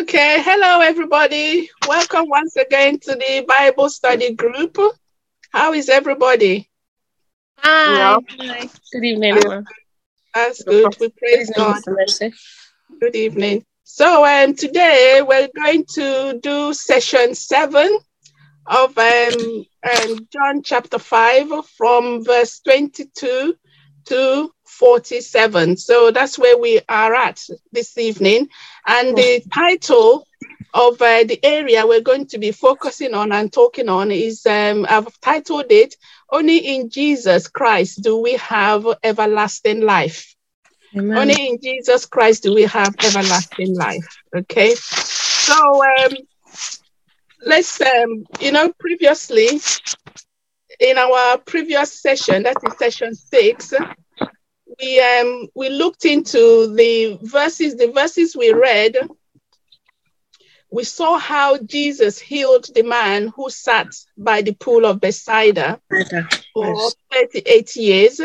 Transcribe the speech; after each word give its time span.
Okay, 0.00 0.42
hello 0.42 0.80
everybody. 0.80 1.68
Welcome 1.86 2.30
once 2.30 2.56
again 2.56 2.98
to 3.00 3.14
the 3.16 3.44
Bible 3.46 3.90
study 3.90 4.32
group. 4.34 4.78
How 5.50 5.74
is 5.74 5.90
everybody? 5.90 6.70
Hi. 7.58 8.16
Yeah. 8.38 8.66
Good 8.94 9.04
evening. 9.04 9.36
everyone. 9.36 9.66
that's 10.32 10.62
good. 10.64 10.96
We 10.98 11.10
praise 11.10 11.52
God. 11.54 11.82
Good 12.98 13.14
evening. 13.14 13.66
So 13.84 14.24
um, 14.24 14.54
today 14.54 15.22
we're 15.22 15.50
going 15.54 15.84
to 15.96 16.40
do 16.42 16.72
session 16.72 17.34
seven 17.34 17.98
of 18.66 18.96
um, 18.96 19.66
um, 19.84 20.28
John 20.32 20.62
chapter 20.62 20.98
five 20.98 21.48
from 21.76 22.24
verse 22.24 22.60
twenty-two 22.60 23.54
247. 24.06 25.76
So 25.76 26.10
that's 26.10 26.38
where 26.38 26.58
we 26.58 26.80
are 26.88 27.14
at 27.14 27.44
this 27.72 27.96
evening. 27.98 28.48
And 28.86 29.16
the 29.16 29.42
title 29.52 30.26
of 30.72 31.00
uh, 31.02 31.24
the 31.24 31.38
area 31.42 31.86
we're 31.86 32.00
going 32.00 32.26
to 32.26 32.38
be 32.38 32.52
focusing 32.52 33.14
on 33.14 33.32
and 33.32 33.52
talking 33.52 33.88
on 33.88 34.10
is 34.10 34.46
um, 34.46 34.86
I've 34.88 35.20
titled 35.20 35.66
it 35.70 35.96
Only 36.30 36.58
in 36.58 36.90
Jesus 36.90 37.48
Christ 37.48 38.02
Do 38.02 38.18
We 38.18 38.34
Have 38.34 38.86
Everlasting 39.02 39.80
Life. 39.80 40.36
Amen. 40.96 41.18
Only 41.18 41.48
in 41.48 41.58
Jesus 41.60 42.06
Christ 42.06 42.44
do 42.44 42.54
we 42.54 42.62
have 42.62 42.94
everlasting 43.04 43.76
life. 43.76 44.06
Okay. 44.36 44.74
So 44.74 45.54
um, 45.54 46.12
let's, 47.44 47.80
um, 47.80 48.24
you 48.40 48.52
know, 48.52 48.72
previously 48.78 49.60
in 50.80 50.96
our 50.98 51.38
previous 51.38 52.00
session, 52.00 52.42
that 52.44 52.56
is 52.66 52.76
session 52.78 53.14
six, 53.14 53.72
we 54.80 55.00
um 55.00 55.48
we 55.54 55.68
looked 55.68 56.04
into 56.04 56.74
the 56.74 57.18
verses, 57.22 57.76
the 57.76 57.92
verses 57.92 58.36
we 58.36 58.52
read. 58.52 58.96
We 60.72 60.84
saw 60.84 61.18
how 61.18 61.58
Jesus 61.58 62.18
healed 62.18 62.66
the 62.74 62.82
man 62.82 63.32
who 63.34 63.50
sat 63.50 63.88
by 64.16 64.42
the 64.42 64.54
pool 64.54 64.86
of 64.86 65.00
Bethesda 65.00 65.80
for 66.54 66.90
38 67.12 67.76
years. 67.76 68.20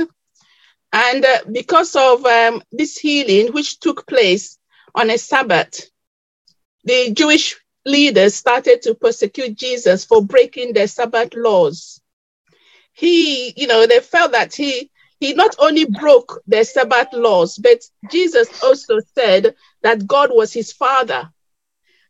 And 0.93 1.25
uh, 1.25 1.39
because 1.51 1.95
of 1.95 2.23
um, 2.25 2.61
this 2.71 2.97
healing, 2.97 3.51
which 3.51 3.79
took 3.79 4.05
place 4.05 4.59
on 4.93 5.09
a 5.09 5.17
Sabbath, 5.17 5.89
the 6.83 7.11
Jewish 7.11 7.59
leaders 7.83 8.35
started 8.35 8.83
to 8.83 8.93
persecute 8.93 9.55
Jesus 9.55 10.05
for 10.05 10.23
breaking 10.23 10.73
their 10.73 10.87
Sabbath 10.87 11.33
laws. 11.33 11.99
He, 12.95 13.53
you 13.57 13.67
know, 13.67 13.85
they 13.85 13.99
felt 13.99 14.31
that 14.31 14.55
he 14.55 14.89
he 15.19 15.33
not 15.33 15.55
only 15.59 15.85
broke 15.85 16.41
the 16.47 16.63
Sabbath 16.63 17.09
laws, 17.13 17.57
but 17.57 17.79
Jesus 18.11 18.63
also 18.63 18.99
said 19.13 19.55
that 19.81 20.07
God 20.07 20.29
was 20.33 20.51
his 20.51 20.71
father, 20.73 21.29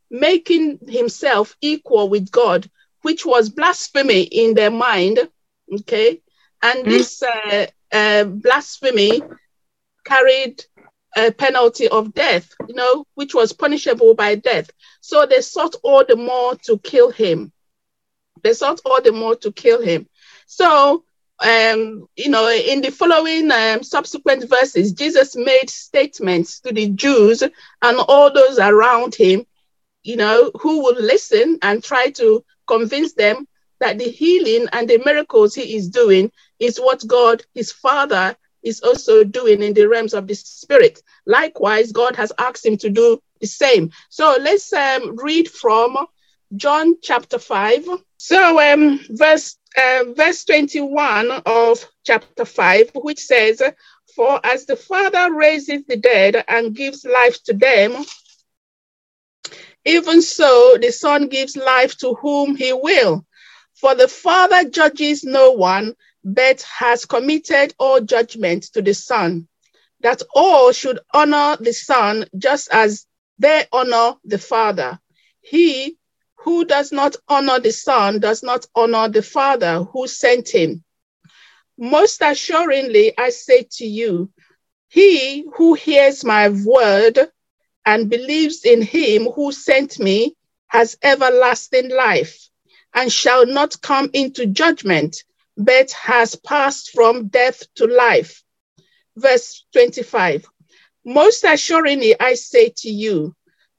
making 0.10 0.80
himself 0.88 1.56
equal 1.62 2.10
with 2.10 2.32
God, 2.32 2.70
which 3.02 3.26
was 3.26 3.50
blasphemy 3.50 4.22
in 4.22 4.54
their 4.54 4.72
mind. 4.72 5.20
Okay. 5.72 6.22
And 6.62 6.86
mm. 6.86 6.90
this 6.90 7.22
uh, 7.24 7.68
uh, 7.92 8.24
blasphemy 8.26 9.22
carried 10.04 10.64
a 11.16 11.32
penalty 11.32 11.88
of 11.88 12.14
death, 12.14 12.54
you 12.68 12.76
know, 12.76 13.06
which 13.16 13.34
was 13.34 13.54
punishable 13.54 14.14
by 14.14 14.36
death. 14.36 14.70
So 15.02 15.26
they 15.26 15.42
sought 15.42 15.76
all 15.84 16.04
the 16.06 16.16
more 16.16 16.56
to 16.66 16.78
kill 16.80 17.12
him. 17.12 17.52
They 18.44 18.54
sought 18.54 18.82
all 18.86 19.02
the 19.02 19.12
more 19.12 19.36
to 19.38 19.52
kill 19.52 19.82
him. 19.82 20.08
So 20.46 21.04
um, 21.40 22.08
you 22.16 22.30
know, 22.30 22.50
in 22.50 22.82
the 22.82 22.92
following 22.92 23.52
um, 23.52 23.84
subsequent 23.84 24.50
verses, 24.50 24.94
Jesus 24.94 25.36
made 25.36 25.70
statements 25.70 26.62
to 26.62 26.72
the 26.72 26.90
Jews 26.90 27.42
and 27.42 27.98
all 28.08 28.32
those 28.32 28.58
around 28.58 29.16
him, 29.16 29.46
you 30.04 30.16
know, 30.16 30.52
who 30.62 30.84
would 30.84 30.98
listen 30.98 31.60
and 31.62 31.84
try 31.84 32.10
to 32.12 32.44
convince 32.68 33.14
them 33.14 33.48
that 33.80 33.98
the 33.98 34.10
healing 34.10 34.68
and 34.72 34.88
the 34.88 35.02
miracles 35.04 35.54
he 35.54 35.76
is 35.76 35.90
doing 35.90 36.32
is 36.60 36.78
what 36.78 37.06
God, 37.06 37.44
his 37.54 37.72
Father, 37.72 38.36
is 38.64 38.82
also 38.82 39.24
doing 39.24 39.62
in 39.62 39.74
the 39.74 39.88
realms 39.88 40.14
of 40.14 40.28
the 40.28 40.36
Spirit. 40.36 41.02
Likewise, 41.26 41.92
God 41.92 42.16
has 42.16 42.32
asked 42.38 42.66
him 42.66 42.78
to 42.78 42.90
do 42.90 43.22
the 43.42 43.48
same. 43.48 43.92
So 44.10 44.38
let's 44.40 44.72
um, 44.72 45.18
read 45.18 45.50
from 45.50 45.98
John 46.56 46.96
chapter 47.02 47.38
5. 47.38 47.88
So, 48.28 48.60
um, 48.60 49.00
verse 49.12 49.56
uh, 49.78 50.06
verse 50.16 50.46
21 50.46 51.30
of 51.46 51.86
chapter 52.04 52.44
5, 52.44 52.90
which 52.96 53.20
says, 53.20 53.62
For 54.16 54.44
as 54.44 54.66
the 54.66 54.76
Father 54.76 55.32
raises 55.32 55.84
the 55.88 55.98
dead 55.98 56.44
and 56.48 56.76
gives 56.76 57.06
life 57.06 57.44
to 57.44 57.54
them, 57.54 58.04
even 59.86 60.24
so 60.24 60.76
the 60.82 60.92
Son 60.92 61.28
gives 61.28 61.56
life 61.56 61.98
to 61.98 62.16
whom 62.16 62.56
he 62.56 62.74
will. 62.74 63.28
For 63.76 63.94
the 63.94 64.08
Father 64.08 64.68
judges 64.72 65.24
no 65.24 65.52
one, 65.52 65.94
but 66.24 66.64
has 66.64 67.06
committed 67.06 67.76
all 67.78 68.02
judgment 68.02 68.64
to 68.74 68.82
the 68.82 68.96
Son, 68.96 69.48
that 70.00 70.24
all 70.34 70.72
should 70.72 70.98
honor 71.14 71.58
the 71.60 71.74
Son 71.74 72.26
just 72.36 72.70
as 72.72 73.06
they 73.38 73.66
honor 73.72 74.16
the 74.24 74.40
Father. 74.40 75.00
He 75.42 76.00
who 76.46 76.66
does 76.66 76.94
not 76.94 77.18
honor 77.28 77.60
the 77.60 77.74
Son 77.74 78.20
does 78.20 78.44
not 78.44 78.68
honor 78.76 79.10
the 79.10 79.24
Father 79.24 79.84
who 79.84 80.08
sent 80.08 80.50
him. 80.50 80.84
Most 81.78 82.22
assuredly, 82.22 83.14
I 83.18 83.30
say 83.32 83.68
to 83.78 83.86
you, 83.86 84.32
he 84.90 85.46
who 85.56 85.74
hears 85.74 86.24
my 86.24 86.50
word 86.50 87.20
and 87.86 88.10
believes 88.10 88.66
in 88.66 88.82
him 88.82 89.26
who 89.26 89.52
sent 89.52 90.00
me 90.00 90.36
has 90.68 90.98
everlasting 91.04 91.90
life 91.90 92.50
and 92.94 93.12
shall 93.12 93.46
not 93.46 93.82
come 93.82 94.10
into 94.14 94.46
judgment, 94.48 95.24
but 95.58 95.92
has 95.92 96.36
passed 96.36 96.92
from 96.92 97.28
death 97.28 97.64
to 97.76 97.86
life. 97.88 98.44
Verse 99.18 99.66
25 99.74 100.46
Most 101.06 101.44
assuredly, 101.44 102.20
I 102.20 102.36
say 102.36 102.70
to 102.78 102.90
you, 102.90 103.36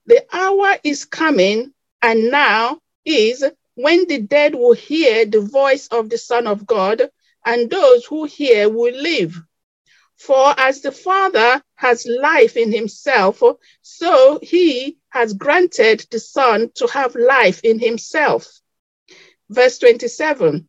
the 0.06 0.24
hour 0.32 0.76
is 0.84 1.04
coming 1.04 1.72
and 2.06 2.30
now 2.30 2.78
is 3.04 3.44
when 3.74 4.06
the 4.06 4.20
dead 4.20 4.54
will 4.54 4.74
hear 4.74 5.26
the 5.26 5.40
voice 5.40 5.88
of 5.88 6.08
the 6.08 6.16
Son 6.16 6.46
of 6.46 6.64
God, 6.64 7.10
and 7.44 7.68
those 7.68 8.04
who 8.04 8.22
hear 8.22 8.68
will 8.68 8.94
live. 8.94 9.34
For 10.16 10.54
as 10.56 10.82
the 10.82 10.92
Father 10.92 11.60
has 11.74 12.06
life 12.06 12.56
in 12.56 12.70
himself, 12.70 13.42
so 13.82 14.38
he 14.40 14.98
has 15.08 15.34
granted 15.34 16.06
the 16.12 16.20
Son 16.20 16.70
to 16.76 16.86
have 16.86 17.16
life 17.16 17.60
in 17.64 17.80
himself. 17.80 18.46
Verse 19.50 19.78
27 19.78 20.68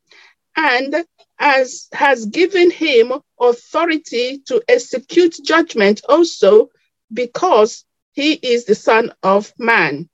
And 0.56 1.06
as 1.38 1.88
has 1.94 2.26
given 2.26 2.72
him 2.72 3.14
authority 3.40 4.40
to 4.47 4.64
execute 4.68 5.36
judgment 5.44 6.02
also, 6.09 6.72
because 7.14 7.86
he 8.14 8.34
is 8.34 8.66
the 8.66 8.74
Son 8.74 9.14
of 9.22 9.53
Man 9.59 10.09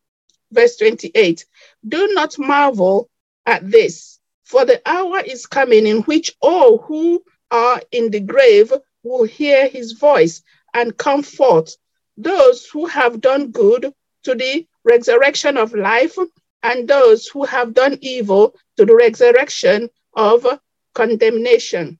verse 0.53 0.77
28 0.77 1.45
Do 1.87 2.09
not 2.13 2.37
marvel 2.39 3.09
at 3.45 3.69
this, 3.69 4.19
for 4.43 4.65
the 4.65 4.81
hour 4.85 5.19
is 5.19 5.45
coming 5.45 5.87
in 5.87 6.01
which 6.03 6.35
all 6.41 6.77
who 6.77 7.23
are 7.51 7.81
in 7.91 8.11
the 8.11 8.19
grave 8.19 8.71
will 9.03 9.23
hear 9.23 9.67
his 9.67 9.93
voice 9.93 10.41
and 10.73 10.97
come 10.97 11.23
forth, 11.23 11.75
those 12.17 12.65
who 12.65 12.85
have 12.85 13.21
done 13.21 13.51
good 13.51 13.93
to 14.23 14.35
the 14.35 14.65
resurrection 14.83 15.57
of 15.57 15.73
life, 15.73 16.17
and 16.63 16.87
those 16.87 17.27
who 17.27 17.43
have 17.43 17.73
done 17.73 17.97
evil 18.01 18.55
to 18.77 18.85
the 18.85 18.95
resurrection 18.95 19.89
of 20.15 20.47
condemnation. 20.93 21.99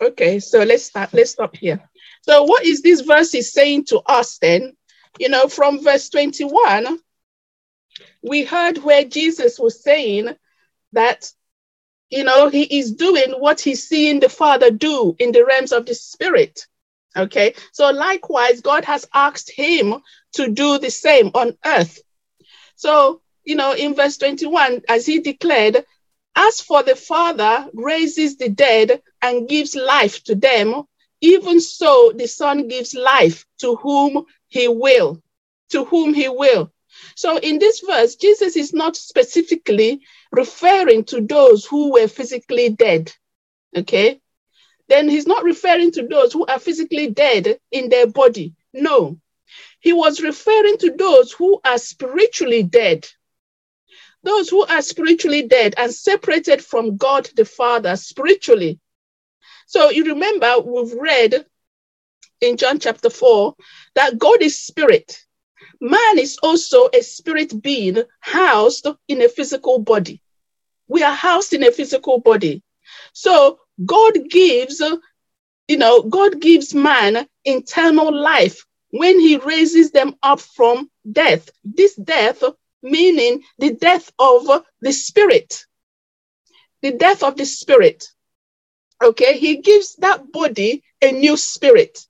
Okay, 0.00 0.38
so 0.38 0.62
let's 0.62 0.84
start, 0.84 1.12
let's 1.12 1.32
stop 1.32 1.56
here. 1.56 1.82
So, 2.22 2.44
what 2.44 2.64
is 2.64 2.82
this 2.82 3.00
verse 3.00 3.34
is 3.34 3.52
saying 3.52 3.86
to 3.86 3.98
us 4.06 4.38
then? 4.38 4.74
You 5.18 5.28
know, 5.28 5.48
from 5.48 5.82
verse 5.82 6.08
21, 6.08 6.98
we 8.22 8.44
heard 8.44 8.78
where 8.78 9.04
Jesus 9.04 9.58
was 9.58 9.82
saying 9.82 10.34
that, 10.92 11.32
you 12.10 12.24
know, 12.24 12.48
he 12.48 12.62
is 12.62 12.92
doing 12.92 13.32
what 13.32 13.60
he's 13.60 13.88
seeing 13.88 14.20
the 14.20 14.28
Father 14.28 14.70
do 14.70 15.16
in 15.18 15.32
the 15.32 15.44
realms 15.44 15.72
of 15.72 15.86
the 15.86 15.94
Spirit. 15.94 16.66
Okay. 17.16 17.54
So 17.72 17.90
likewise, 17.90 18.60
God 18.60 18.84
has 18.84 19.06
asked 19.12 19.50
him 19.50 19.96
to 20.34 20.48
do 20.48 20.78
the 20.78 20.90
same 20.90 21.30
on 21.34 21.56
earth. 21.64 22.00
So, 22.76 23.20
you 23.44 23.56
know, 23.56 23.72
in 23.72 23.94
verse 23.94 24.16
21, 24.18 24.82
as 24.88 25.06
he 25.06 25.20
declared, 25.20 25.84
as 26.34 26.60
for 26.60 26.82
the 26.82 26.96
Father 26.96 27.68
raises 27.74 28.36
the 28.36 28.48
dead 28.48 29.02
and 29.20 29.48
gives 29.48 29.74
life 29.74 30.22
to 30.24 30.34
them, 30.34 30.84
even 31.20 31.60
so 31.60 32.12
the 32.14 32.26
Son 32.26 32.68
gives 32.68 32.94
life 32.94 33.44
to 33.58 33.76
whom 33.76 34.24
he 34.48 34.68
will, 34.68 35.22
to 35.70 35.84
whom 35.84 36.14
he 36.14 36.28
will. 36.28 36.72
So 37.16 37.38
in 37.38 37.58
this 37.58 37.80
verse, 37.80 38.16
Jesus 38.16 38.56
is 38.56 38.72
not 38.72 38.96
specifically 38.96 40.00
referring 40.32 41.04
to 41.04 41.20
those 41.20 41.64
who 41.66 41.92
were 41.92 42.08
physically 42.08 42.70
dead. 42.70 43.12
Okay. 43.76 44.20
Then 44.88 45.08
he's 45.08 45.26
not 45.26 45.44
referring 45.44 45.92
to 45.92 46.06
those 46.06 46.32
who 46.32 46.46
are 46.46 46.58
physically 46.58 47.08
dead 47.08 47.58
in 47.70 47.88
their 47.88 48.06
body. 48.06 48.54
No. 48.72 49.18
he 49.80 49.92
was 49.92 50.20
referring 50.22 50.78
to 50.78 50.92
those 50.92 51.32
who 51.32 51.60
are 51.64 51.78
spiritually 51.78 52.62
dead. 52.62 53.08
Those 54.22 54.48
who 54.48 54.64
are 54.64 54.82
spiritually 54.82 55.42
dead 55.42 55.74
and 55.76 55.92
separated 55.92 56.64
from 56.64 56.96
God 56.96 57.28
the 57.34 57.44
Father 57.44 57.96
spiritually. 57.96 58.78
So 59.66 59.90
you 59.90 60.04
remember 60.04 60.60
we've 60.60 60.92
read 60.92 61.44
in 62.40 62.56
John 62.56 62.78
chapter 62.78 63.10
4 63.10 63.54
that 63.96 64.18
God 64.18 64.42
is 64.42 64.58
spirit. 64.58 65.20
Man 65.82 66.20
is 66.20 66.38
also 66.44 66.88
a 66.94 67.02
spirit 67.02 67.60
being 67.60 68.04
housed 68.20 68.86
in 69.08 69.20
a 69.20 69.28
physical 69.28 69.80
body. 69.80 70.22
We 70.86 71.02
are 71.02 71.12
housed 71.12 71.54
in 71.54 71.64
a 71.64 71.72
physical 71.72 72.20
body. 72.20 72.62
So 73.14 73.58
God 73.84 74.12
gives, 74.30 74.80
you 75.66 75.76
know, 75.76 76.02
God 76.02 76.40
gives 76.40 76.72
man 76.72 77.26
eternal 77.44 78.14
life 78.14 78.64
when 78.90 79.18
he 79.18 79.38
raises 79.38 79.90
them 79.90 80.14
up 80.22 80.38
from 80.38 80.88
death. 81.10 81.50
This 81.64 81.96
death 81.96 82.44
meaning 82.84 83.42
the 83.58 83.72
death 83.72 84.12
of 84.20 84.64
the 84.82 84.92
spirit. 84.92 85.66
The 86.82 86.92
death 86.92 87.24
of 87.24 87.36
the 87.36 87.44
spirit. 87.44 88.06
Okay, 89.02 89.36
he 89.36 89.56
gives 89.56 89.96
that 89.96 90.30
body 90.30 90.84
a 91.02 91.10
new 91.10 91.36
spirit. 91.36 92.06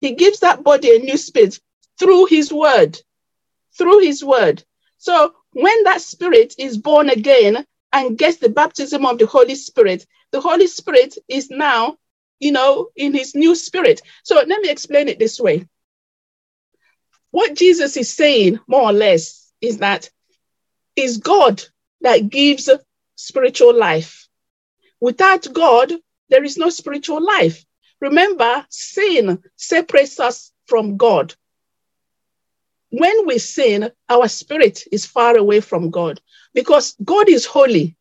He 0.00 0.14
gives 0.14 0.38
that 0.40 0.62
body 0.62 0.94
a 0.94 1.00
new 1.00 1.16
spirit 1.16 1.58
through 2.00 2.24
his 2.26 2.52
word. 2.52 2.98
Through 3.76 4.00
his 4.00 4.24
word. 4.24 4.64
So 4.98 5.34
when 5.52 5.84
that 5.84 6.00
spirit 6.00 6.54
is 6.58 6.78
born 6.78 7.10
again 7.10 7.64
and 7.92 8.18
gets 8.18 8.38
the 8.38 8.48
baptism 8.48 9.04
of 9.04 9.18
the 9.18 9.26
Holy 9.26 9.54
Spirit, 9.54 10.06
the 10.32 10.40
Holy 10.40 10.66
Spirit 10.66 11.16
is 11.28 11.50
now, 11.50 11.98
you 12.40 12.52
know, 12.52 12.88
in 12.96 13.12
his 13.12 13.34
new 13.34 13.54
spirit. 13.54 14.00
So 14.24 14.36
let 14.36 14.48
me 14.48 14.70
explain 14.70 15.08
it 15.08 15.18
this 15.18 15.38
way. 15.38 15.68
What 17.32 17.54
Jesus 17.54 17.96
is 17.96 18.12
saying, 18.12 18.58
more 18.66 18.82
or 18.82 18.92
less, 18.92 19.52
is 19.60 19.78
that 19.78 20.10
it's 20.96 21.18
God 21.18 21.62
that 22.00 22.30
gives 22.30 22.70
spiritual 23.14 23.78
life. 23.78 24.26
Without 25.00 25.46
God, 25.52 25.92
there 26.30 26.44
is 26.44 26.56
no 26.56 26.70
spiritual 26.70 27.24
life. 27.24 27.64
Remember, 28.00 28.66
sin 28.70 29.42
separates 29.56 30.18
us 30.18 30.50
from 30.66 30.96
God. 30.96 31.34
When 32.90 33.26
we 33.26 33.38
sin, 33.38 33.90
our 34.08 34.28
spirit 34.28 34.84
is 34.90 35.06
far 35.06 35.36
away 35.36 35.60
from 35.60 35.90
God 35.90 36.20
because 36.54 36.96
God 37.04 37.28
is 37.28 37.46
holy. 37.46 37.96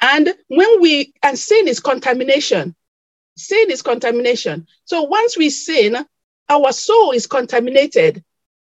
And 0.00 0.34
when 0.48 0.80
we, 0.80 1.14
and 1.22 1.38
sin 1.38 1.68
is 1.68 1.80
contamination. 1.80 2.74
Sin 3.36 3.70
is 3.70 3.82
contamination. 3.82 4.66
So 4.84 5.02
once 5.02 5.38
we 5.38 5.48
sin, 5.50 5.96
our 6.48 6.72
soul 6.72 7.12
is 7.12 7.26
contaminated. 7.26 8.24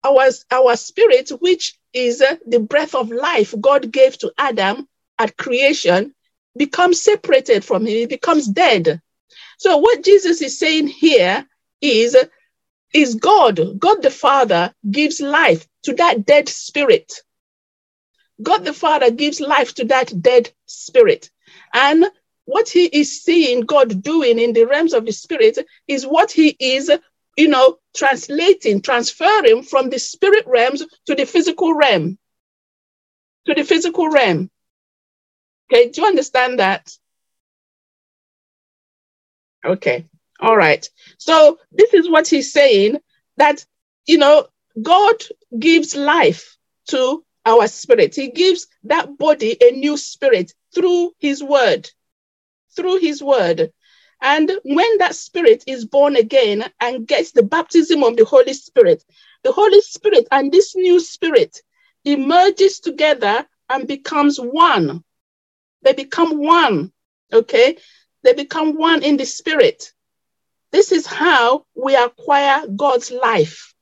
Our, 0.05 0.29
our 0.53 0.77
spirit, 0.77 1.31
which 1.41 1.77
is 1.93 2.23
the 2.47 2.61
breath 2.61 2.95
of 2.95 3.11
life 3.11 3.55
God 3.61 3.91
gave 3.91 4.17
to 4.19 4.33
Adam 4.39 4.89
at 5.19 5.37
creation, 5.37 6.15
becomes 6.57 7.03
separated 7.03 7.65
from 7.65 7.83
him. 7.87 7.97
It 8.05 8.09
becomes 8.09 8.47
dead. 8.47 9.01
So 9.59 9.79
what 9.79 10.05
Jesus 10.05 10.41
is 10.43 10.59
saying 10.59 10.87
here 10.87 11.47
is, 11.81 12.17
is 12.93 13.15
God, 13.17 13.79
God 13.79 14.03
the 14.03 14.11
Father 14.11 14.73
gives 14.91 15.21
life 15.21 15.67
to 15.85 15.95
that 15.95 16.27
dead 16.27 16.49
spirit. 16.49 17.13
God 18.43 18.65
the 18.65 18.73
Father 18.73 19.11
gives 19.11 19.41
life 19.41 19.75
to 19.75 19.85
that 19.87 20.23
dead 20.23 20.51
spirit. 20.67 21.31
And 21.73 22.07
what 22.45 22.69
he 22.69 22.85
is 22.85 23.23
seeing 23.23 23.63
God 23.63 24.03
doing 24.03 24.39
in 24.39 24.53
the 24.53 24.65
realms 24.65 24.95
of 24.95 25.05
the 25.05 25.13
spirit 25.13 25.59
is 25.89 26.07
what 26.07 26.31
he 26.31 26.57
is, 26.59 26.91
you 27.37 27.49
know, 27.49 27.79
translating, 27.95 28.83
transferring 28.83 29.63
from 29.63 29.91
the 29.91 29.99
spirit 29.99 30.45
realms 30.47 30.85
to 31.07 31.15
the 31.15 31.27
physical 31.27 31.75
realm. 31.75 32.19
To 33.47 33.55
the 33.55 33.65
physical 33.65 34.09
realm. 34.09 34.51
Okay, 35.73 35.91
do 35.91 36.01
you 36.03 36.07
understand 36.07 36.59
that? 36.61 36.97
Okay, 39.65 40.07
all 40.41 40.57
right. 40.57 40.89
So 41.19 41.59
this 41.73 41.95
is 41.95 42.11
what 42.11 42.29
he's 42.29 42.53
saying 42.53 42.99
that, 43.37 43.65
you 44.07 44.19
know, 44.19 44.49
God 44.83 45.17
gives 45.59 45.97
life 45.97 46.57
to 46.89 47.25
our 47.47 47.67
spirit. 47.69 48.15
He 48.15 48.31
gives 48.31 48.67
that 48.85 49.17
body 49.19 49.57
a 49.61 49.73
new 49.73 49.97
spirit 49.97 50.53
through 50.75 51.13
his 51.19 51.43
word. 51.43 51.91
Through 52.75 52.99
his 52.99 53.23
word. 53.23 53.73
And 54.21 54.51
when 54.65 54.99
that 54.99 55.15
spirit 55.15 55.65
is 55.67 55.85
born 55.85 56.17
again 56.17 56.65
and 56.81 57.07
gets 57.07 57.33
the 57.33 57.43
baptism 57.43 58.03
of 58.03 58.17
the 58.17 58.25
Holy 58.25 58.55
Spirit, 58.55 59.05
the 59.45 59.53
Holy 59.53 59.81
Spirit 59.81 60.27
and 60.31 60.51
this 60.51 60.75
new 60.75 61.01
spirit 61.01 61.63
emerges 62.05 62.81
together 62.81 63.47
and 63.69 63.87
becomes 63.87 64.39
one. 64.39 65.03
They 65.83 65.93
become 65.93 66.39
one. 66.39 66.93
Okay. 67.33 67.77
They 68.23 68.33
become 68.33 68.77
one 68.77 69.03
in 69.03 69.17
the 69.17 69.27
spirit. 69.27 69.93
This 70.73 70.93
is 70.93 71.07
how 71.07 71.65
we 71.75 71.95
acquire 71.95 72.67
God's 72.67 73.11
life. 73.11 73.75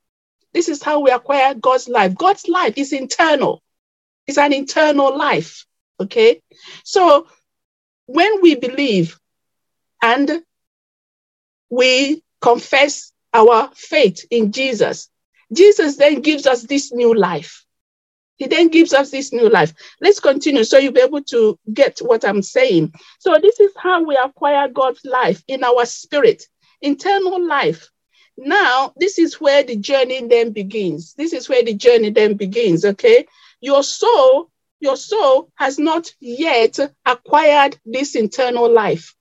This 0.52 0.68
is 0.68 0.82
how 0.82 1.00
we 1.00 1.10
acquire 1.10 1.54
God's 1.54 1.88
life. 1.88 2.14
God's 2.14 2.46
life 2.48 2.74
is 2.76 2.92
internal, 2.92 3.62
it's 4.26 4.38
an 4.38 4.52
internal 4.52 5.16
life. 5.16 5.66
Okay. 6.00 6.42
So 6.84 7.28
when 8.06 8.42
we 8.42 8.54
believe 8.54 9.18
and 10.02 10.42
we 11.70 12.22
confess 12.40 13.12
our 13.32 13.70
faith 13.74 14.26
in 14.30 14.52
Jesus, 14.52 15.08
Jesus 15.52 15.96
then 15.96 16.20
gives 16.20 16.46
us 16.46 16.62
this 16.62 16.92
new 16.92 17.14
life. 17.14 17.64
He 18.36 18.46
then 18.46 18.68
gives 18.68 18.92
us 18.92 19.10
this 19.10 19.32
new 19.32 19.48
life. 19.48 19.72
Let's 20.00 20.20
continue 20.20 20.64
so 20.64 20.78
you'll 20.78 20.92
be 20.92 21.00
able 21.00 21.22
to 21.24 21.58
get 21.72 21.98
what 22.00 22.24
I'm 22.24 22.42
saying. 22.42 22.92
So, 23.20 23.38
this 23.40 23.60
is 23.60 23.72
how 23.76 24.02
we 24.02 24.16
acquire 24.16 24.68
God's 24.68 25.04
life 25.04 25.42
in 25.46 25.62
our 25.62 25.86
spirit, 25.86 26.44
internal 26.84 27.44
life. 27.44 27.90
Now, 28.36 28.92
this 28.96 29.18
is 29.18 29.40
where 29.40 29.62
the 29.62 29.76
journey 29.76 30.26
then 30.26 30.52
begins. 30.52 31.14
This 31.14 31.32
is 31.32 31.48
where 31.48 31.64
the 31.64 31.74
journey 31.74 32.10
then 32.10 32.34
begins, 32.34 32.84
okay? 32.84 33.26
Your 33.60 33.82
soul, 33.82 34.50
your 34.80 34.96
soul 34.96 35.50
has 35.54 35.78
not 35.78 36.12
yet 36.20 36.78
acquired 37.06 37.78
this 37.86 38.16
internal 38.16 38.70
life. 38.70 39.14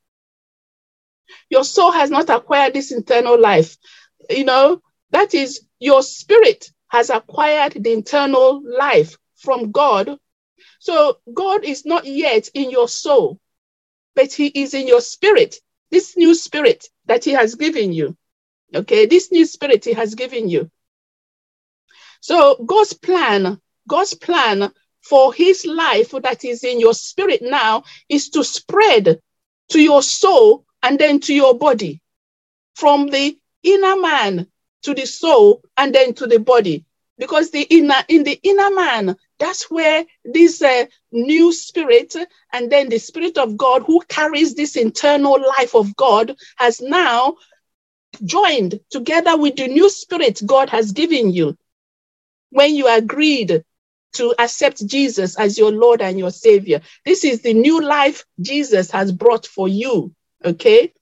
Your 1.50 1.64
soul 1.64 1.92
has 1.92 2.10
not 2.10 2.30
acquired 2.30 2.74
this 2.74 2.92
internal 2.92 3.40
life. 3.40 3.78
You 4.30 4.46
know, 4.46 4.82
that 5.12 5.34
is 5.34 5.62
your 5.80 6.02
spirit 6.02 6.70
has 6.88 7.10
acquired 7.10 7.74
the 7.74 7.94
internal 7.94 8.62
life 8.66 9.18
from 9.36 9.72
God. 9.72 10.18
So 10.80 11.20
God 11.34 11.64
is 11.64 11.86
not 11.86 12.06
yet 12.06 12.50
in 12.54 12.72
your 12.72 12.88
soul, 12.88 13.40
but 14.16 14.34
He 14.34 14.48
is 14.48 14.74
in 14.74 14.88
your 14.88 15.02
spirit, 15.02 15.56
this 15.92 16.18
new 16.18 16.34
spirit 16.34 16.90
that 17.06 17.24
He 17.24 17.32
has 17.32 17.56
given 17.56 17.94
you. 17.94 18.16
Okay, 18.76 19.06
this 19.06 19.32
new 19.32 19.46
spirit 19.46 19.86
he 19.86 19.94
has 19.94 20.16
given 20.16 20.50
you. 20.50 20.70
So 22.22 22.56
God's 22.66 22.94
plan, 22.94 23.60
God's 23.88 24.16
plan 24.16 24.72
for 25.02 25.34
his 25.34 25.66
life 25.66 26.12
that 26.12 26.44
is 26.44 26.64
in 26.64 26.80
your 26.80 26.94
spirit 26.94 27.42
now 27.42 27.84
is 28.10 28.30
to 28.30 28.44
spread 28.44 29.20
to 29.70 29.82
your 29.82 30.02
soul 30.02 30.66
and 30.82 30.98
then 30.98 31.20
to 31.20 31.34
your 31.34 31.58
body 31.58 32.02
from 32.76 33.08
the 33.08 33.38
inner 33.62 33.98
man 33.98 34.48
to 34.84 34.94
the 34.94 35.06
soul 35.06 35.62
and 35.78 35.94
then 35.94 36.14
to 36.14 36.26
the 36.26 36.40
body 36.40 36.86
because 37.18 37.52
the 37.52 37.62
inner 37.62 38.04
in 38.08 38.24
the 38.24 38.40
inner 38.44 38.72
man 38.72 39.16
that's 39.40 39.70
where 39.70 40.06
this 40.26 40.62
uh, 40.62 40.86
new 41.12 41.52
spirit 41.52 42.16
and 42.52 42.72
then 42.72 42.90
the 42.90 42.98
spirit 42.98 43.38
of 43.38 43.58
god 43.58 43.84
who 43.84 44.02
carries 44.08 44.56
this 44.56 44.76
internal 44.76 45.40
life 45.58 45.76
of 45.76 45.96
god 45.96 46.36
has 46.58 46.82
now 46.82 47.36
joined 48.24 48.80
together 48.90 49.38
with 49.38 49.56
the 49.56 49.68
new 49.68 49.90
spirit 49.90 50.42
God 50.46 50.70
has 50.70 50.92
given 50.92 51.32
you 51.32 51.58
when 52.50 52.76
you 52.76 52.88
agreed 52.88 53.64
to 54.14 54.36
accept 54.38 54.86
Jesus 54.86 55.38
as 55.38 55.58
your 55.58 55.72
Lord 55.72 56.02
and 56.02 56.20
your 56.20 56.32
Savior. 56.32 56.82
This 57.06 57.24
is 57.24 57.42
the 57.42 57.54
new 57.54 57.82
life 57.82 58.26
Jesus 58.40 58.92
has 58.92 59.12
brought 59.12 59.48
for 59.48 59.68
you. 59.68 60.14
Okay. 60.46 60.94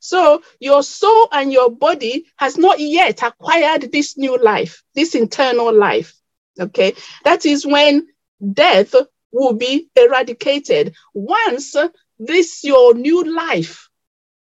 So 0.00 0.42
your 0.58 0.82
soul 0.82 1.28
and 1.32 1.52
your 1.52 1.70
body 1.70 2.26
has 2.36 2.58
not 2.58 2.80
yet 2.80 3.22
acquired 3.22 3.90
this 3.92 4.16
new 4.16 4.36
life, 4.38 4.82
this 4.94 5.14
internal 5.14 5.72
life. 5.72 6.14
Okay. 6.58 6.94
That 7.24 7.46
is 7.46 7.66
when 7.66 8.08
death 8.52 8.94
will 9.32 9.54
be 9.54 9.88
eradicated. 9.96 10.94
Once 11.14 11.76
this 12.18 12.64
your 12.64 12.94
new 12.94 13.24
life 13.24 13.88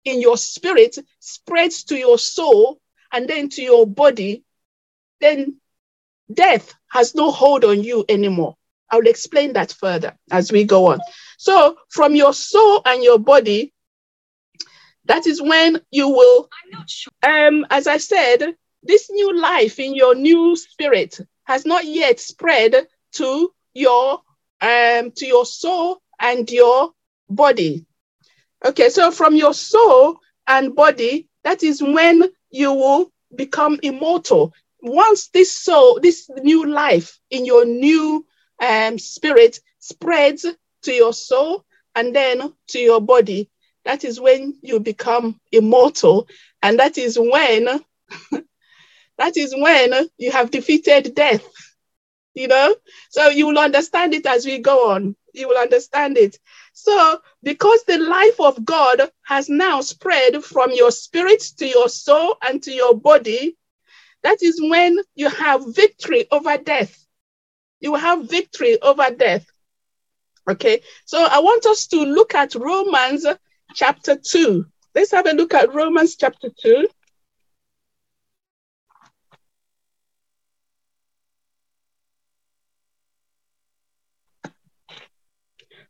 in 0.04 0.20
your 0.20 0.36
spirit 0.36 0.96
spreads 1.18 1.84
to 1.84 1.96
your 1.96 2.18
soul 2.18 2.80
and 3.12 3.28
then 3.28 3.48
to 3.50 3.62
your 3.62 3.86
body, 3.86 4.44
then 5.20 5.56
death 6.32 6.72
has 6.88 7.14
no 7.14 7.30
hold 7.30 7.64
on 7.64 7.82
you 7.82 8.04
anymore. 8.08 8.56
I 8.90 8.96
will 8.96 9.08
explain 9.08 9.54
that 9.54 9.72
further 9.72 10.16
as 10.30 10.52
we 10.52 10.64
go 10.64 10.88
on. 10.88 11.00
So, 11.38 11.76
from 11.88 12.14
your 12.14 12.32
soul 12.32 12.82
and 12.84 13.02
your 13.02 13.18
body, 13.18 13.72
that 15.06 15.26
is 15.26 15.42
when 15.42 15.80
you 15.90 16.08
will, 16.08 16.48
I'm 16.64 16.78
not 16.78 16.90
sure. 16.90 17.12
um, 17.22 17.66
as 17.70 17.86
I 17.86 17.98
said, 17.98 18.56
this 18.82 19.10
new 19.10 19.38
life 19.40 19.78
in 19.80 19.94
your 19.94 20.14
new 20.14 20.56
spirit 20.56 21.18
has 21.44 21.66
not 21.66 21.84
yet 21.84 22.20
spread 22.20 22.74
to 23.14 23.50
your 23.74 24.20
um 24.60 25.10
to 25.16 25.26
your 25.26 25.44
soul 25.46 26.00
and 26.20 26.50
your 26.50 26.92
body. 27.28 27.84
Okay, 28.64 28.88
so 28.88 29.10
from 29.10 29.36
your 29.36 29.54
soul 29.54 30.18
and 30.46 30.74
body, 30.74 31.28
that 31.44 31.62
is 31.62 31.82
when 31.82 32.22
you 32.50 32.72
will 32.72 33.12
become 33.34 33.78
immortal. 33.82 34.52
Once 34.80 35.28
this 35.28 35.52
soul, 35.52 36.00
this 36.00 36.28
new 36.42 36.66
life 36.66 37.18
in 37.30 37.44
your 37.44 37.64
new 37.64 38.24
um, 38.60 38.98
spirit 38.98 39.60
spreads 39.78 40.46
to 40.82 40.92
your 40.92 41.12
soul 41.12 41.64
and 41.94 42.14
then 42.14 42.52
to 42.68 42.78
your 42.78 43.00
body, 43.00 43.48
that 43.86 44.04
is 44.04 44.20
when 44.20 44.58
you 44.62 44.80
become 44.80 45.40
immortal. 45.52 46.28
And 46.62 46.78
that 46.80 46.98
is 46.98 47.18
when 47.18 47.66
that 49.18 49.36
is 49.36 49.54
when 49.56 50.08
you 50.18 50.32
have 50.32 50.50
defeated 50.50 51.14
death. 51.14 51.46
You 52.34 52.48
know, 52.48 52.76
so 53.10 53.28
you 53.28 53.46
will 53.46 53.58
understand 53.58 54.14
it 54.14 54.26
as 54.26 54.44
we 54.44 54.58
go 54.58 54.90
on. 54.90 55.16
You 55.32 55.48
will 55.48 55.58
understand 55.58 56.18
it. 56.18 56.38
So, 56.74 57.20
because 57.42 57.82
the 57.84 57.98
life 57.98 58.38
of 58.40 58.64
God 58.64 59.10
has 59.24 59.48
now 59.48 59.80
spread 59.80 60.44
from 60.44 60.72
your 60.72 60.90
spirit 60.90 61.40
to 61.58 61.66
your 61.66 61.88
soul 61.88 62.36
and 62.46 62.62
to 62.64 62.72
your 62.72 62.94
body, 62.94 63.56
that 64.22 64.42
is 64.42 64.60
when 64.60 64.98
you 65.14 65.30
have 65.30 65.74
victory 65.74 66.26
over 66.30 66.58
death. 66.58 67.06
You 67.80 67.94
have 67.94 68.28
victory 68.28 68.80
over 68.82 69.10
death. 69.10 69.46
Okay, 70.48 70.82
so 71.06 71.18
I 71.30 71.40
want 71.40 71.66
us 71.66 71.86
to 71.88 72.00
look 72.04 72.34
at 72.34 72.54
Romans 72.54 73.26
chapter 73.74 74.16
2. 74.16 74.66
Let's 74.94 75.12
have 75.12 75.26
a 75.26 75.32
look 75.32 75.54
at 75.54 75.74
Romans 75.74 76.16
chapter 76.16 76.48
2. 76.62 76.88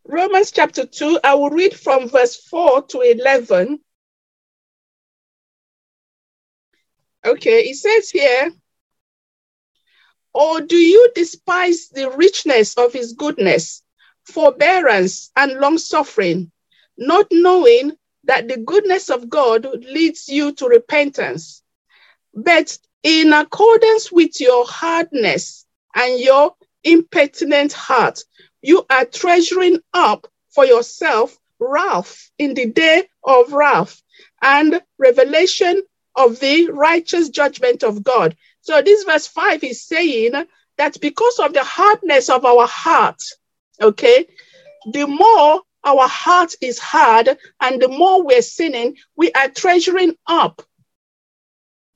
Romans 0.09 0.53
chapter 0.53 0.87
2, 0.87 1.21
I 1.25 1.35
will 1.35 1.51
read 1.51 1.75
from 1.75 2.09
verse 2.09 2.37
4 2.37 2.83
to 2.83 3.01
11. 3.01 3.81
Okay, 7.25 7.61
it 7.63 7.77
says 7.77 8.09
here, 8.11 8.53
Or 10.33 10.61
do 10.61 10.77
you 10.77 11.11
despise 11.15 11.89
the 11.89 12.11
richness 12.11 12.77
of 12.77 12.93
his 12.93 13.15
goodness, 13.15 13.83
forbearance, 14.25 15.33
and 15.35 15.59
long 15.59 15.77
suffering, 15.77 16.53
not 16.99 17.27
knowing 17.31 17.93
that 18.25 18.49
the 18.49 18.59
goodness 18.59 19.11
of 19.11 19.29
God 19.29 19.67
leads 19.85 20.29
you 20.29 20.53
to 20.55 20.67
repentance? 20.67 21.63
But 22.35 22.79
in 23.03 23.33
accordance 23.33 24.11
with 24.13 24.41
your 24.41 24.67
hardness 24.67 25.65
and 25.95 26.19
your 26.21 26.55
impertinent 26.85 27.73
heart, 27.73 28.23
you 28.63 28.85
are 28.91 29.05
treasuring 29.05 29.81
up 29.93 30.27
for 30.51 30.65
yourself 30.65 31.37
wrath 31.59 32.31
in 32.39 32.55
the 32.55 32.67
day 32.67 33.09
of 33.25 33.53
wrath 33.53 34.03
and 34.43 34.81
revelation 34.99 35.83
of 36.15 36.41
the 36.41 36.71
righteous 36.71 37.29
judgment 37.29 37.83
of 37.83 38.03
God. 38.03 38.37
So 38.61 38.83
this 38.83 39.05
verse 39.05 39.27
5 39.27 39.63
is 39.65 39.85
saying 39.85 40.33
that 40.79 41.01
because 41.01 41.39
of 41.39 41.53
the 41.53 41.65
hardness 41.65 42.29
of 42.29 42.45
our 42.45 42.67
heart, 42.67 43.23
okay, 43.81 44.27
the 44.93 45.07
more 45.07 45.63
our 45.87 46.09
heart 46.09 46.55
is 46.61 46.79
hard 46.79 47.39
and 47.61 47.81
the 47.81 47.89
more 47.89 48.25
we're 48.25 48.43
sinning, 48.43 48.97
we 49.17 49.31
are 49.33 49.49
treasuring 49.49 50.17
up 50.27 50.63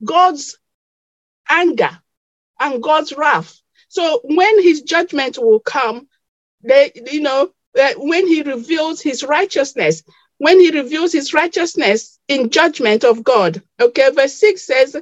God's 0.03 0.57
anger 1.49 1.99
and 2.59 2.81
God's 2.81 3.13
wrath. 3.13 3.59
So 3.89 4.21
when 4.23 4.63
his 4.63 4.81
judgment 4.81 5.37
will 5.37 5.59
come, 5.59 6.07
they, 6.63 6.91
you 7.11 7.21
know, 7.21 7.51
uh, 7.79 7.93
when 7.97 8.27
he 8.27 8.43
reveals 8.43 9.01
his 9.01 9.23
righteousness, 9.23 10.03
when 10.37 10.59
he 10.59 10.71
reveals 10.71 11.11
his 11.11 11.33
righteousness 11.33 12.19
in 12.27 12.49
judgment 12.49 13.03
of 13.03 13.23
God. 13.23 13.61
Okay, 13.79 14.09
verse 14.11 14.33
6 14.35 14.61
says, 14.61 14.95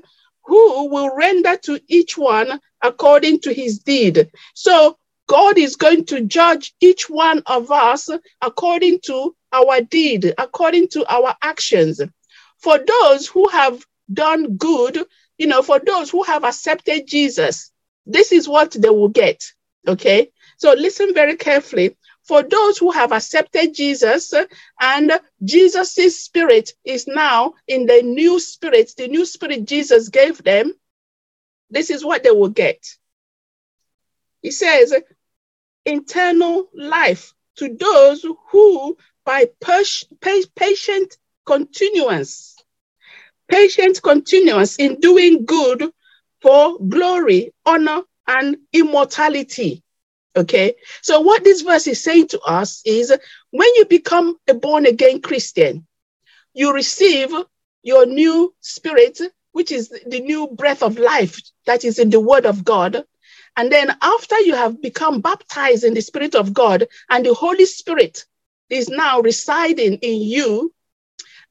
Who 0.46 0.90
will 0.90 1.16
render 1.16 1.56
to 1.58 1.80
each 1.88 2.18
one 2.18 2.60
according 2.82 3.42
to 3.42 3.54
his 3.54 3.80
deed? 3.80 4.32
So 4.54 4.98
God 5.30 5.60
is 5.60 5.76
going 5.76 6.06
to 6.06 6.22
judge 6.22 6.74
each 6.82 7.08
one 7.08 7.44
of 7.46 7.72
us 7.72 8.10
according 8.42 9.02
to 9.02 9.36
our 9.54 9.80
deed, 9.80 10.34
according 10.40 10.88
to 10.90 11.06
our 11.08 11.36
actions. 11.44 12.02
For 12.58 12.80
those 12.80 13.28
who 13.28 13.48
have 13.50 13.86
done 14.12 14.58
good, 14.58 15.06
you 15.38 15.46
know, 15.46 15.62
for 15.62 15.80
those 15.80 16.10
who 16.10 16.24
have 16.24 16.44
accepted 16.44 17.06
Jesus, 17.06 17.72
this 18.08 18.32
is 18.32 18.50
what 18.50 18.72
they 18.72 18.90
will 18.90 19.10
get. 19.10 19.44
Okay. 19.88 20.32
So 20.58 20.74
listen 20.74 21.14
very 21.14 21.36
carefully. 21.36 21.96
For 22.24 22.42
those 22.42 22.80
who 22.80 22.90
have 22.90 23.12
accepted 23.12 23.76
Jesus 23.76 24.34
and 24.82 25.12
Jesus' 25.44 26.24
spirit 26.24 26.74
is 26.84 27.06
now 27.06 27.54
in 27.68 27.86
the 27.86 28.02
new 28.02 28.40
spirit, 28.40 28.94
the 28.98 29.08
new 29.08 29.28
spirit 29.28 29.66
Jesus 29.66 30.10
gave 30.10 30.44
them, 30.44 30.74
this 31.70 31.92
is 31.92 32.04
what 32.04 32.24
they 32.24 32.32
will 32.32 32.50
get. 32.50 32.84
He 34.42 34.52
says, 34.52 34.94
eternal 35.86 36.70
life 36.74 37.34
to 37.58 37.76
those 37.76 38.26
who, 38.52 38.98
by 39.26 39.48
patient 40.56 41.18
continuance, 41.46 42.56
patient 43.48 44.02
continuance 44.02 44.78
in 44.78 45.00
doing 45.00 45.46
good 45.46 45.92
for 46.42 46.78
glory, 46.80 47.54
honor, 47.66 48.02
and 48.28 48.58
immortality. 48.74 49.84
Okay. 50.36 50.76
So, 51.02 51.22
what 51.22 51.44
this 51.44 51.62
verse 51.62 51.88
is 51.88 52.02
saying 52.04 52.28
to 52.30 52.40
us 52.42 52.82
is 52.86 53.12
when 53.52 53.76
you 53.76 53.86
become 53.86 54.38
a 54.48 54.54
born 54.54 54.86
again 54.86 55.22
Christian, 55.22 55.86
you 56.54 56.74
receive 56.74 57.32
your 57.84 58.06
new 58.06 58.54
spirit, 58.62 59.20
which 59.52 59.72
is 59.72 59.90
the 59.90 60.20
new 60.20 60.48
breath 60.48 60.84
of 60.84 60.98
life 60.98 61.40
that 61.66 61.84
is 61.84 62.00
in 62.00 62.10
the 62.10 62.20
word 62.20 62.46
of 62.46 62.64
God. 62.64 63.04
And 63.60 63.70
then, 63.70 63.94
after 64.02 64.40
you 64.40 64.56
have 64.56 64.82
become 64.82 65.20
baptized 65.20 65.84
in 65.84 65.94
the 65.94 66.00
spirit 66.00 66.34
of 66.34 66.54
God 66.54 66.88
and 67.10 67.26
the 67.26 67.34
Holy 67.34 67.66
Spirit 67.66 68.24
is 68.70 68.88
now 68.88 69.20
residing 69.20 69.96
in 69.96 70.22
you, 70.22 70.74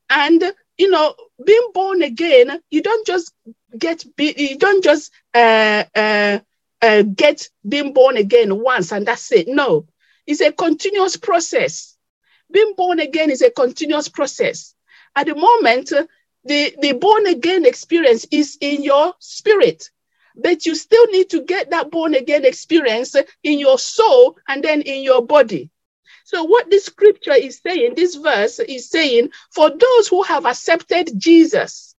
and 0.09 0.43
you 0.79 0.91
know, 0.91 1.15
being 1.45 1.69
born 1.75 2.01
again, 2.01 2.63
you 2.71 2.81
don't 2.81 3.07
just 3.07 3.35
get, 3.77 4.07
you 4.17 4.57
don't 4.57 4.83
just 4.83 5.13
uh, 5.35 5.85
uh, 5.95 6.39
uh, 6.81 7.03
get 7.03 7.51
being 7.69 7.93
born 7.93 8.17
again 8.17 8.59
once 8.59 8.91
and 8.91 9.07
that's 9.07 9.31
it. 9.31 9.47
No, 9.47 9.87
it's 10.27 10.41
a 10.41 10.51
continuous 10.51 11.19
process. 11.19 11.95
Being 12.51 12.73
born 12.75 13.01
again 13.01 13.31
is 13.31 13.43
a 13.43 13.51
continuous 13.51 14.09
process. 14.09 14.75
At 15.15 15.27
the 15.27 15.35
moment, 15.35 15.93
the, 16.45 16.75
the 16.81 16.93
born 16.93 17.27
again 17.27 17.67
experience 17.67 18.25
is 18.31 18.57
in 18.63 18.83
your 18.83 19.13
spirit, 19.19 19.91
but 20.39 20.65
you 20.67 20.75
still 20.75 21.07
need 21.09 21.31
to 21.31 21.43
get 21.43 21.71
that 21.71 21.91
born 21.91 22.15
again 22.15 22.45
experience 22.45 23.15
in 23.43 23.59
your 23.59 23.79
soul 23.79 24.37
and 24.49 24.63
then 24.63 24.83
in 24.83 25.03
your 25.03 25.25
body. 25.25 25.71
So, 26.25 26.45
what 26.45 26.71
this 26.71 26.85
scripture 26.85 27.35
is 27.35 27.61
saying, 27.67 27.95
this 27.95 28.15
verse 28.15 28.59
is 28.59 28.91
saying, 28.91 29.31
for 29.51 29.71
those 29.71 30.09
who 30.09 30.23
have 30.23 30.47
accepted 30.47 31.13
Jesus, 31.17 31.95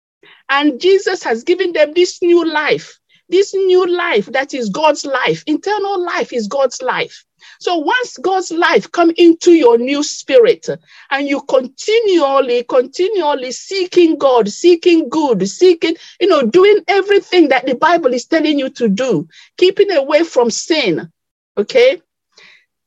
and 0.49 0.79
Jesus 0.79 1.23
has 1.23 1.43
given 1.43 1.73
them 1.73 1.93
this 1.93 2.21
new 2.21 2.45
life, 2.45 2.99
this 3.27 3.53
new 3.53 3.85
life 3.87 4.27
that 4.27 4.53
is 4.53 4.69
God's 4.69 5.05
life, 5.05 5.43
internal 5.47 6.03
life 6.03 6.33
is 6.33 6.47
God's 6.47 6.81
life. 6.81 7.25
So 7.61 7.77
once 7.77 8.17
God's 8.17 8.51
life 8.51 8.89
come 8.89 9.11
into 9.17 9.51
your 9.51 9.77
new 9.77 10.01
spirit 10.01 10.67
and 11.11 11.27
you 11.27 11.41
continually, 11.41 12.63
continually 12.63 13.51
seeking 13.51 14.17
God, 14.17 14.47
seeking 14.47 15.09
good, 15.09 15.47
seeking, 15.47 15.97
you 16.21 16.27
know, 16.27 16.41
doing 16.43 16.79
everything 16.87 17.49
that 17.49 17.65
the 17.65 17.75
Bible 17.75 18.13
is 18.13 18.25
telling 18.25 18.57
you 18.57 18.69
to 18.71 18.87
do, 18.87 19.27
keeping 19.57 19.91
away 19.91 20.23
from 20.23 20.49
sin. 20.49 21.11
Okay. 21.57 22.01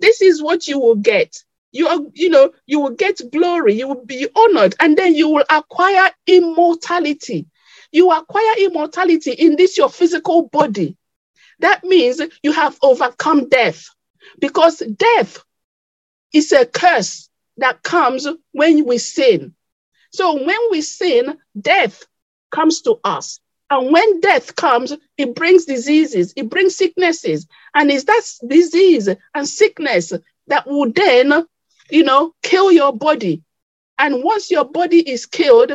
This 0.00 0.22
is 0.22 0.42
what 0.42 0.66
you 0.66 0.78
will 0.78 0.96
get. 0.96 1.36
You 1.70 1.88
are, 1.88 2.00
you 2.14 2.30
know, 2.30 2.52
you 2.64 2.80
will 2.80 2.94
get 2.94 3.20
glory, 3.30 3.74
you 3.74 3.88
will 3.88 4.04
be 4.06 4.26
honored, 4.34 4.74
and 4.80 4.96
then 4.96 5.14
you 5.14 5.28
will 5.28 5.44
acquire 5.50 6.10
immortality. 6.26 7.46
You 7.92 8.10
acquire 8.10 8.54
immortality 8.58 9.32
in 9.32 9.56
this 9.56 9.76
your 9.76 9.90
physical 9.90 10.48
body. 10.48 10.96
That 11.60 11.84
means 11.84 12.22
you 12.42 12.52
have 12.52 12.78
overcome 12.82 13.50
death 13.50 13.86
because 14.40 14.78
death 14.78 15.44
is 16.32 16.52
a 16.52 16.66
curse 16.66 17.28
that 17.58 17.82
comes 17.82 18.26
when 18.52 18.86
we 18.86 18.98
sin. 18.98 19.54
So 20.12 20.34
when 20.44 20.58
we 20.70 20.82
sin, 20.82 21.38
death 21.60 22.04
comes 22.50 22.82
to 22.82 23.00
us. 23.04 23.40
And 23.70 23.92
when 23.92 24.20
death 24.20 24.54
comes, 24.54 24.92
it 25.16 25.34
brings 25.34 25.64
diseases, 25.64 26.34
it 26.36 26.50
brings 26.50 26.76
sicknesses. 26.76 27.46
And 27.74 27.90
it's 27.90 28.04
that 28.04 28.22
disease 28.46 29.08
and 29.34 29.48
sickness 29.48 30.12
that 30.48 30.66
will 30.66 30.92
then, 30.92 31.46
you 31.90 32.04
know, 32.04 32.34
kill 32.42 32.70
your 32.70 32.92
body. 32.92 33.42
And 33.98 34.22
once 34.22 34.50
your 34.50 34.64
body 34.64 35.00
is 35.08 35.26
killed, 35.26 35.72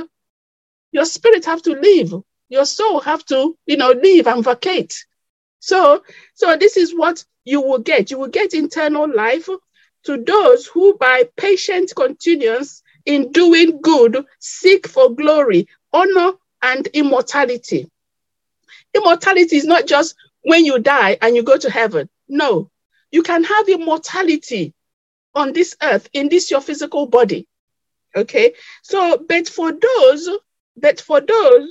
your 0.91 1.05
spirit 1.05 1.45
have 1.45 1.61
to 1.63 1.71
leave 1.73 2.13
Your 2.49 2.65
soul 2.65 3.01
have 3.01 3.25
to, 3.25 3.57
you 3.65 3.77
know, 3.77 3.91
leave 3.91 4.27
and 4.27 4.43
vacate. 4.43 5.05
So, 5.59 6.03
so 6.35 6.55
this 6.55 6.77
is 6.77 6.95
what 6.95 7.25
you 7.47 7.61
will 7.61 7.79
get. 7.79 8.11
You 8.11 8.19
will 8.19 8.27
get 8.27 8.53
eternal 8.53 9.07
life 9.13 9.47
to 10.03 10.23
those 10.23 10.67
who, 10.67 10.97
by 10.97 11.23
patient 11.37 11.93
continuance 11.95 12.83
in 13.05 13.31
doing 13.31 13.79
good, 13.81 14.25
seek 14.39 14.85
for 14.85 15.15
glory, 15.15 15.69
honor, 15.93 16.33
and 16.61 16.85
immortality. 16.87 17.89
Immortality 18.93 19.55
is 19.55 19.65
not 19.65 19.87
just 19.87 20.15
when 20.41 20.65
you 20.65 20.79
die 20.79 21.17
and 21.21 21.37
you 21.37 21.43
go 21.43 21.57
to 21.57 21.69
heaven. 21.69 22.09
No, 22.27 22.69
you 23.11 23.23
can 23.23 23.45
have 23.45 23.69
immortality 23.69 24.73
on 25.33 25.53
this 25.53 25.73
earth 25.81 26.09
in 26.11 26.27
this 26.27 26.51
your 26.51 26.61
physical 26.61 27.05
body. 27.05 27.47
Okay, 28.13 28.55
so 28.81 29.23
but 29.25 29.47
for 29.47 29.71
those, 29.71 30.29
but 30.75 30.99
for 30.99 31.21
those, 31.21 31.69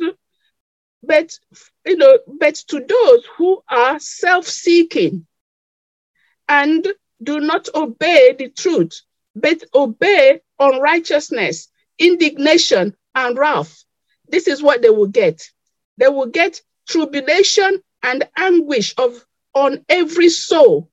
but 1.02 1.38
you 1.84 1.96
know, 1.98 2.18
but 2.26 2.54
to 2.68 2.80
those 2.80 3.26
who 3.36 3.62
are 3.68 3.98
self-seeking 3.98 5.26
and 6.48 6.86
do 7.22 7.40
not 7.40 7.68
obey 7.74 8.34
the 8.38 8.48
truth, 8.48 9.02
but 9.34 9.62
obey 9.74 10.40
unrighteousness, 10.58 11.68
indignation, 11.98 12.96
and 13.14 13.38
wrath. 13.38 13.84
This 14.28 14.46
is 14.48 14.62
what 14.62 14.82
they 14.82 14.90
will 14.90 15.06
get. 15.08 15.42
They 15.98 16.08
will 16.08 16.26
get 16.26 16.60
tribulation 16.88 17.82
and 18.02 18.28
anguish 18.36 18.94
of 18.98 19.24
on 19.54 19.84
every 19.88 20.28
soul. 20.28 20.90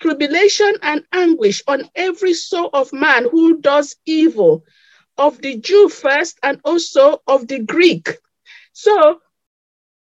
Tribulation 0.00 0.74
and 0.82 1.04
anguish 1.12 1.62
on 1.66 1.88
every 1.94 2.34
soul 2.34 2.70
of 2.72 2.92
man 2.92 3.28
who 3.28 3.60
does 3.60 3.96
evil, 4.06 4.64
of 5.18 5.40
the 5.40 5.56
Jew 5.58 5.88
first 5.88 6.38
and 6.42 6.60
also 6.64 7.22
of 7.26 7.46
the 7.48 7.58
Greek. 7.60 8.08
So, 8.72 9.20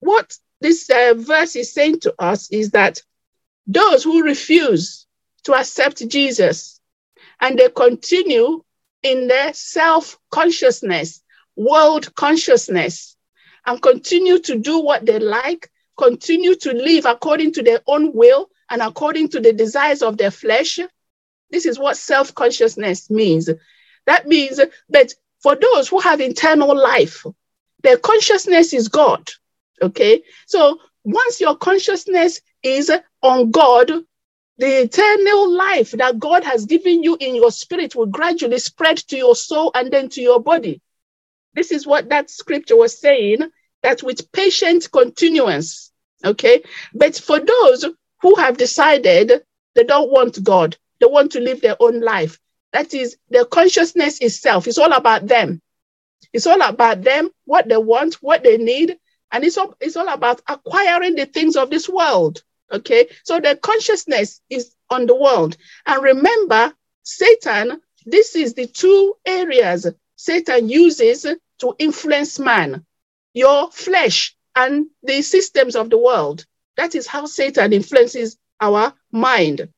what 0.01 0.37
this 0.61 0.89
uh, 0.91 1.15
verse 1.17 1.57
is 1.57 1.73
saying 1.73 2.01
to 2.01 2.15
us 2.19 2.51
is 2.51 2.71
that 2.71 3.03
those 3.67 4.05
who 4.05 4.23
refuse 4.23 5.07
to 5.45 5.55
accept 5.55 6.07
Jesus 6.09 6.81
and 7.41 7.59
they 7.59 7.69
continue 7.69 8.63
in 9.03 9.29
their 9.29 9.53
self 9.53 10.19
consciousness, 10.31 11.23
world 11.57 12.15
consciousness, 12.15 13.17
and 13.67 13.83
continue 13.83 14.39
to 14.41 14.59
do 14.59 14.81
what 14.81 15.05
they 15.05 15.19
like, 15.19 15.71
continue 15.97 16.55
to 16.57 16.73
live 16.73 17.05
according 17.05 17.53
to 17.53 17.63
their 17.63 17.81
own 17.87 18.13
will 18.13 18.51
and 18.71 18.83
according 18.83 19.29
to 19.29 19.41
the 19.41 19.53
desires 19.53 20.03
of 20.03 20.17
their 20.17 20.31
flesh. 20.31 20.79
This 21.51 21.67
is 21.67 21.79
what 21.79 21.97
self 21.97 22.35
consciousness 22.35 23.11
means. 23.11 23.51
That 24.07 24.27
means 24.27 24.61
that 24.89 25.15
for 25.43 25.57
those 25.57 25.89
who 25.89 26.01
have 26.01 26.21
internal 26.21 26.77
life, 26.77 27.27
their 27.83 27.99
consciousness 27.99 28.73
is 28.73 28.89
God. 28.89 29.29
Okay. 29.81 30.23
So 30.47 30.79
once 31.05 31.41
your 31.41 31.57
consciousness 31.57 32.41
is 32.63 32.91
on 33.23 33.51
God, 33.51 33.91
the 34.59 34.83
eternal 34.83 35.51
life 35.51 35.93
that 35.93 36.19
God 36.19 36.45
has 36.45 36.67
given 36.67 37.03
you 37.03 37.17
in 37.19 37.35
your 37.35 37.51
spirit 37.51 37.97
will 37.97 38.07
gradually 38.07 38.59
spread 38.59 38.99
to 38.99 39.17
your 39.17 39.35
soul 39.35 39.71
and 39.75 39.93
then 39.93 40.09
to 40.11 40.21
your 40.21 40.41
body. 40.41 40.81
This 41.55 41.73
is 41.73 41.87
what 41.87 42.09
that 42.11 42.31
scripture 42.31 42.77
was 42.77 42.99
saying 42.99 43.41
that 43.83 44.03
with 44.03 44.31
patient 44.33 44.91
continuance, 44.93 45.93
okay? 46.25 46.63
But 46.95 47.17
for 47.17 47.41
those 47.41 47.87
who 48.21 48.35
have 48.37 48.57
decided 48.57 49.43
they 49.75 49.85
don't 49.85 50.11
want 50.11 50.43
God, 50.45 50.77
they 51.01 51.07
want 51.07 51.33
to 51.33 51.41
live 51.41 51.61
their 51.61 51.77
own 51.81 52.01
life, 52.01 52.39
that 52.73 52.95
is, 52.95 53.17
their 53.29 53.45
consciousness 53.45 54.21
itself, 54.21 54.67
it's 54.67 54.79
all 54.79 54.93
about 54.93 55.27
them. 55.27 55.61
It's 56.33 56.47
all 56.47 56.63
about 56.63 57.03
them, 57.03 57.31
what 57.45 57.69
they 57.69 57.77
want, 57.77 58.15
what 58.15 58.43
they 58.43 58.57
need, 58.57 58.97
and 59.31 59.45
it's 59.45 59.59
all, 59.59 59.75
it's 59.81 59.97
all 59.97 60.09
about 60.09 60.41
acquiring 60.47 61.17
the 61.17 61.27
things 61.27 61.57
of 61.57 61.69
this 61.71 61.89
world. 61.89 62.43
Okay, 62.73 63.09
so 63.25 63.39
the 63.39 63.57
consciousness 63.57 64.41
is 64.49 64.75
on 64.91 65.07
the 65.07 65.15
world. 65.15 65.57
And 65.87 66.03
remember, 66.03 66.73
Satan, 67.03 67.81
this 68.07 68.35
is 68.35 68.55
the 68.55 68.67
two 68.67 69.15
areas 69.27 69.87
Satan 70.17 70.69
uses 70.69 71.27
to 71.59 71.75
influence 71.79 72.39
man 72.39 72.85
your 73.35 73.71
flesh 73.71 74.35
and 74.55 74.87
the 75.03 75.23
systems 75.23 75.77
of 75.77 75.91
the 75.91 75.99
world. 75.99 76.45
That 76.77 76.95
is 76.95 77.07
how 77.07 77.27
Satan 77.27 77.73
influences 77.73 78.37
our 78.61 78.93
mind. 79.11 79.69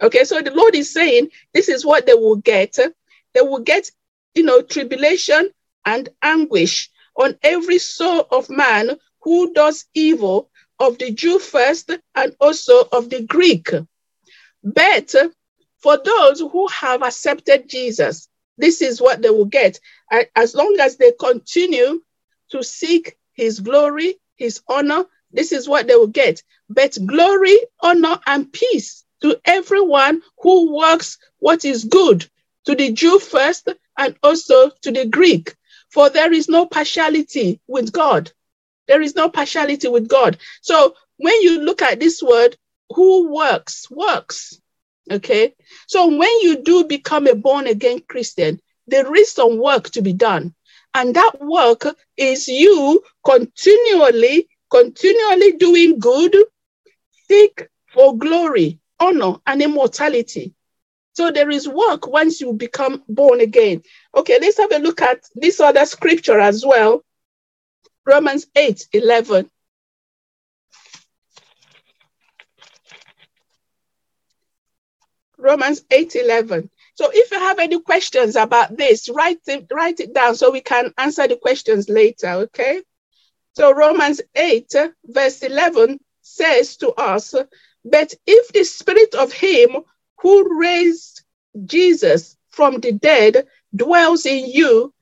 Okay, 0.00 0.24
so 0.24 0.40
the 0.40 0.52
Lord 0.52 0.74
is 0.74 0.92
saying 0.92 1.30
this 1.52 1.68
is 1.68 1.84
what 1.84 2.06
they 2.06 2.14
will 2.14 2.36
get. 2.36 2.76
They 3.34 3.40
will 3.40 3.60
get, 3.60 3.90
you 4.34 4.44
know, 4.44 4.62
tribulation 4.62 5.50
and 5.84 6.08
anguish 6.22 6.90
on 7.16 7.36
every 7.42 7.78
soul 7.78 8.26
of 8.30 8.48
man 8.50 8.96
who 9.22 9.52
does 9.52 9.86
evil 9.94 10.50
of 10.80 10.98
the 10.98 11.10
Jew 11.12 11.38
first 11.38 11.90
and 12.14 12.36
also 12.40 12.84
of 12.92 13.10
the 13.10 13.22
Greek. 13.22 13.70
But 14.62 15.14
for 15.78 15.98
those 16.04 16.40
who 16.40 16.68
have 16.68 17.02
accepted 17.02 17.68
Jesus, 17.68 18.28
this 18.56 18.82
is 18.82 19.00
what 19.00 19.22
they 19.22 19.30
will 19.30 19.44
get. 19.44 19.80
As 20.34 20.54
long 20.54 20.76
as 20.80 20.96
they 20.96 21.12
continue 21.12 22.02
to 22.50 22.62
seek 22.62 23.16
his 23.34 23.60
glory, 23.60 24.16
his 24.36 24.60
honor, 24.68 25.04
this 25.32 25.52
is 25.52 25.68
what 25.68 25.86
they 25.86 25.94
will 25.94 26.06
get. 26.08 26.42
But 26.68 26.98
glory, 27.06 27.56
honor, 27.80 28.18
and 28.26 28.52
peace 28.52 29.04
to 29.22 29.40
everyone 29.44 30.22
who 30.42 30.74
works 30.74 31.18
what 31.38 31.64
is 31.64 31.84
good, 31.84 32.28
to 32.64 32.74
the 32.74 32.92
Jew 32.92 33.18
first 33.18 33.68
and 33.96 34.16
also 34.22 34.70
to 34.82 34.90
the 34.90 35.06
Greek. 35.06 35.54
For 35.90 36.10
there 36.10 36.32
is 36.32 36.48
no 36.48 36.66
partiality 36.66 37.60
with 37.66 37.92
God. 37.92 38.32
There 38.88 39.02
is 39.02 39.14
no 39.14 39.28
partiality 39.28 39.88
with 39.88 40.08
God. 40.08 40.38
So 40.62 40.94
when 41.18 41.40
you 41.42 41.60
look 41.60 41.82
at 41.82 42.00
this 42.00 42.22
word, 42.22 42.56
who 42.90 43.32
works, 43.32 43.90
works. 43.90 44.60
Okay. 45.10 45.54
So 45.86 46.06
when 46.06 46.40
you 46.40 46.62
do 46.62 46.84
become 46.84 47.26
a 47.26 47.34
born 47.34 47.66
again 47.66 48.00
Christian, 48.08 48.60
there 48.86 49.14
is 49.14 49.32
some 49.32 49.58
work 49.58 49.90
to 49.90 50.02
be 50.02 50.12
done. 50.12 50.54
And 50.94 51.14
that 51.14 51.32
work 51.40 51.84
is 52.16 52.48
you 52.48 53.02
continually, 53.24 54.48
continually 54.70 55.52
doing 55.52 55.98
good, 55.98 56.34
seek 57.28 57.68
for 57.92 58.16
glory, 58.16 58.80
honor, 58.98 59.34
and 59.46 59.62
immortality. 59.62 60.54
So 61.12 61.30
there 61.30 61.50
is 61.50 61.68
work 61.68 62.06
once 62.06 62.40
you 62.40 62.52
become 62.52 63.02
born 63.08 63.40
again. 63.40 63.82
Okay, 64.14 64.38
let's 64.40 64.58
have 64.58 64.72
a 64.72 64.78
look 64.78 65.02
at 65.02 65.24
this 65.34 65.60
other 65.60 65.84
scripture 65.84 66.38
as 66.40 66.64
well 66.64 67.02
Romans 68.08 68.46
8 68.56 68.88
11. 68.94 69.50
Romans 75.36 75.84
8 75.90 76.16
11. 76.16 76.70
So 76.94 77.10
if 77.12 77.30
you 77.30 77.38
have 77.38 77.58
any 77.58 77.78
questions 77.82 78.34
about 78.34 78.74
this, 78.74 79.10
write 79.10 79.40
it, 79.46 79.66
write 79.70 80.00
it 80.00 80.14
down 80.14 80.36
so 80.36 80.50
we 80.50 80.62
can 80.62 80.94
answer 80.96 81.28
the 81.28 81.36
questions 81.36 81.90
later, 81.90 82.30
okay? 82.48 82.82
So 83.52 83.74
Romans 83.74 84.22
8, 84.34 84.74
verse 85.04 85.42
11 85.42 86.00
says 86.22 86.78
to 86.78 86.92
us, 86.92 87.34
But 87.84 88.14
if 88.26 88.48
the 88.54 88.64
spirit 88.64 89.14
of 89.16 89.32
him 89.32 89.84
who 90.22 90.58
raised 90.58 91.24
Jesus 91.62 92.38
from 92.48 92.80
the 92.80 92.92
dead 92.92 93.46
dwells 93.76 94.24
in 94.24 94.50
you, 94.50 94.94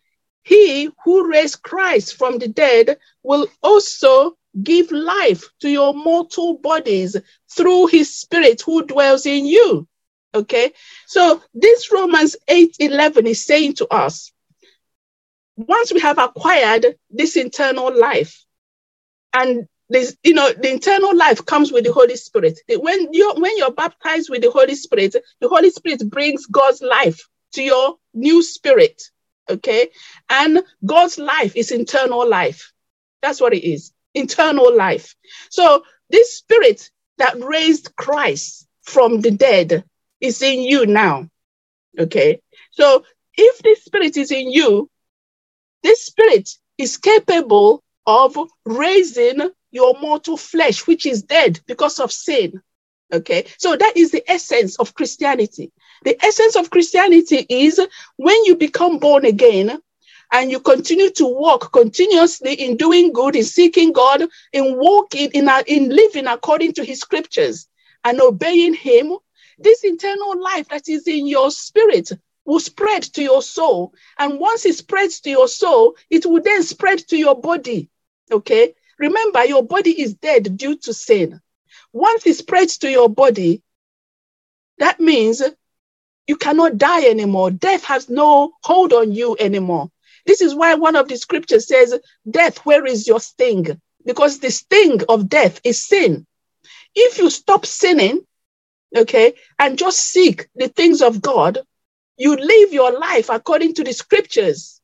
he 0.46 0.88
who 1.04 1.28
raised 1.28 1.60
Christ 1.62 2.14
from 2.16 2.38
the 2.38 2.46
dead 2.46 2.98
will 3.24 3.48
also 3.64 4.36
give 4.62 4.92
life 4.92 5.44
to 5.60 5.68
your 5.68 5.92
mortal 5.92 6.58
bodies 6.58 7.16
through 7.50 7.88
his 7.88 8.14
spirit 8.14 8.62
who 8.62 8.86
dwells 8.86 9.26
in 9.26 9.44
you. 9.44 9.88
Okay. 10.32 10.72
So 11.06 11.42
this 11.52 11.90
Romans 11.90 12.36
8 12.46 12.76
11 12.78 13.26
is 13.26 13.44
saying 13.44 13.74
to 13.74 13.88
us, 13.92 14.30
once 15.56 15.92
we 15.92 15.98
have 15.98 16.18
acquired 16.18 16.96
this 17.10 17.36
internal 17.36 17.98
life, 17.98 18.44
and 19.32 19.66
this, 19.88 20.16
you 20.22 20.34
know, 20.34 20.52
the 20.52 20.70
internal 20.70 21.16
life 21.16 21.44
comes 21.44 21.72
with 21.72 21.84
the 21.84 21.92
Holy 21.92 22.16
Spirit. 22.16 22.60
When 22.68 23.08
you're 23.12 23.34
when 23.34 23.56
you're 23.56 23.72
baptized 23.72 24.30
with 24.30 24.42
the 24.42 24.52
Holy 24.52 24.76
Spirit, 24.76 25.16
the 25.40 25.48
Holy 25.48 25.70
Spirit 25.70 26.08
brings 26.08 26.46
God's 26.46 26.82
life 26.82 27.28
to 27.54 27.62
your 27.64 27.96
new 28.14 28.44
spirit. 28.44 29.02
Okay. 29.48 29.90
And 30.28 30.62
God's 30.84 31.18
life 31.18 31.54
is 31.56 31.70
internal 31.70 32.28
life. 32.28 32.72
That's 33.22 33.40
what 33.40 33.54
it 33.54 33.64
is 33.64 33.92
internal 34.16 34.74
life. 34.74 35.14
So, 35.50 35.84
this 36.10 36.34
spirit 36.36 36.90
that 37.18 37.42
raised 37.42 37.94
Christ 37.96 38.66
from 38.82 39.20
the 39.20 39.30
dead 39.30 39.84
is 40.20 40.42
in 40.42 40.60
you 40.60 40.86
now. 40.86 41.28
Okay. 41.98 42.40
So, 42.72 43.04
if 43.36 43.58
this 43.58 43.84
spirit 43.84 44.16
is 44.16 44.30
in 44.30 44.50
you, 44.50 44.90
this 45.82 46.02
spirit 46.04 46.50
is 46.78 46.96
capable 46.96 47.82
of 48.06 48.36
raising 48.64 49.50
your 49.70 50.00
mortal 50.00 50.36
flesh, 50.36 50.86
which 50.86 51.06
is 51.06 51.22
dead 51.22 51.60
because 51.66 52.00
of 52.00 52.10
sin. 52.10 52.62
Okay. 53.12 53.46
So, 53.58 53.76
that 53.76 53.96
is 53.96 54.10
the 54.10 54.28
essence 54.30 54.76
of 54.76 54.94
Christianity. 54.94 55.72
The 56.04 56.16
essence 56.24 56.56
of 56.56 56.70
Christianity 56.70 57.46
is 57.48 57.80
when 58.16 58.44
you 58.44 58.56
become 58.56 58.98
born 58.98 59.24
again, 59.24 59.80
and 60.32 60.50
you 60.50 60.60
continue 60.60 61.10
to 61.10 61.26
walk 61.26 61.72
continuously 61.72 62.54
in 62.54 62.76
doing 62.76 63.12
good, 63.12 63.36
in 63.36 63.44
seeking 63.44 63.92
God, 63.92 64.24
in 64.52 64.76
walking, 64.76 65.30
in, 65.32 65.48
uh, 65.48 65.62
in 65.66 65.88
living 65.88 66.26
according 66.26 66.72
to 66.74 66.84
his 66.84 67.00
scriptures 67.00 67.68
and 68.04 68.20
obeying 68.20 68.74
him, 68.74 69.16
this 69.58 69.84
internal 69.84 70.40
life 70.40 70.68
that 70.68 70.88
is 70.88 71.06
in 71.06 71.26
your 71.26 71.50
spirit 71.50 72.10
will 72.44 72.60
spread 72.60 73.02
to 73.02 73.22
your 73.22 73.42
soul. 73.42 73.94
And 74.18 74.38
once 74.38 74.66
it 74.66 74.76
spreads 74.76 75.20
to 75.20 75.30
your 75.30 75.48
soul, 75.48 75.96
it 76.10 76.26
will 76.26 76.42
then 76.42 76.62
spread 76.62 76.98
to 77.08 77.16
your 77.16 77.40
body. 77.40 77.88
Okay? 78.30 78.74
Remember, 78.98 79.44
your 79.44 79.62
body 79.62 80.00
is 80.00 80.14
dead 80.14 80.56
due 80.56 80.76
to 80.76 80.92
sin. 80.92 81.40
Once 81.96 82.26
it 82.26 82.34
spreads 82.34 82.76
to 82.76 82.90
your 82.90 83.08
body, 83.08 83.62
that 84.76 85.00
means 85.00 85.42
you 86.26 86.36
cannot 86.36 86.76
die 86.76 87.06
anymore. 87.06 87.50
Death 87.50 87.84
has 87.84 88.10
no 88.10 88.52
hold 88.62 88.92
on 88.92 89.12
you 89.12 89.34
anymore. 89.40 89.90
This 90.26 90.42
is 90.42 90.54
why 90.54 90.74
one 90.74 90.94
of 90.94 91.08
the 91.08 91.16
scriptures 91.16 91.68
says, 91.68 91.98
Death, 92.30 92.58
where 92.66 92.84
is 92.84 93.08
your 93.08 93.18
sting? 93.18 93.80
Because 94.04 94.40
the 94.40 94.50
sting 94.50 95.00
of 95.08 95.30
death 95.30 95.58
is 95.64 95.86
sin. 95.86 96.26
If 96.94 97.16
you 97.16 97.30
stop 97.30 97.64
sinning, 97.64 98.26
okay, 98.94 99.32
and 99.58 99.78
just 99.78 99.98
seek 99.98 100.48
the 100.54 100.68
things 100.68 101.00
of 101.00 101.22
God, 101.22 101.60
you 102.18 102.36
live 102.36 102.74
your 102.74 102.92
life 102.98 103.30
according 103.30 103.72
to 103.72 103.84
the 103.84 103.94
scriptures. 103.94 104.82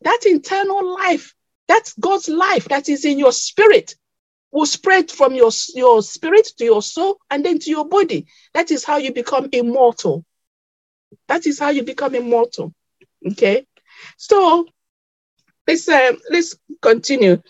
That 0.00 0.20
internal 0.24 0.94
life, 0.94 1.34
that's 1.68 1.92
God's 1.92 2.30
life 2.30 2.68
that 2.68 2.88
is 2.88 3.04
in 3.04 3.18
your 3.18 3.32
spirit, 3.32 3.96
will 4.56 4.64
spread 4.64 5.10
from 5.10 5.34
your, 5.34 5.50
your 5.74 6.02
spirit 6.02 6.46
to 6.56 6.64
your 6.64 6.80
soul 6.80 7.18
and 7.30 7.44
then 7.44 7.58
to 7.58 7.68
your 7.68 7.86
body. 7.86 8.26
That 8.54 8.70
is 8.70 8.84
how 8.84 8.96
you 8.96 9.12
become 9.12 9.50
immortal. 9.52 10.24
That 11.28 11.46
is 11.46 11.58
how 11.58 11.68
you 11.68 11.82
become 11.82 12.14
immortal. 12.14 12.72
Okay. 13.32 13.66
So 14.16 14.66
let's 15.68 15.86
um, 15.90 16.16
let's 16.30 16.56
continue. 16.80 17.42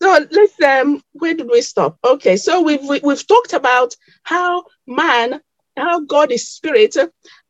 So 0.00 0.26
let's 0.30 0.58
um 0.62 1.02
where 1.12 1.34
did 1.34 1.50
we 1.50 1.60
stop? 1.60 1.98
Okay, 2.02 2.38
so 2.38 2.62
we've 2.62 2.80
we, 2.80 2.96
have 2.96 3.02
we 3.04 3.12
have 3.12 3.26
talked 3.26 3.52
about 3.52 3.94
how 4.22 4.64
man, 4.86 5.42
how 5.76 6.00
God 6.00 6.32
is 6.32 6.48
spirit, 6.48 6.96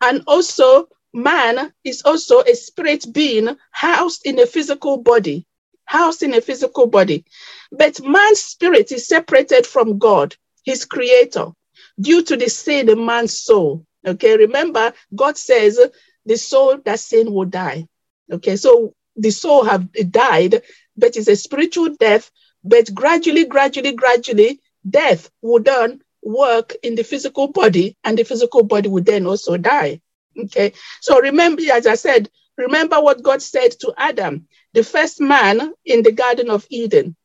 and 0.01 0.23
also 0.27 0.89
man 1.13 1.73
is 1.85 2.03
also 2.03 2.41
a 2.41 2.55
spirit 2.57 3.07
being 3.13 3.57
housed 3.71 4.27
in 4.27 4.41
a 4.41 4.47
physical 4.47 4.97
body, 4.97 5.47
housed 5.87 6.23
in 6.23 6.35
a 6.35 6.41
physical 6.41 6.87
body. 6.87 7.25
But 7.73 8.01
man's 8.03 8.41
spirit 8.41 8.93
is 8.93 9.07
separated 9.09 9.67
from 9.67 9.99
God, 9.99 10.37
his 10.65 10.85
creator, 10.85 11.49
due 12.01 12.23
to 12.23 12.37
the 12.37 12.49
sin 12.49 12.89
in 12.89 13.05
man's 13.05 13.37
soul. 13.37 13.85
Okay, 14.07 14.37
remember, 14.37 14.93
God 15.15 15.37
says 15.39 15.81
the 16.27 16.37
soul 16.37 16.79
that 16.85 17.01
sin 17.01 17.33
will 17.33 17.47
die. 17.47 17.87
Okay, 18.33 18.57
so 18.57 18.95
the 19.17 19.31
soul 19.31 19.65
have 19.65 19.91
died, 20.11 20.63
but 20.97 21.17
it's 21.17 21.29
a 21.29 21.37
spiritual 21.37 21.95
death. 21.99 22.31
But 22.63 22.93
gradually, 22.95 23.45
gradually, 23.45 23.93
gradually, 23.93 24.61
death 24.89 25.31
will 25.43 25.63
then 25.63 26.03
work 26.23 26.75
in 26.83 26.95
the 26.95 27.05
physical 27.05 27.49
body, 27.49 27.97
and 28.05 28.17
the 28.19 28.25
physical 28.25 28.63
body 28.63 28.89
will 28.89 29.03
then 29.03 29.27
also 29.27 29.57
die. 29.57 30.01
Okay, 30.39 30.73
so 31.01 31.21
remember, 31.21 31.63
as 31.73 31.87
I 31.87 31.95
said, 31.95 32.29
remember 32.57 33.01
what 33.01 33.23
God 33.23 33.43
said 33.43 33.73
to 33.81 33.95
Adam, 33.97 34.49
the 34.73 34.85
first 34.85 35.21
man 35.21 35.73
in 35.85 36.03
the 36.03 36.13
Garden 36.13 36.51
of 36.51 36.67
Eden. 36.71 37.17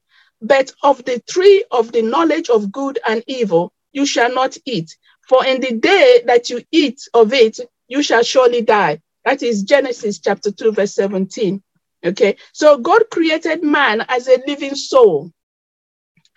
But 0.41 0.71
of 0.83 1.03
the 1.05 1.19
tree 1.19 1.65
of 1.71 1.91
the 1.91 2.01
knowledge 2.01 2.49
of 2.49 2.71
good 2.71 2.99
and 3.07 3.23
evil, 3.27 3.73
you 3.91 4.05
shall 4.05 4.33
not 4.33 4.57
eat. 4.65 4.95
For 5.27 5.45
in 5.45 5.61
the 5.61 5.73
day 5.73 6.21
that 6.25 6.49
you 6.49 6.63
eat 6.71 7.01
of 7.13 7.33
it, 7.33 7.59
you 7.87 8.01
shall 8.03 8.23
surely 8.23 8.61
die. 8.61 9.01
That 9.25 9.43
is 9.43 9.63
Genesis 9.63 10.19
chapter 10.19 10.51
2, 10.51 10.71
verse 10.71 10.95
17. 10.95 11.61
Okay, 12.05 12.37
so 12.53 12.77
God 12.77 13.03
created 13.11 13.63
man 13.63 14.05
as 14.07 14.27
a 14.27 14.41
living 14.47 14.75
soul, 14.75 15.31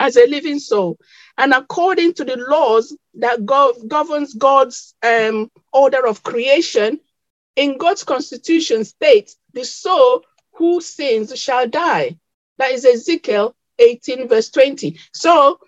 as 0.01 0.17
a 0.17 0.27
living 0.27 0.59
soul. 0.59 0.99
And 1.39 1.53
according 1.53 2.15
to 2.15 2.25
the 2.25 2.37
laws 2.37 2.97
that 3.15 3.41
gov- 3.41 3.87
governs 3.89 4.35
God's 4.35 4.95
um, 5.03 5.51
order 5.73 6.07
of 6.07 6.23
creation, 6.23 7.01
in 7.57 7.79
God's 7.79 8.05
constitution 8.05 8.85
states, 8.85 9.37
the 9.53 9.65
soul 9.65 10.25
who 10.55 10.81
sins 10.81 11.38
shall 11.38 11.69
die. 11.69 12.19
That 12.59 12.73
is 12.73 12.85
Ezekiel 12.85 13.55
18, 13.79 14.29
verse 14.29 14.51
20. 14.51 14.99
So 15.12 15.59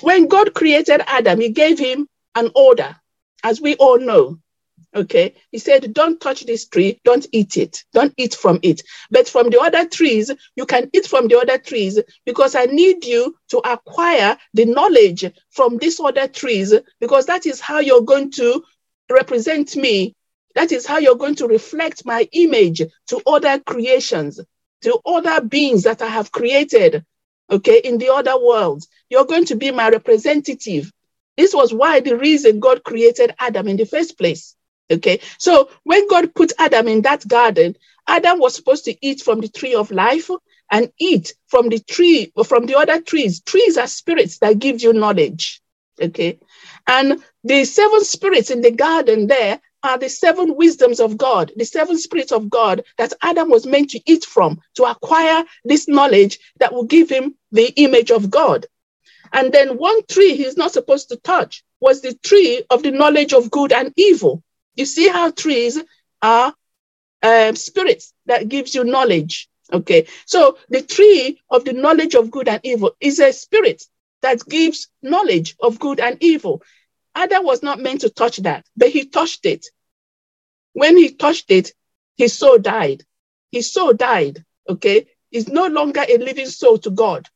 when 0.00 0.26
God 0.26 0.54
created 0.54 1.02
Adam, 1.06 1.40
he 1.40 1.50
gave 1.50 1.78
him 1.78 2.08
an 2.34 2.50
order, 2.54 2.96
as 3.42 3.60
we 3.60 3.76
all 3.76 3.98
know. 3.98 4.38
Okay. 4.94 5.34
He 5.50 5.58
said, 5.58 5.92
Don't 5.92 6.20
touch 6.20 6.46
this 6.46 6.66
tree, 6.66 7.00
don't 7.04 7.26
eat 7.32 7.56
it, 7.56 7.84
don't 7.92 8.14
eat 8.16 8.34
from 8.34 8.60
it. 8.62 8.82
But 9.10 9.28
from 9.28 9.50
the 9.50 9.60
other 9.60 9.88
trees, 9.88 10.30
you 10.56 10.66
can 10.66 10.88
eat 10.92 11.06
from 11.06 11.26
the 11.28 11.38
other 11.38 11.58
trees 11.58 11.98
because 12.24 12.54
I 12.54 12.66
need 12.66 13.04
you 13.04 13.36
to 13.50 13.58
acquire 13.58 14.36
the 14.52 14.66
knowledge 14.66 15.24
from 15.50 15.78
these 15.78 15.98
other 15.98 16.28
trees 16.28 16.72
because 17.00 17.26
that 17.26 17.46
is 17.46 17.60
how 17.60 17.80
you're 17.80 18.02
going 18.02 18.30
to 18.32 18.62
represent 19.10 19.74
me. 19.74 20.14
That 20.54 20.72
is 20.72 20.86
how 20.86 20.98
you're 20.98 21.16
going 21.16 21.34
to 21.36 21.48
reflect 21.48 22.06
my 22.06 22.28
image 22.32 22.82
to 23.08 23.22
other 23.26 23.58
creations, 23.58 24.40
to 24.82 25.00
other 25.04 25.40
beings 25.40 25.82
that 25.84 26.02
I 26.02 26.08
have 26.08 26.32
created, 26.32 27.04
okay, 27.50 27.78
in 27.78 27.98
the 27.98 28.12
other 28.12 28.38
worlds. 28.38 28.88
You're 29.08 29.26
going 29.26 29.46
to 29.46 29.56
be 29.56 29.70
my 29.70 29.88
representative. 29.90 30.92
This 31.36 31.54
was 31.54 31.74
why 31.74 32.00
the 32.00 32.16
reason 32.16 32.60
God 32.60 32.84
created 32.84 33.34
Adam 33.38 33.68
in 33.68 33.76
the 33.76 33.86
first 33.86 34.16
place. 34.16 34.54
Okay. 34.90 35.20
So 35.38 35.70
when 35.84 36.08
God 36.08 36.34
put 36.34 36.52
Adam 36.58 36.88
in 36.88 37.02
that 37.02 37.26
garden, 37.26 37.76
Adam 38.06 38.38
was 38.38 38.54
supposed 38.54 38.84
to 38.84 39.06
eat 39.06 39.22
from 39.22 39.40
the 39.40 39.48
tree 39.48 39.74
of 39.74 39.90
life 39.90 40.28
and 40.70 40.92
eat 40.98 41.34
from 41.46 41.68
the 41.68 41.78
tree, 41.78 42.32
from 42.46 42.66
the 42.66 42.76
other 42.76 43.00
trees. 43.00 43.40
Trees 43.40 43.78
are 43.78 43.86
spirits 43.86 44.38
that 44.38 44.58
give 44.58 44.82
you 44.82 44.92
knowledge. 44.92 45.62
Okay. 46.00 46.38
And 46.86 47.22
the 47.44 47.64
seven 47.64 48.04
spirits 48.04 48.50
in 48.50 48.60
the 48.60 48.72
garden 48.72 49.26
there 49.26 49.60
are 49.84 49.98
the 49.98 50.08
seven 50.08 50.56
wisdoms 50.56 50.98
of 50.98 51.16
God, 51.16 51.52
the 51.54 51.64
seven 51.64 51.98
spirits 51.98 52.32
of 52.32 52.48
God 52.50 52.82
that 52.96 53.12
Adam 53.22 53.50
was 53.50 53.66
meant 53.66 53.90
to 53.90 54.00
eat 54.06 54.24
from 54.24 54.60
to 54.76 54.84
acquire 54.84 55.44
this 55.64 55.86
knowledge 55.86 56.40
that 56.58 56.72
will 56.72 56.84
give 56.84 57.10
him 57.10 57.36
the 57.52 57.68
image 57.76 58.10
of 58.10 58.30
God. 58.30 58.66
And 59.32 59.52
then 59.52 59.76
one 59.76 60.04
tree 60.06 60.34
he's 60.34 60.56
not 60.56 60.72
supposed 60.72 61.10
to 61.10 61.16
touch 61.16 61.62
was 61.80 62.00
the 62.00 62.14
tree 62.14 62.64
of 62.70 62.82
the 62.82 62.90
knowledge 62.90 63.34
of 63.34 63.50
good 63.50 63.72
and 63.72 63.92
evil. 63.96 64.42
You 64.74 64.86
see 64.86 65.08
how 65.08 65.30
trees 65.30 65.78
are 66.22 66.54
um, 67.22 67.54
spirits 67.54 68.12
that 68.26 68.48
gives 68.48 68.74
you 68.74 68.84
knowledge. 68.84 69.48
Okay, 69.72 70.06
so 70.26 70.58
the 70.68 70.82
tree 70.82 71.40
of 71.50 71.64
the 71.64 71.72
knowledge 71.72 72.14
of 72.14 72.30
good 72.30 72.48
and 72.48 72.60
evil 72.64 72.92
is 73.00 73.18
a 73.18 73.32
spirit 73.32 73.82
that 74.22 74.46
gives 74.48 74.88
knowledge 75.02 75.56
of 75.60 75.78
good 75.78 76.00
and 76.00 76.16
evil. 76.22 76.62
Adam 77.14 77.44
was 77.44 77.62
not 77.62 77.78
meant 77.80 78.00
to 78.02 78.10
touch 78.10 78.38
that, 78.38 78.66
but 78.76 78.90
he 78.90 79.06
touched 79.06 79.46
it. 79.46 79.66
When 80.72 80.96
he 80.96 81.12
touched 81.12 81.50
it, 81.50 81.72
his 82.16 82.36
soul 82.36 82.58
died. 82.58 83.04
His 83.52 83.72
soul 83.72 83.92
died. 83.92 84.44
Okay, 84.68 85.06
he's 85.30 85.48
no 85.48 85.66
longer 85.66 86.04
a 86.08 86.18
living 86.18 86.46
soul 86.46 86.78
to 86.78 86.90
God. 86.90 87.28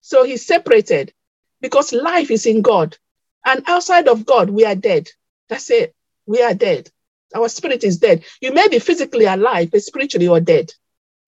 So 0.00 0.24
he's 0.24 0.46
separated 0.46 1.12
because 1.60 1.92
life 1.92 2.30
is 2.30 2.46
in 2.46 2.62
God. 2.62 2.96
And 3.44 3.62
outside 3.66 4.08
of 4.08 4.26
God, 4.26 4.50
we 4.50 4.64
are 4.64 4.74
dead. 4.74 5.08
That's 5.48 5.70
it. 5.70 5.94
We 6.26 6.42
are 6.42 6.54
dead. 6.54 6.90
Our 7.34 7.48
spirit 7.48 7.84
is 7.84 7.98
dead. 7.98 8.24
You 8.40 8.52
may 8.52 8.68
be 8.68 8.78
physically 8.78 9.24
alive, 9.26 9.70
but 9.70 9.82
spiritually 9.82 10.26
you're 10.26 10.40
dead. 10.40 10.72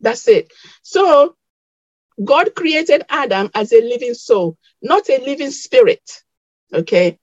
That's 0.01 0.27
it. 0.29 0.53
So 0.83 1.37
God 2.23 2.55
created 2.55 3.05
Adam 3.09 3.51
as 3.55 3.73
a 3.73 3.81
living 3.81 4.15
soul, 4.15 4.57
not 4.83 5.09
a 5.09 5.19
living 5.25 5.51
spirit. 5.51 6.03
Okay. 6.73 7.19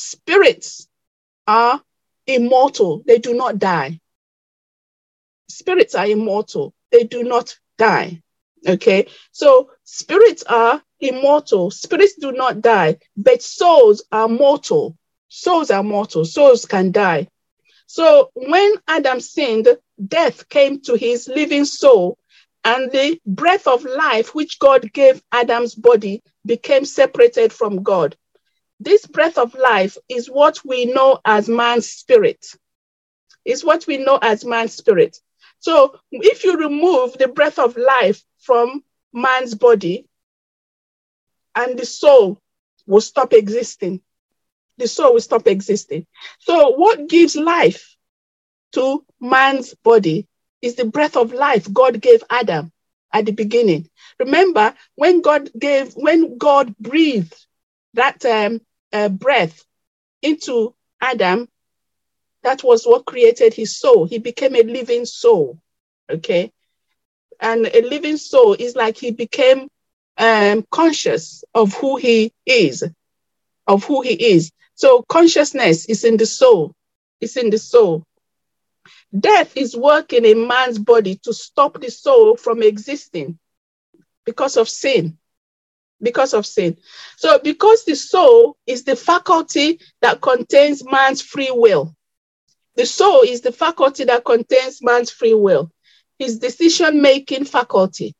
Spirits 0.00 0.88
are 1.46 1.82
immortal, 2.26 3.02
they 3.06 3.18
do 3.18 3.34
not 3.34 3.58
die. 3.58 4.00
Spirits 5.48 5.94
are 5.94 6.06
immortal, 6.06 6.72
they 6.90 7.04
do 7.04 7.22
not 7.22 7.58
die. 7.76 8.22
Okay. 8.66 9.08
So 9.32 9.70
spirits 9.84 10.42
are 10.44 10.82
immortal. 11.00 11.70
Spirits 11.70 12.14
do 12.14 12.32
not 12.32 12.60
die, 12.62 12.96
but 13.16 13.42
souls 13.42 14.02
are 14.10 14.28
mortal. 14.28 14.96
Souls 15.28 15.70
are 15.70 15.82
mortal. 15.82 16.24
Souls 16.24 16.64
can 16.64 16.92
die. 16.92 17.28
So 17.86 18.30
when 18.34 18.72
Adam 18.88 19.20
sinned, 19.20 19.68
death 20.06 20.48
came 20.48 20.80
to 20.82 20.94
his 20.94 21.28
living 21.28 21.64
soul, 21.66 22.18
and 22.64 22.90
the 22.90 23.20
breath 23.26 23.66
of 23.66 23.84
life 23.84 24.34
which 24.34 24.58
God 24.58 24.92
gave 24.92 25.22
Adam's 25.32 25.74
body 25.74 26.22
became 26.46 26.84
separated 26.84 27.52
from 27.52 27.82
God. 27.82 28.16
This 28.80 29.06
breath 29.06 29.38
of 29.38 29.54
life 29.54 29.98
is 30.08 30.28
what 30.30 30.64
we 30.64 30.86
know 30.86 31.20
as 31.24 31.48
man's 31.48 31.88
spirit. 31.90 32.46
Is 33.44 33.64
what 33.64 33.86
we 33.86 33.98
know 33.98 34.18
as 34.22 34.44
man's 34.44 34.74
spirit. 34.74 35.18
So 35.60 35.98
if 36.10 36.44
you 36.44 36.56
remove 36.58 37.18
the 37.18 37.28
breath 37.28 37.58
of 37.58 37.76
life 37.76 38.22
from 38.38 38.82
man's 39.12 39.54
body, 39.54 40.06
and 41.54 41.78
the 41.78 41.86
soul 41.86 42.40
will 42.86 43.00
stop 43.00 43.32
existing. 43.32 44.00
The 44.78 44.88
soul 44.88 45.14
will 45.14 45.20
stop 45.20 45.46
existing. 45.46 46.06
So, 46.40 46.70
what 46.70 47.08
gives 47.08 47.36
life 47.36 47.96
to 48.72 49.04
man's 49.20 49.74
body 49.74 50.26
is 50.62 50.76
the 50.76 50.84
breath 50.84 51.16
of 51.16 51.32
life 51.32 51.72
God 51.72 52.00
gave 52.00 52.22
Adam 52.30 52.72
at 53.12 53.26
the 53.26 53.32
beginning. 53.32 53.88
Remember 54.18 54.74
when 54.96 55.20
God 55.20 55.50
gave, 55.58 55.92
when 55.94 56.38
God 56.38 56.76
breathed 56.78 57.34
that 57.94 58.24
um, 58.24 58.60
uh, 58.92 59.08
breath 59.08 59.64
into 60.22 60.74
Adam, 61.00 61.48
that 62.42 62.62
was 62.64 62.84
what 62.84 63.06
created 63.06 63.54
his 63.54 63.76
soul. 63.78 64.06
He 64.06 64.18
became 64.18 64.54
a 64.56 64.62
living 64.62 65.04
soul. 65.04 65.58
Okay. 66.10 66.52
And 67.40 67.66
a 67.66 67.82
living 67.82 68.16
soul 68.16 68.54
is 68.54 68.76
like 68.76 68.96
he 68.96 69.10
became 69.10 69.68
um, 70.18 70.64
conscious 70.70 71.44
of 71.54 71.74
who 71.74 71.96
he 71.96 72.32
is, 72.46 72.84
of 73.66 73.84
who 73.84 74.02
he 74.02 74.12
is. 74.34 74.52
So 74.74 75.02
consciousness 75.02 75.86
is 75.86 76.04
in 76.04 76.16
the 76.16 76.26
soul. 76.26 76.74
It's 77.20 77.36
in 77.36 77.50
the 77.50 77.58
soul. 77.58 78.04
Death 79.18 79.56
is 79.56 79.76
working 79.76 80.24
in 80.24 80.46
man's 80.46 80.78
body 80.78 81.16
to 81.24 81.32
stop 81.34 81.80
the 81.80 81.90
soul 81.90 82.36
from 82.36 82.62
existing 82.62 83.38
because 84.26 84.56
of 84.56 84.68
sin. 84.68 85.18
Because 86.02 86.32
of 86.34 86.46
sin. 86.46 86.76
So, 87.16 87.38
because 87.38 87.84
the 87.84 87.94
soul 87.94 88.56
is 88.66 88.84
the 88.84 88.96
faculty 88.96 89.80
that 90.00 90.20
contains 90.20 90.82
man's 90.84 91.20
free 91.20 91.50
will, 91.52 91.94
the 92.76 92.86
soul 92.86 93.22
is 93.22 93.42
the 93.42 93.52
faculty 93.52 94.04
that 94.04 94.24
contains 94.24 94.82
man's 94.82 95.10
free 95.10 95.34
will, 95.34 95.70
his 96.18 96.38
decision 96.38 97.02
making 97.02 97.44
faculty. 97.44 98.14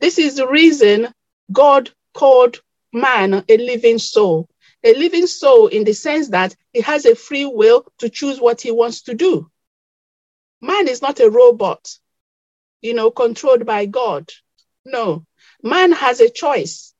This 0.00 0.18
is 0.18 0.36
the 0.36 0.46
reason 0.46 1.12
God 1.52 1.90
called 2.14 2.60
man 2.92 3.44
a 3.48 3.56
living 3.56 3.98
soul. 3.98 4.48
A 4.82 4.94
living 4.94 5.26
soul 5.26 5.66
in 5.66 5.84
the 5.84 5.92
sense 5.92 6.28
that 6.28 6.56
he 6.72 6.80
has 6.80 7.04
a 7.04 7.14
free 7.14 7.44
will 7.44 7.84
to 7.98 8.08
choose 8.08 8.40
what 8.40 8.60
he 8.60 8.70
wants 8.70 9.02
to 9.02 9.14
do. 9.14 9.50
Man 10.62 10.88
is 10.88 11.02
not 11.02 11.20
a 11.20 11.30
robot, 11.30 11.98
you 12.80 12.94
know, 12.94 13.10
controlled 13.10 13.66
by 13.66 13.86
God. 13.86 14.30
No, 14.84 15.26
man 15.62 15.92
has 15.92 16.20
a 16.20 16.30
choice 16.30 16.94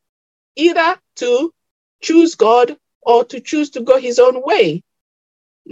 either 0.56 0.96
to 1.16 1.52
choose 2.02 2.34
God 2.34 2.76
or 3.02 3.24
to 3.26 3.40
choose 3.40 3.70
to 3.70 3.80
go 3.80 3.98
his 3.98 4.18
own 4.18 4.42
way. 4.42 4.82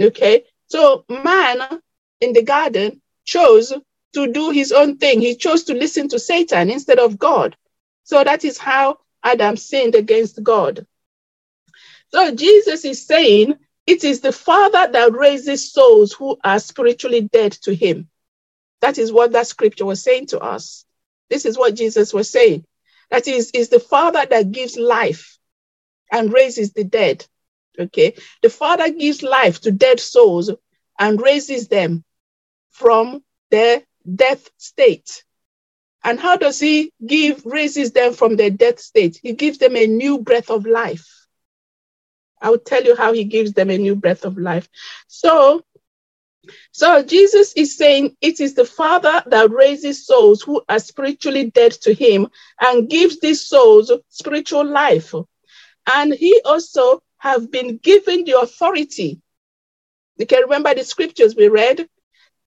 Okay, 0.01 0.45
so 0.67 1.05
man 1.09 1.81
in 2.21 2.33
the 2.33 2.43
garden 2.43 3.01
chose 3.25 3.73
to 4.15 4.33
do 4.33 4.51
his 4.51 4.73
own 4.73 4.97
thing. 4.99 5.21
He 5.21 5.35
chose 5.35 5.65
to 5.65 5.75
listen 5.75 6.09
to 6.09 6.19
Satan 6.19 6.71
instead 6.71 6.99
of 6.99 7.19
God. 7.19 7.57
So 8.05 8.23
that 8.25 8.45
is 8.45 8.59
how 8.59 8.99
Adam 9.23 9.57
sinned 9.57 9.95
against 9.95 10.43
God. 10.43 10.87
So 12.11 12.35
Jesus 12.35 12.85
is 12.85 13.07
saying 13.07 13.55
it 13.87 14.05
is 14.05 14.21
the 14.21 14.33
Father 14.33 14.89
that 14.93 15.13
raises 15.13 15.73
souls 15.73 16.13
who 16.13 16.39
are 16.45 16.59
spiritually 16.59 17.23
dead 17.23 17.53
to 17.63 17.75
him. 17.75 18.09
That 18.81 18.99
is 18.99 19.13
what 19.13 19.33
that 19.33 19.47
scripture 19.47 19.85
was 19.85 20.03
saying 20.03 20.27
to 20.27 20.41
us. 20.41 20.85
This 21.29 21.45
is 21.45 21.59
what 21.59 21.75
Jesus 21.75 22.13
was 22.13 22.31
saying. 22.31 22.65
That 23.11 23.27
is, 23.29 23.51
is 23.53 23.69
the 23.69 23.81
Father 23.81 24.25
that 24.31 24.53
gives 24.53 24.77
life 24.77 25.39
and 26.13 26.33
raises 26.33 26.73
the 26.73 26.85
dead. 26.85 27.27
Okay. 27.79 28.17
The 28.43 28.51
Father 28.51 28.91
gives 28.91 29.23
life 29.23 29.61
to 29.63 29.71
dead 29.71 30.01
souls 30.01 30.51
and 30.99 31.21
raises 31.21 31.69
them 31.69 32.05
from 32.71 33.23
their 33.51 33.83
death 34.15 34.51
state. 34.57 35.25
And 36.05 36.19
how 36.19 36.37
does 36.37 36.61
he 36.61 36.93
give, 37.05 37.45
raises 37.45 37.93
them 37.93 38.13
from 38.13 38.37
their 38.37 38.51
death 38.51 38.81
state? 38.81 39.19
He 39.23 39.33
gives 39.33 39.59
them 39.59 39.77
a 39.77 39.87
new 39.87 40.19
breath 40.19 40.51
of 40.51 40.67
life. 40.67 41.07
I 42.41 42.51
will 42.51 42.59
tell 42.59 42.85
you 42.85 42.95
how 42.95 43.13
he 43.13 43.25
gives 43.25 43.53
them 43.53 43.71
a 43.71 43.79
new 43.79 43.97
breath 43.97 44.25
of 44.25 44.39
life. 44.39 44.69
So, 45.09 45.65
so 46.73 47.03
Jesus 47.03 47.53
is 47.55 47.77
saying 47.77 48.17
it 48.21 48.41
is 48.41 48.55
the 48.55 48.65
Father 48.65 49.23
that 49.27 49.51
raises 49.51 50.07
souls 50.07 50.43
who 50.43 50.63
are 50.69 50.79
spiritually 50.79 51.51
dead 51.51 51.73
to 51.73 51.93
him 51.93 52.29
and 52.61 52.89
gives 52.89 53.21
these 53.21 53.43
souls 53.43 53.91
spiritual 54.09 54.65
life. 54.65 55.15
And 55.93 56.13
he 56.13 56.41
also 56.45 57.03
have 57.19 57.51
been 57.51 57.79
given 57.79 58.25
the 58.25 58.39
authority. 58.39 59.21
You 60.17 60.27
can 60.27 60.43
remember 60.43 60.75
the 60.75 60.85
scriptures 60.85 61.35
we 61.35 61.49
read. 61.49 61.89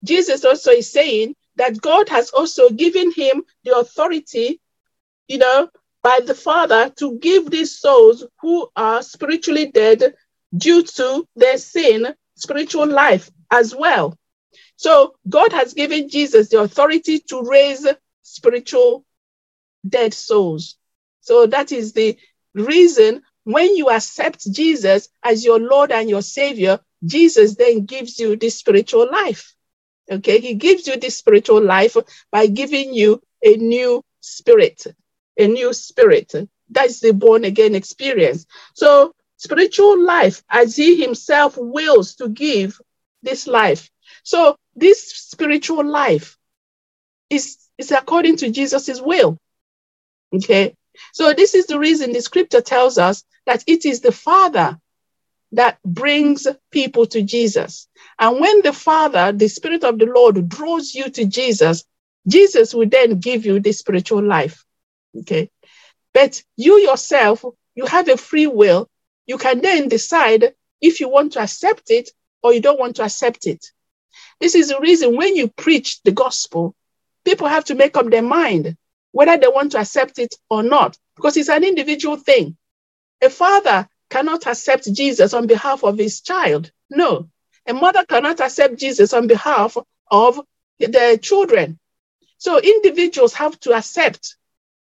Jesus 0.03 0.45
also 0.45 0.71
is 0.71 0.91
saying 0.91 1.35
that 1.55 1.81
God 1.81 2.09
has 2.09 2.29
also 2.31 2.69
given 2.69 3.11
him 3.11 3.43
the 3.63 3.77
authority, 3.77 4.59
you 5.27 5.37
know, 5.37 5.69
by 6.03 6.19
the 6.25 6.33
Father 6.33 6.89
to 6.97 7.17
give 7.19 7.49
these 7.49 7.79
souls 7.79 8.25
who 8.39 8.69
are 8.75 9.03
spiritually 9.03 9.67
dead 9.67 10.15
due 10.55 10.83
to 10.83 11.27
their 11.35 11.57
sin 11.57 12.15
spiritual 12.35 12.87
life 12.87 13.29
as 13.51 13.75
well. 13.75 14.17
So 14.77 15.15
God 15.29 15.51
has 15.53 15.73
given 15.73 16.09
Jesus 16.09 16.49
the 16.49 16.61
authority 16.61 17.19
to 17.29 17.43
raise 17.43 17.85
spiritual 18.23 19.05
dead 19.87 20.13
souls. 20.13 20.77
So 21.21 21.45
that 21.47 21.71
is 21.71 21.93
the 21.93 22.17
reason 22.55 23.21
when 23.43 23.75
you 23.75 23.89
accept 23.89 24.51
Jesus 24.51 25.09
as 25.23 25.43
your 25.45 25.59
Lord 25.59 25.91
and 25.91 26.09
your 26.09 26.21
Savior, 26.21 26.79
Jesus 27.05 27.55
then 27.55 27.85
gives 27.85 28.19
you 28.19 28.35
this 28.35 28.57
spiritual 28.57 29.09
life. 29.11 29.53
Okay, 30.09 30.39
He 30.39 30.55
gives 30.55 30.87
you 30.87 30.97
this 30.97 31.17
spiritual 31.17 31.61
life 31.63 31.97
by 32.31 32.47
giving 32.47 32.93
you 32.93 33.21
a 33.43 33.55
new 33.57 34.03
spirit 34.19 34.85
a 35.37 35.47
new 35.47 35.73
spirit. 35.73 36.33
That's 36.69 36.99
the 36.99 37.13
born 37.13 37.43
again 37.45 37.75
experience. 37.75 38.45
So, 38.73 39.13
spiritual 39.37 40.03
life, 40.03 40.43
as 40.49 40.75
He 40.75 41.01
Himself 41.01 41.57
wills 41.57 42.15
to 42.15 42.29
give 42.29 42.79
this 43.21 43.47
life. 43.47 43.89
So, 44.23 44.55
this 44.75 45.09
spiritual 45.09 45.85
life 45.85 46.37
is, 47.29 47.57
is 47.77 47.91
according 47.91 48.37
to 48.37 48.51
Jesus' 48.51 49.01
will. 49.01 49.37
Okay. 50.33 50.75
So, 51.13 51.33
this 51.33 51.55
is 51.55 51.67
the 51.67 51.79
reason 51.79 52.11
the 52.11 52.21
scripture 52.21 52.61
tells 52.61 52.97
us 52.97 53.23
that 53.45 53.63
it 53.67 53.85
is 53.85 54.01
the 54.01 54.11
Father 54.11 54.77
that 55.53 55.79
brings 55.83 56.47
people 56.71 57.05
to 57.07 57.21
Jesus. 57.21 57.87
And 58.19 58.39
when 58.39 58.61
the 58.61 58.73
Father, 58.73 59.31
the 59.31 59.47
Spirit 59.47 59.83
of 59.83 59.99
the 59.99 60.05
Lord, 60.05 60.47
draws 60.47 60.93
you 60.95 61.09
to 61.09 61.25
Jesus, 61.25 61.83
Jesus 62.27 62.73
will 62.73 62.87
then 62.87 63.19
give 63.19 63.45
you 63.45 63.59
the 63.59 63.71
spiritual 63.71 64.23
life. 64.23 64.63
Okay. 65.19 65.49
But 66.13 66.43
you 66.55 66.77
yourself, 66.77 67.43
you 67.75 67.85
have 67.85 68.07
a 68.09 68.17
free 68.17 68.47
will. 68.47 68.89
You 69.25 69.37
can 69.37 69.61
then 69.61 69.87
decide 69.87 70.53
if 70.81 70.99
you 70.99 71.09
want 71.09 71.33
to 71.33 71.41
accept 71.41 71.89
it 71.89 72.09
or 72.43 72.53
you 72.53 72.61
don't 72.61 72.79
want 72.79 72.95
to 72.97 73.03
accept 73.03 73.47
it. 73.47 73.65
This 74.39 74.55
is 74.55 74.69
the 74.69 74.79
reason 74.79 75.15
when 75.15 75.35
you 75.35 75.47
preach 75.47 76.01
the 76.03 76.11
gospel, 76.11 76.75
people 77.25 77.47
have 77.47 77.65
to 77.65 77.75
make 77.75 77.95
up 77.97 78.09
their 78.09 78.21
mind 78.21 78.77
whether 79.11 79.37
they 79.37 79.47
want 79.47 79.73
to 79.73 79.79
accept 79.79 80.19
it 80.19 80.33
or 80.49 80.63
not, 80.63 80.97
because 81.15 81.35
it's 81.37 81.49
an 81.49 81.63
individual 81.63 82.15
thing. 82.15 82.55
A 83.21 83.29
father 83.29 83.87
cannot 84.09 84.47
accept 84.47 84.91
Jesus 84.91 85.33
on 85.33 85.47
behalf 85.47 85.83
of 85.83 85.97
his 85.97 86.21
child. 86.21 86.71
No. 86.89 87.29
A 87.67 87.73
mother 87.73 88.05
cannot 88.05 88.39
accept 88.39 88.77
Jesus 88.77 89.13
on 89.13 89.27
behalf 89.27 89.77
of 90.09 90.39
their 90.79 91.17
children. 91.17 91.77
So 92.37 92.59
individuals 92.59 93.33
have 93.33 93.59
to 93.61 93.73
accept 93.73 94.35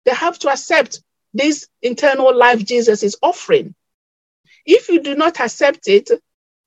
they 0.05 0.13
have 0.13 0.39
to 0.41 0.51
accept 0.51 1.03
this 1.33 1.67
internal 1.83 2.37
life 2.37 2.65
Jesus 2.65 3.03
is 3.03 3.17
offering. 3.23 3.75
If 4.67 4.89
you 4.89 5.01
do 5.01 5.15
not 5.15 5.41
accept 5.41 5.89
it 5.89 6.11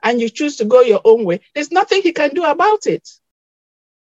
and 0.07 0.21
you 0.21 0.29
choose 0.29 0.55
to 0.55 0.65
go 0.65 0.79
your 0.81 1.01
own 1.03 1.25
way, 1.25 1.41
there's 1.53 1.69
nothing 1.69 2.01
he 2.01 2.13
can 2.13 2.29
do 2.33 2.45
about 2.45 2.87
it. 2.87 3.05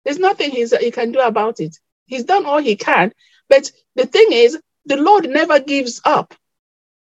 There's 0.05 0.19
nothing 0.19 0.51
he's, 0.51 0.75
he 0.79 0.91
can 0.91 1.13
do 1.13 1.21
about 1.21 1.61
it. 1.61 1.77
He's 2.07 2.25
done 2.25 2.47
all 2.47 2.59
he 2.59 2.75
can. 2.75 3.13
But 3.51 3.71
the 3.97 4.07
thing 4.07 4.29
is, 4.33 4.59
the 4.87 4.97
Lord 4.97 5.29
never 5.29 5.61
gives 5.61 6.01
up 6.07 6.33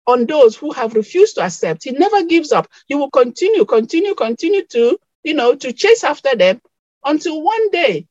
on 0.06 0.26
those 0.26 0.54
who 0.54 0.70
have 0.72 0.94
refused 0.94 1.36
to 1.36 1.42
accept. 1.42 1.84
He 1.84 1.92
never 1.92 2.24
gives 2.24 2.52
up. 2.52 2.68
He 2.88 2.94
will 2.94 3.10
continue, 3.10 3.64
continue, 3.64 4.14
continue 4.14 4.66
to, 4.66 4.98
you 5.24 5.32
know, 5.32 5.54
to 5.54 5.72
chase 5.72 6.04
after 6.04 6.36
them 6.36 6.60
until 7.02 7.40
one 7.40 7.70
day 7.70 8.06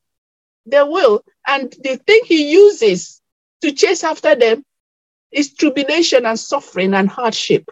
they 0.66 0.82
will. 0.82 1.24
And 1.46 1.72
the 1.84 1.98
thing 1.98 2.22
he 2.26 2.52
uses 2.52 3.22
to 3.62 3.72
chase 3.74 4.04
after 4.04 4.34
them 4.34 4.66
is 5.32 5.54
tribulation 5.54 6.26
and 6.26 6.40
suffering 6.40 6.96
and 6.96 7.08
hardship. 7.08 7.70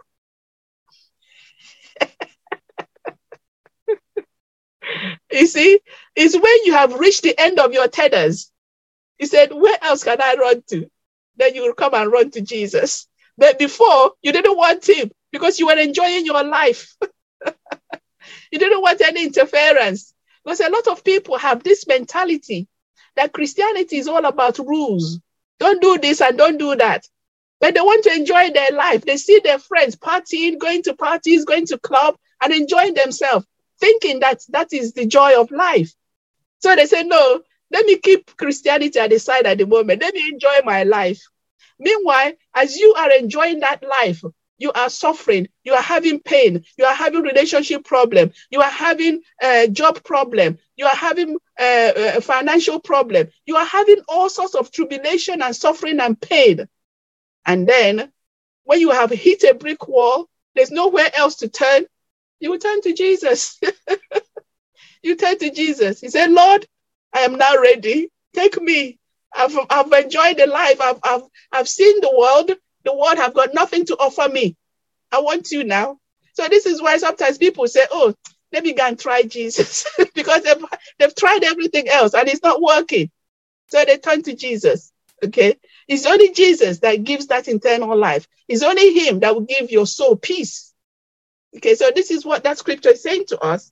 You 5.31 5.47
see, 5.47 5.79
it's 6.15 6.35
when 6.35 6.65
you 6.65 6.73
have 6.73 6.99
reached 6.99 7.23
the 7.23 7.39
end 7.39 7.59
of 7.59 7.73
your 7.73 7.87
tethers. 7.87 8.51
He 9.17 9.25
said, 9.25 9.51
Where 9.51 9.77
else 9.81 10.03
can 10.03 10.21
I 10.21 10.35
run 10.35 10.63
to? 10.69 10.89
Then 11.37 11.55
you 11.55 11.63
will 11.63 11.73
come 11.73 11.93
and 11.93 12.11
run 12.11 12.31
to 12.31 12.41
Jesus. 12.41 13.07
But 13.37 13.59
before, 13.59 14.13
you 14.21 14.31
didn't 14.31 14.57
want 14.57 14.87
him 14.87 15.11
because 15.31 15.59
you 15.59 15.67
were 15.67 15.77
enjoying 15.77 16.25
your 16.25 16.43
life. 16.43 16.95
you 18.51 18.59
didn't 18.59 18.81
want 18.81 19.01
any 19.01 19.25
interference. 19.25 20.13
Because 20.43 20.61
a 20.61 20.69
lot 20.69 20.87
of 20.87 21.03
people 21.03 21.37
have 21.37 21.63
this 21.63 21.85
mentality 21.87 22.67
that 23.15 23.33
Christianity 23.33 23.97
is 23.97 24.07
all 24.07 24.25
about 24.25 24.59
rules. 24.59 25.19
Don't 25.59 25.81
do 25.81 25.97
this 25.97 26.21
and 26.21 26.37
don't 26.37 26.57
do 26.57 26.75
that. 26.75 27.05
But 27.59 27.73
they 27.73 27.81
want 27.81 28.03
to 28.03 28.13
enjoy 28.13 28.51
their 28.51 28.71
life. 28.71 29.03
They 29.03 29.17
see 29.17 29.39
their 29.43 29.59
friends 29.59 29.95
partying, 29.95 30.59
going 30.59 30.83
to 30.83 30.95
parties, 30.95 31.43
going 31.43 31.65
to 31.67 31.79
club, 31.79 32.15
and 32.41 32.53
enjoying 32.53 32.93
themselves, 32.93 33.45
thinking 33.79 34.19
that 34.21 34.41
that 34.49 34.73
is 34.73 34.93
the 34.93 35.05
joy 35.05 35.39
of 35.39 35.51
life. 35.51 35.93
So 36.59 36.75
they 36.75 36.85
say, 36.85 37.03
no, 37.03 37.41
let 37.71 37.85
me 37.85 37.97
keep 37.97 38.35
Christianity 38.37 38.99
at 38.99 39.09
the 39.09 39.19
side 39.19 39.45
at 39.45 39.57
the 39.57 39.65
moment. 39.65 40.01
Let 40.01 40.13
me 40.13 40.27
enjoy 40.29 40.61
my 40.63 40.83
life. 40.83 41.21
Meanwhile, 41.79 42.33
as 42.55 42.75
you 42.77 42.93
are 42.95 43.11
enjoying 43.11 43.59
that 43.59 43.83
life, 43.83 44.23
you 44.57 44.71
are 44.71 44.89
suffering, 44.89 45.47
you 45.63 45.73
are 45.73 45.81
having 45.81 46.19
pain, 46.19 46.63
you 46.77 46.85
are 46.85 46.95
having 46.95 47.21
relationship 47.21 47.83
problem, 47.83 48.31
you 48.49 48.59
are 48.61 48.71
having 48.71 49.21
a 49.41 49.67
job 49.67 50.03
problem, 50.03 50.57
you 50.75 50.85
are 50.85 50.95
having 50.95 51.37
a, 51.59 52.17
a 52.17 52.21
financial 52.21 52.79
problem, 52.79 53.27
you 53.45 53.55
are 53.55 53.65
having 53.65 54.01
all 54.07 54.29
sorts 54.29 54.55
of 54.55 54.71
tribulation 54.71 55.43
and 55.43 55.55
suffering 55.55 55.99
and 55.99 56.19
pain. 56.19 56.67
And 57.45 57.67
then 57.67 58.11
when 58.63 58.79
you 58.79 58.89
have 58.89 59.11
hit 59.11 59.43
a 59.43 59.53
brick 59.53 59.87
wall, 59.87 60.27
there's 60.55 60.71
nowhere 60.71 61.09
else 61.15 61.35
to 61.37 61.49
turn, 61.49 61.85
you 62.39 62.57
turn 62.59 62.81
to 62.81 62.93
Jesus. 62.93 63.59
you 65.03 65.15
turn 65.15 65.37
to 65.39 65.51
Jesus. 65.51 66.01
He 66.01 66.09
said, 66.09 66.31
Lord, 66.31 66.65
I 67.13 67.21
am 67.21 67.37
now 67.37 67.57
ready. 67.57 68.09
Take 68.33 68.61
me. 68.61 68.99
I've, 69.35 69.57
I've 69.69 69.91
enjoyed 69.91 70.37
the 70.37 70.47
life. 70.47 70.81
I've, 70.81 70.99
I've, 71.03 71.23
I've 71.51 71.69
seen 71.69 72.01
the 72.01 72.13
world 72.17 72.51
the 72.87 72.95
world 72.95 73.17
have 73.17 73.33
got 73.33 73.53
nothing 73.53 73.85
to 73.85 73.97
offer 73.97 74.29
me. 74.29 74.55
I 75.11 75.19
want 75.19 75.51
you 75.51 75.65
now. 75.65 75.99
So 76.33 76.47
this 76.47 76.65
is 76.65 76.81
why 76.81 76.97
sometimes 76.97 77.37
people 77.37 77.67
say, 77.67 77.85
oh, 77.91 78.13
let 78.53 78.63
me 78.63 78.73
go 78.73 78.87
and 78.87 78.97
try 78.97 79.23
Jesus 79.23 79.85
because 80.15 80.43
they've, 80.43 80.63
they've 80.97 81.15
tried 81.15 81.43
everything 81.43 81.89
else 81.89 82.13
and 82.13 82.29
it's 82.29 82.43
not 82.43 82.61
working. 82.61 83.11
So 83.69 83.83
they 83.83 83.97
turn 83.97 84.23
to 84.23 84.35
Jesus. 84.35 84.93
Okay. 85.23 85.57
It's 85.87 86.05
only 86.05 86.31
Jesus 86.31 86.79
that 86.79 87.03
gives 87.03 87.27
that 87.27 87.47
internal 87.47 87.97
life. 87.97 88.27
It's 88.47 88.63
only 88.63 88.93
him 88.93 89.19
that 89.19 89.33
will 89.35 89.41
give 89.41 89.69
your 89.71 89.87
soul 89.87 90.15
peace. 90.15 90.66
Okay. 91.55 91.75
So 91.75 91.91
this 91.95 92.11
is 92.11 92.25
what 92.25 92.43
that 92.43 92.57
scripture 92.57 92.89
is 92.89 93.03
saying 93.03 93.25
to 93.27 93.39
us. 93.39 93.71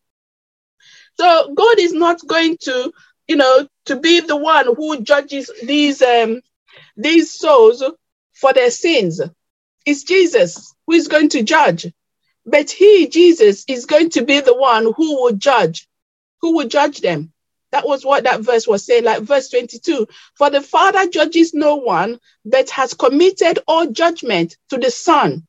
So 1.17 1.53
God 1.53 1.79
is 1.79 1.93
not 1.93 2.25
going 2.25 2.57
to, 2.61 2.91
you 3.27 3.35
know, 3.35 3.67
to 3.85 3.95
be 3.97 4.19
the 4.19 4.35
one 4.35 4.65
who 4.75 5.01
judges 5.01 5.51
these, 5.63 6.01
um, 6.01 6.41
these 6.97 7.31
souls 7.31 7.83
for 8.33 8.53
their 8.53 8.71
sins. 8.71 9.21
It's 9.85 10.03
Jesus 10.03 10.73
who 10.85 10.93
is 10.93 11.07
going 11.07 11.29
to 11.29 11.43
judge. 11.43 11.87
But 12.45 12.69
he, 12.69 13.07
Jesus, 13.07 13.65
is 13.67 13.85
going 13.85 14.11
to 14.11 14.23
be 14.23 14.39
the 14.39 14.55
one 14.55 14.93
who 14.95 15.21
will 15.21 15.33
judge, 15.33 15.87
who 16.41 16.55
will 16.55 16.67
judge 16.67 17.01
them. 17.01 17.31
That 17.71 17.87
was 17.87 18.05
what 18.05 18.23
that 18.23 18.41
verse 18.41 18.67
was 18.67 18.85
saying, 18.85 19.03
like 19.03 19.23
verse 19.23 19.49
22. 19.49 20.07
For 20.37 20.49
the 20.49 20.61
Father 20.61 21.09
judges 21.09 21.53
no 21.53 21.75
one, 21.75 22.19
but 22.45 22.69
has 22.69 22.93
committed 22.93 23.59
all 23.67 23.87
judgment 23.87 24.55
to 24.69 24.77
the 24.77 24.91
Son, 24.91 25.45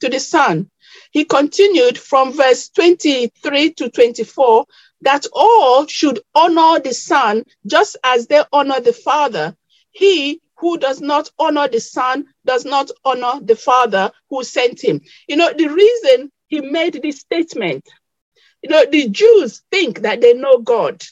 to 0.00 0.08
the 0.08 0.20
Son. 0.20 0.70
He 1.10 1.24
continued 1.24 1.98
from 1.98 2.32
verse 2.32 2.68
23 2.70 3.72
to 3.74 3.90
24 3.90 4.66
that 5.02 5.26
all 5.32 5.86
should 5.86 6.20
honor 6.34 6.80
the 6.80 6.94
Son 6.94 7.44
just 7.66 7.96
as 8.04 8.26
they 8.26 8.42
honor 8.52 8.80
the 8.80 8.92
Father. 8.92 9.56
He 9.90 10.40
who 10.58 10.78
does 10.78 11.00
not 11.00 11.30
honor 11.38 11.68
the 11.68 11.80
Son 11.80 12.26
does 12.44 12.64
not 12.64 12.90
honor 13.04 13.40
the 13.42 13.56
Father 13.56 14.12
who 14.28 14.44
sent 14.44 14.82
him. 14.82 15.00
You 15.26 15.36
know, 15.36 15.52
the 15.52 15.68
reason 15.68 16.30
he 16.48 16.60
made 16.60 17.00
this 17.02 17.20
statement, 17.20 17.88
you 18.62 18.70
know, 18.70 18.84
the 18.86 19.08
Jews 19.08 19.62
think 19.70 20.00
that 20.02 20.20
they 20.20 20.34
know 20.34 20.58
God. 20.58 21.02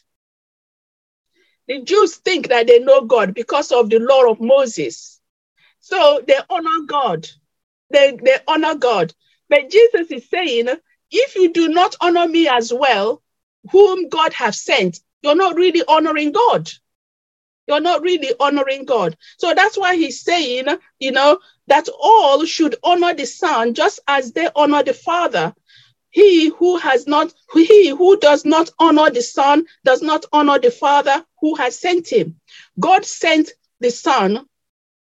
The 1.67 1.83
Jews 1.83 2.17
think 2.17 2.49
that 2.49 2.67
they 2.67 2.79
know 2.79 3.03
God 3.03 3.35
because 3.35 3.73
of 3.73 3.91
the 3.91 3.99
law 3.99 4.31
of 4.31 4.41
Moses. 4.41 5.21
So 5.81 6.23
they 6.27 6.39
honor 6.49 6.85
God. 6.87 7.29
They, 7.91 8.19
they 8.23 8.37
honor 8.47 8.75
God. 8.75 9.15
But 9.49 9.71
Jesus 9.71 10.11
is 10.11 10.29
saying, 10.29 10.69
if 11.11 11.35
you 11.37 11.53
do 11.53 11.69
not 11.69 11.97
honor 12.01 12.29
me 12.29 12.49
as 12.49 12.73
well, 12.73 13.23
whom 13.71 14.09
God 14.09 14.33
has 14.35 14.61
sent, 14.61 15.01
you're 15.23 15.37
not 15.37 15.57
really 15.57 15.83
honoring 15.87 16.33
God 16.33 16.71
you're 17.69 17.81
not 17.81 18.03
really 18.03 18.33
honoring 18.41 18.85
God. 18.87 19.17
So 19.37 19.55
that's 19.55 19.79
why 19.79 19.95
he's 19.97 20.23
saying, 20.23 20.67
you 20.99 21.13
know, 21.13 21.39
that 21.69 21.89
all 22.01 22.45
should 22.47 22.77
honor 22.83 23.15
the 23.15 23.27
Son 23.27 23.75
just 23.75 24.01
as 24.09 24.33
they 24.33 24.49
honor 24.57 24.83
the 24.83 24.95
Father. 24.95 25.55
He 26.11 26.49
who 26.49 26.79
has 26.79 27.07
not, 27.07 27.33
he 27.53 27.91
who 27.91 28.19
does 28.19 28.47
not 28.47 28.71
honor 28.79 29.11
the 29.11 29.23
Son 29.23 29.67
does 29.85 30.03
not 30.03 30.25
honor 30.33 30.59
the 30.59 30.71
Father 30.71 31.25
who 31.41 31.55
has 31.57 31.79
sent 31.79 32.09
him. 32.11 32.41
God 32.81 33.05
sent 33.05 33.51
the 33.81 33.91
Son, 33.91 34.47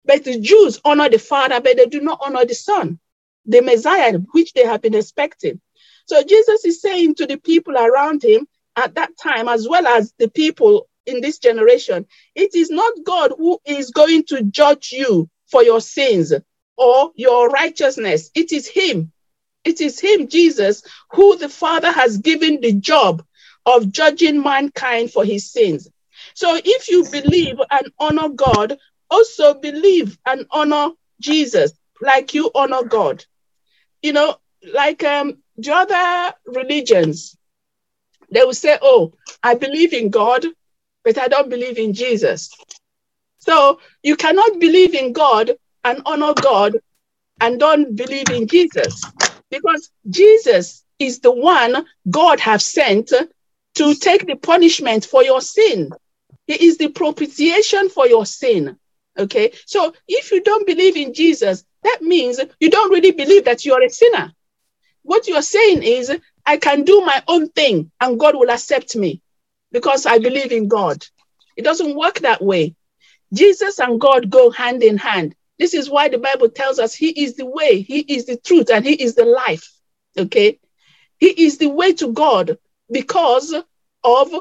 but 0.05 0.23
the 0.23 0.39
Jews 0.39 0.79
honor 0.85 1.09
the 1.09 1.19
Father, 1.19 1.59
but 1.59 1.77
they 1.77 1.87
do 1.87 1.99
not 2.01 2.19
honor 2.21 2.45
the 2.45 2.53
Son, 2.53 2.99
the 3.45 3.61
Messiah, 3.61 4.17
which 4.31 4.53
they 4.53 4.65
have 4.65 4.81
been 4.81 4.95
expecting. 4.95 5.59
So 6.05 6.23
Jesus 6.23 6.65
is 6.65 6.81
saying 6.81 7.15
to 7.15 7.25
the 7.27 7.37
people 7.37 7.75
around 7.75 8.23
him 8.23 8.47
at 8.75 8.95
that 8.95 9.11
time, 9.21 9.47
as 9.47 9.67
well 9.67 9.85
as 9.87 10.13
the 10.17 10.29
people 10.29 10.87
in 11.05 11.21
this 11.21 11.39
generation. 11.39 12.05
It 12.35 12.55
is 12.55 12.69
not 12.69 12.93
God 13.03 13.33
who 13.37 13.59
is 13.65 13.91
going 13.91 14.23
to 14.25 14.43
judge 14.43 14.91
you 14.91 15.29
for 15.49 15.63
your 15.63 15.81
sins 15.81 16.33
or 16.77 17.11
your 17.15 17.49
righteousness. 17.49 18.29
It 18.33 18.51
is 18.51 18.67
Him. 18.67 19.11
It 19.63 19.81
is 19.81 19.99
Him, 19.99 20.27
Jesus, 20.27 20.83
who 21.11 21.37
the 21.37 21.49
Father 21.49 21.91
has 21.91 22.17
given 22.17 22.61
the 22.61 22.73
job 22.73 23.23
of 23.65 23.91
judging 23.91 24.41
mankind 24.41 25.11
for 25.11 25.23
his 25.23 25.51
sins. 25.51 25.87
So 26.33 26.59
if 26.63 26.89
you 26.89 27.05
believe 27.11 27.57
and 27.69 27.91
honor 27.99 28.29
God, 28.29 28.77
also 29.09 29.53
believe 29.53 30.17
and 30.25 30.45
honor 30.49 30.91
Jesus 31.19 31.73
like 32.01 32.33
you 32.33 32.49
honor 32.55 32.83
God. 32.83 33.23
You 34.01 34.13
know, 34.13 34.37
like 34.73 35.03
um, 35.03 35.37
the 35.57 35.73
other 35.73 36.33
religions, 36.45 37.37
they 38.31 38.43
will 38.43 38.53
say, 38.53 38.77
Oh, 38.81 39.13
I 39.43 39.55
believe 39.55 39.93
in 39.93 40.09
God, 40.09 40.45
but 41.03 41.17
I 41.17 41.27
don't 41.27 41.49
believe 41.49 41.77
in 41.77 41.93
Jesus. 41.93 42.51
So 43.39 43.79
you 44.03 44.15
cannot 44.15 44.59
believe 44.59 44.93
in 44.93 45.13
God 45.13 45.51
and 45.83 46.01
honor 46.05 46.33
God 46.33 46.77
and 47.39 47.59
don't 47.59 47.95
believe 47.95 48.29
in 48.29 48.47
Jesus 48.47 49.03
because 49.49 49.89
Jesus 50.09 50.83
is 50.99 51.19
the 51.19 51.31
one 51.31 51.85
God 52.09 52.39
have 52.39 52.61
sent 52.61 53.11
to 53.75 53.95
take 53.95 54.27
the 54.27 54.35
punishment 54.35 55.05
for 55.05 55.23
your 55.23 55.41
sin. 55.41 55.89
He 56.47 56.65
is 56.65 56.77
the 56.77 56.89
propitiation 56.89 57.89
for 57.89 58.07
your 58.07 58.25
sin. 58.25 58.77
Okay. 59.17 59.53
So 59.65 59.93
if 60.07 60.31
you 60.31 60.41
don't 60.41 60.67
believe 60.67 60.95
in 60.95 61.13
Jesus, 61.13 61.63
that 61.83 62.01
means 62.01 62.39
you 62.59 62.69
don't 62.69 62.91
really 62.91 63.11
believe 63.11 63.45
that 63.45 63.65
you're 63.65 63.83
a 63.83 63.89
sinner. 63.89 64.33
What 65.03 65.27
you're 65.27 65.41
saying 65.41 65.83
is, 65.83 66.11
I 66.45 66.57
can 66.57 66.83
do 66.83 67.01
my 67.01 67.23
own 67.27 67.49
thing 67.49 67.91
and 67.99 68.19
God 68.19 68.35
will 68.35 68.49
accept 68.49 68.95
me 68.95 69.21
because 69.71 70.05
I 70.05 70.19
believe 70.19 70.51
in 70.51 70.67
God. 70.67 71.05
It 71.55 71.63
doesn't 71.63 71.95
work 71.95 72.19
that 72.19 72.41
way. 72.43 72.75
Jesus 73.33 73.79
and 73.79 73.99
God 73.99 74.29
go 74.29 74.49
hand 74.51 74.83
in 74.83 74.97
hand. 74.97 75.35
This 75.59 75.73
is 75.73 75.89
why 75.89 76.09
the 76.09 76.17
Bible 76.17 76.49
tells 76.49 76.79
us 76.79 76.93
He 76.93 77.09
is 77.23 77.35
the 77.35 77.45
way, 77.45 77.81
He 77.81 77.99
is 77.99 78.25
the 78.25 78.37
truth, 78.37 78.69
and 78.71 78.83
He 78.85 78.93
is 78.93 79.15
the 79.15 79.25
life. 79.25 79.71
Okay? 80.17 80.59
He 81.19 81.45
is 81.45 81.57
the 81.57 81.69
way 81.69 81.93
to 81.93 82.11
God 82.11 82.57
because 82.91 83.53
of 84.03 84.31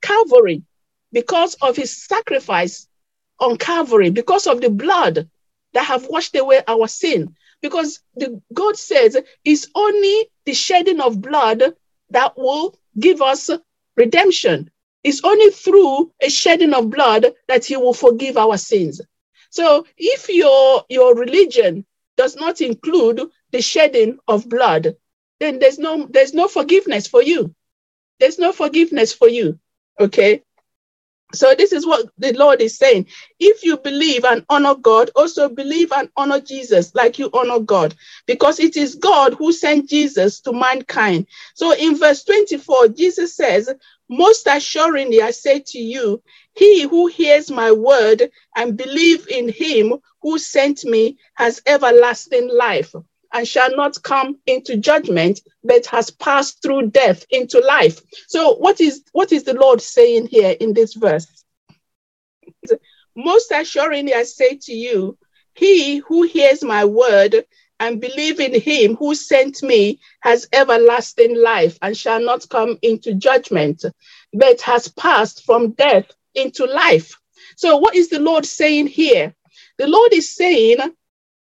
Calvary, 0.00 0.62
because 1.12 1.54
of 1.54 1.76
His 1.76 2.04
sacrifice 2.06 2.86
on 3.40 3.56
Calvary, 3.58 4.10
because 4.10 4.46
of 4.46 4.60
the 4.60 4.70
blood 4.70 5.28
that 5.74 5.84
have 5.84 6.06
washed 6.06 6.36
away 6.36 6.62
our 6.66 6.88
sin. 6.88 7.34
Because 7.60 8.00
the, 8.14 8.40
God 8.52 8.76
says 8.76 9.16
it's 9.44 9.66
only 9.74 10.30
the 10.44 10.54
shedding 10.54 11.00
of 11.00 11.20
blood 11.20 11.62
that 12.10 12.36
will 12.36 12.78
give 12.98 13.20
us 13.20 13.50
redemption. 13.96 14.70
It's 15.04 15.22
only 15.24 15.50
through 15.50 16.12
a 16.20 16.28
shedding 16.30 16.74
of 16.74 16.90
blood 16.90 17.26
that 17.48 17.64
he 17.64 17.76
will 17.76 17.94
forgive 17.94 18.36
our 18.36 18.56
sins. 18.56 19.00
So 19.50 19.86
if 19.96 20.28
your, 20.28 20.84
your 20.88 21.14
religion 21.14 21.84
does 22.16 22.36
not 22.36 22.60
include 22.60 23.20
the 23.52 23.62
shedding 23.62 24.18
of 24.28 24.48
blood, 24.48 24.96
then 25.40 25.58
there's 25.58 25.78
no, 25.78 26.06
there's 26.10 26.34
no 26.34 26.48
forgiveness 26.48 27.06
for 27.06 27.22
you. 27.22 27.54
There's 28.20 28.38
no 28.38 28.52
forgiveness 28.52 29.12
for 29.12 29.28
you. 29.28 29.58
Okay. 29.98 30.42
So 31.34 31.54
this 31.54 31.72
is 31.72 31.86
what 31.86 32.08
the 32.18 32.32
Lord 32.32 32.60
is 32.62 32.78
saying. 32.78 33.06
If 33.38 33.64
you 33.64 33.76
believe 33.78 34.24
and 34.24 34.44
honor 34.48 34.74
God, 34.74 35.10
also 35.14 35.48
believe 35.48 35.92
and 35.92 36.08
honor 36.16 36.40
Jesus 36.40 36.94
like 36.94 37.18
you 37.18 37.30
honor 37.34 37.60
God, 37.60 37.94
because 38.26 38.60
it 38.60 38.76
is 38.76 38.94
God 38.94 39.34
who 39.34 39.52
sent 39.52 39.90
Jesus 39.90 40.40
to 40.40 40.52
mankind. 40.52 41.26
So 41.54 41.72
in 41.74 41.96
verse 41.98 42.24
24, 42.24 42.88
Jesus 42.88 43.36
says, 43.36 43.72
most 44.08 44.46
assuredly, 44.46 45.22
I 45.22 45.32
say 45.32 45.60
to 45.60 45.78
you, 45.78 46.22
he 46.54 46.82
who 46.82 47.06
hears 47.08 47.50
my 47.50 47.72
word 47.72 48.30
and 48.56 48.76
believe 48.76 49.28
in 49.28 49.48
him 49.50 49.94
who 50.22 50.38
sent 50.38 50.84
me 50.84 51.18
has 51.34 51.62
everlasting 51.66 52.48
life 52.48 52.94
and 53.32 53.46
shall 53.46 53.74
not 53.76 54.02
come 54.02 54.38
into 54.46 54.76
judgment, 54.76 55.40
but 55.64 55.86
has 55.86 56.10
passed 56.10 56.62
through 56.62 56.90
death 56.90 57.24
into 57.30 57.60
life. 57.60 58.00
So 58.26 58.54
what 58.54 58.80
is 58.80 59.04
what 59.12 59.32
is 59.32 59.44
the 59.44 59.54
Lord 59.54 59.80
saying 59.80 60.28
here 60.28 60.56
in 60.60 60.72
this 60.72 60.94
verse? 60.94 61.44
Most 63.16 63.50
assuredly, 63.50 64.14
I 64.14 64.22
say 64.22 64.58
to 64.62 64.72
you, 64.72 65.18
he 65.54 65.98
who 65.98 66.22
hears 66.22 66.62
my 66.62 66.84
word 66.84 67.44
and 67.80 68.00
believe 68.00 68.40
in 68.40 68.60
him 68.60 68.96
who 68.96 69.14
sent 69.14 69.62
me 69.62 70.00
has 70.20 70.48
everlasting 70.52 71.36
life 71.40 71.78
and 71.82 71.96
shall 71.96 72.20
not 72.20 72.48
come 72.48 72.78
into 72.82 73.14
judgment, 73.14 73.84
but 74.32 74.60
has 74.62 74.88
passed 74.88 75.44
from 75.44 75.72
death 75.72 76.06
into 76.34 76.64
life. 76.64 77.16
So, 77.56 77.76
what 77.76 77.94
is 77.94 78.08
the 78.08 78.20
Lord 78.20 78.46
saying 78.46 78.88
here? 78.88 79.34
The 79.78 79.86
Lord 79.86 80.12
is 80.12 80.34
saying, 80.34 80.78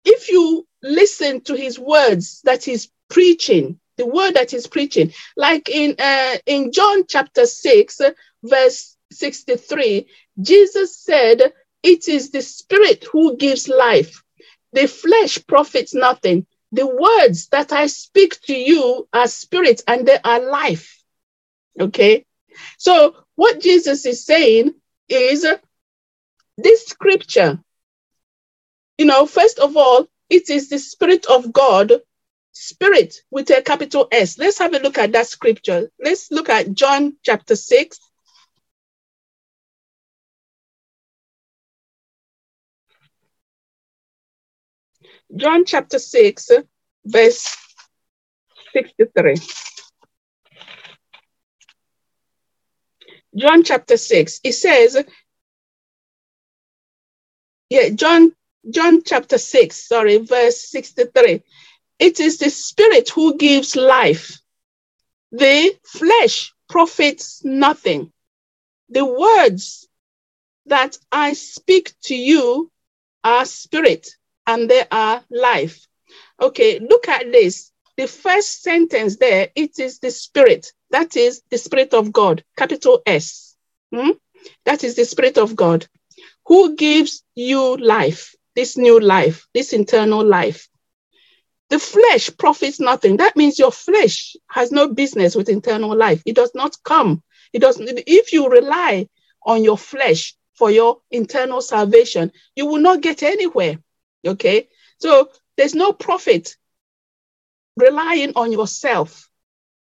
if 0.05 0.31
you 0.31 0.67
listen 0.85 1.41
to 1.41 1.55
his 1.55 1.79
words 1.79 2.43
that 2.45 2.63
he's 2.63 2.91
preaching, 3.09 3.81
the 3.97 4.07
word 4.07 4.35
that 4.35 4.51
he's 4.51 4.67
preaching, 4.67 5.13
like 5.37 5.69
in 5.69 5.97
uh, 5.99 6.37
in 6.47 6.71
John 6.73 7.05
chapter 7.09 7.47
6, 7.47 8.01
verse 8.45 8.97
63, 9.11 10.07
Jesus 10.41 10.99
said, 10.99 11.53
It 11.83 12.09
is 12.09 12.31
the 12.31 12.43
spirit 12.43 13.05
who 13.11 13.37
gives 13.37 13.69
life. 13.69 14.23
The 14.73 14.87
flesh 14.87 15.39
profits 15.47 15.95
nothing. 15.95 16.47
The 16.73 16.87
words 16.87 17.49
that 17.49 17.73
I 17.73 17.87
speak 17.87 18.41
to 18.43 18.55
you 18.55 19.09
are 19.13 19.29
spirit 19.29 19.83
and 19.87 20.07
they 20.07 20.19
are 20.25 20.41
life. 20.41 21.03
Okay. 21.81 22.27
So, 22.79 23.17
what 23.37 23.61
Jesus 23.61 24.05
is 24.07 24.25
saying 24.25 24.75
is 25.09 25.47
this 26.59 26.87
scripture, 26.87 27.61
you 28.99 29.07
know, 29.07 29.27
first 29.27 29.59
of 29.59 29.77
all, 29.77 30.09
it 30.35 30.51
is 30.51 30.69
the 30.69 30.79
Spirit 30.79 31.27
of 31.27 31.53
God, 31.53 31.93
Spirit 32.51 33.15
with 33.31 33.49
a 33.51 33.63
capital 33.63 34.09
S. 34.11 34.37
Let's 34.37 34.59
have 34.59 34.75
a 34.75 34.81
look 34.81 34.99
at 34.99 35.13
that 35.13 35.29
scripture. 35.29 35.91
Let's 36.03 36.31
look 36.33 36.49
at 36.49 36.73
John 36.73 37.17
chapter 37.23 37.55
6. 37.55 38.01
John 45.37 45.65
chapter 45.65 45.99
6, 45.99 46.51
verse 47.07 47.57
63. 48.73 49.37
John 53.37 53.63
chapter 53.65 53.97
6, 53.97 54.41
it 54.45 54.53
says, 54.53 55.05
yeah, 57.69 57.89
John, 57.91 58.33
John 58.71 59.03
chapter 59.03 59.39
6, 59.39 59.89
sorry, 59.89 60.19
verse 60.19 60.61
63. 60.69 61.43
It 61.99 62.21
is 62.21 62.39
the 62.39 62.51
spirit 62.51 63.11
who 63.11 63.37
gives 63.37 63.77
life. 63.77 64.41
The 65.33 65.77
flesh 65.85 66.53
profits 66.69 67.45
nothing. 67.45 68.13
The 68.89 69.05
words 69.05 69.89
that 70.67 70.97
I 71.13 71.33
speak 71.35 71.93
to 72.05 72.15
you 72.15 72.71
are 73.23 73.45
spirit 73.45 74.09
and 74.47 74.69
they 74.71 74.85
are 74.91 75.23
life. 75.31 75.87
Okay, 76.41 76.79
look 76.79 77.09
at 77.09 77.31
this. 77.33 77.71
The 77.97 78.07
first 78.07 78.63
sentence 78.63 79.17
there, 79.17 79.51
it 79.55 79.79
is 79.79 80.01
the 80.01 80.11
spirit. 80.11 80.73
That 80.91 81.17
is 81.17 81.43
the 81.51 81.59
spirit 81.59 81.95
of 81.95 82.13
God, 82.13 82.45
capital 82.57 83.03
S. 83.07 83.57
Hmm? 83.93 84.11
That 84.65 84.85
is 84.85 84.97
the 84.97 85.05
spirit 85.05 85.39
of 85.39 85.55
God 85.55 85.87
who 86.47 86.77
gives 86.77 87.23
you 87.35 87.77
life, 87.77 88.35
this 88.55 88.77
new 88.77 89.01
life, 89.01 89.47
this 89.55 89.73
internal 89.73 90.25
life. 90.25 90.69
The 91.71 91.79
flesh 91.79 92.31
profits 92.37 92.79
nothing. 92.79 93.17
That 93.17 93.37
means 93.37 93.59
your 93.59 93.73
flesh 93.73 94.37
has 94.49 94.71
no 94.71 94.89
business 94.89 95.35
with 95.35 95.49
internal 95.49 95.97
life. 95.97 96.23
It 96.27 96.37
does 96.37 96.53
not 96.55 96.77
come. 96.85 97.23
It 97.53 97.61
doesn't. 97.61 97.89
If 98.07 98.33
you 98.33 98.49
rely 98.49 99.09
on 99.45 99.65
your 99.65 99.79
flesh 99.79 100.35
for 100.55 100.71
your 100.71 100.99
internal 101.11 101.61
salvation, 101.61 102.33
you 102.55 102.67
will 102.67 102.81
not 102.81 103.01
get 103.01 103.23
anywhere. 103.23 103.79
Okay. 104.27 104.69
So 104.99 105.31
there's 105.57 105.75
no 105.75 105.93
profit 105.93 106.57
relying 107.77 108.33
on 108.37 108.53
yourself 108.53 109.29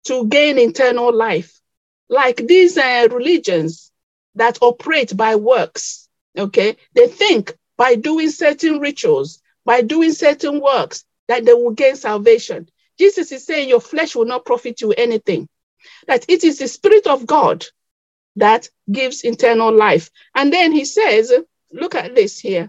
to 0.04 0.26
gain 0.26 0.58
internal 0.58 1.14
life. 1.14 1.60
Like 2.08 2.36
these 2.36 2.76
uh, 2.76 3.08
religions 3.10 3.92
that 4.34 4.58
operate 4.60 5.16
by 5.16 5.36
works, 5.36 6.08
okay, 6.36 6.76
they 6.94 7.06
think 7.06 7.54
by 7.80 7.94
doing 7.94 8.28
certain 8.28 8.78
rituals, 8.78 9.40
by 9.64 9.80
doing 9.80 10.12
certain 10.12 10.60
works, 10.60 11.02
that 11.28 11.46
they 11.46 11.54
will 11.54 11.70
gain 11.70 11.96
salvation. 11.96 12.68
Jesus 12.98 13.32
is 13.32 13.46
saying 13.46 13.70
your 13.70 13.80
flesh 13.80 14.14
will 14.14 14.26
not 14.26 14.44
profit 14.44 14.82
you 14.82 14.92
anything. 14.92 15.48
That 16.06 16.26
it 16.28 16.44
is 16.44 16.58
the 16.58 16.68
Spirit 16.68 17.06
of 17.06 17.26
God 17.26 17.64
that 18.36 18.68
gives 18.92 19.24
eternal 19.24 19.74
life. 19.74 20.10
And 20.34 20.52
then 20.52 20.72
he 20.72 20.84
says, 20.84 21.32
look 21.72 21.94
at 21.94 22.14
this 22.14 22.38
here. 22.38 22.68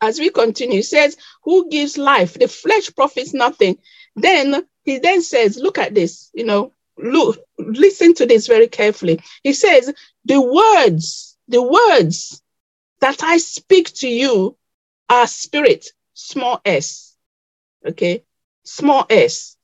As 0.00 0.18
we 0.18 0.30
continue, 0.30 0.78
he 0.78 0.82
says, 0.82 1.16
Who 1.44 1.70
gives 1.70 1.96
life? 1.96 2.34
The 2.34 2.48
flesh 2.48 2.92
profits 2.96 3.32
nothing. 3.32 3.78
Then 4.16 4.66
he 4.82 4.98
then 4.98 5.22
says, 5.22 5.56
Look 5.56 5.78
at 5.78 5.94
this, 5.94 6.28
you 6.34 6.44
know, 6.44 6.72
look, 6.98 7.38
listen 7.56 8.14
to 8.14 8.26
this 8.26 8.48
very 8.48 8.66
carefully. 8.66 9.20
He 9.44 9.52
says, 9.52 9.94
The 10.24 10.40
words, 10.42 11.38
the 11.46 11.62
words 11.62 12.41
that 13.02 13.22
I 13.22 13.38
speak 13.38 13.92
to 13.96 14.08
you 14.08 14.56
are 15.08 15.26
spirit, 15.26 15.86
small 16.14 16.60
s 16.64 17.12
okay, 17.86 18.24
small 18.64 19.06
s, 19.10 19.56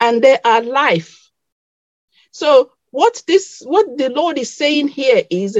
and 0.00 0.22
they 0.22 0.38
are 0.44 0.62
life. 0.62 1.30
So 2.32 2.72
what 2.90 3.22
this, 3.26 3.62
what 3.64 3.96
the 3.96 4.10
Lord 4.10 4.38
is 4.38 4.54
saying 4.54 4.88
here 4.88 5.22
is, 5.30 5.56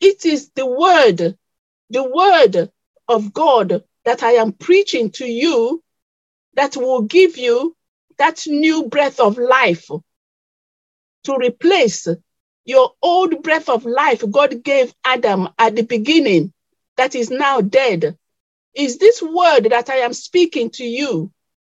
it 0.00 0.24
is 0.24 0.50
the 0.50 0.66
word, 0.66 1.36
the 1.90 2.04
word 2.04 2.70
of 3.08 3.32
God 3.32 3.84
that 4.04 4.22
I 4.22 4.32
am 4.32 4.52
preaching 4.52 5.10
to 5.12 5.26
you 5.26 5.82
that 6.54 6.76
will 6.76 7.02
give 7.02 7.36
you 7.36 7.76
that 8.18 8.46
new 8.46 8.88
breath 8.88 9.20
of 9.20 9.38
life 9.38 9.88
to 11.24 11.36
replace 11.36 12.08
your 12.64 12.92
old 13.02 13.42
breath 13.42 13.68
of 13.68 13.84
life 13.84 14.22
God 14.30 14.62
gave 14.62 14.94
Adam 15.04 15.48
at 15.58 15.76
the 15.76 15.82
beginning 15.82 16.52
that 16.96 17.14
is 17.14 17.30
now 17.30 17.60
dead 17.60 18.16
is 18.74 18.98
this 18.98 19.22
word 19.22 19.68
that 19.70 19.90
I 19.90 19.96
am 19.96 20.12
speaking 20.12 20.70
to 20.70 20.84
you 20.84 21.30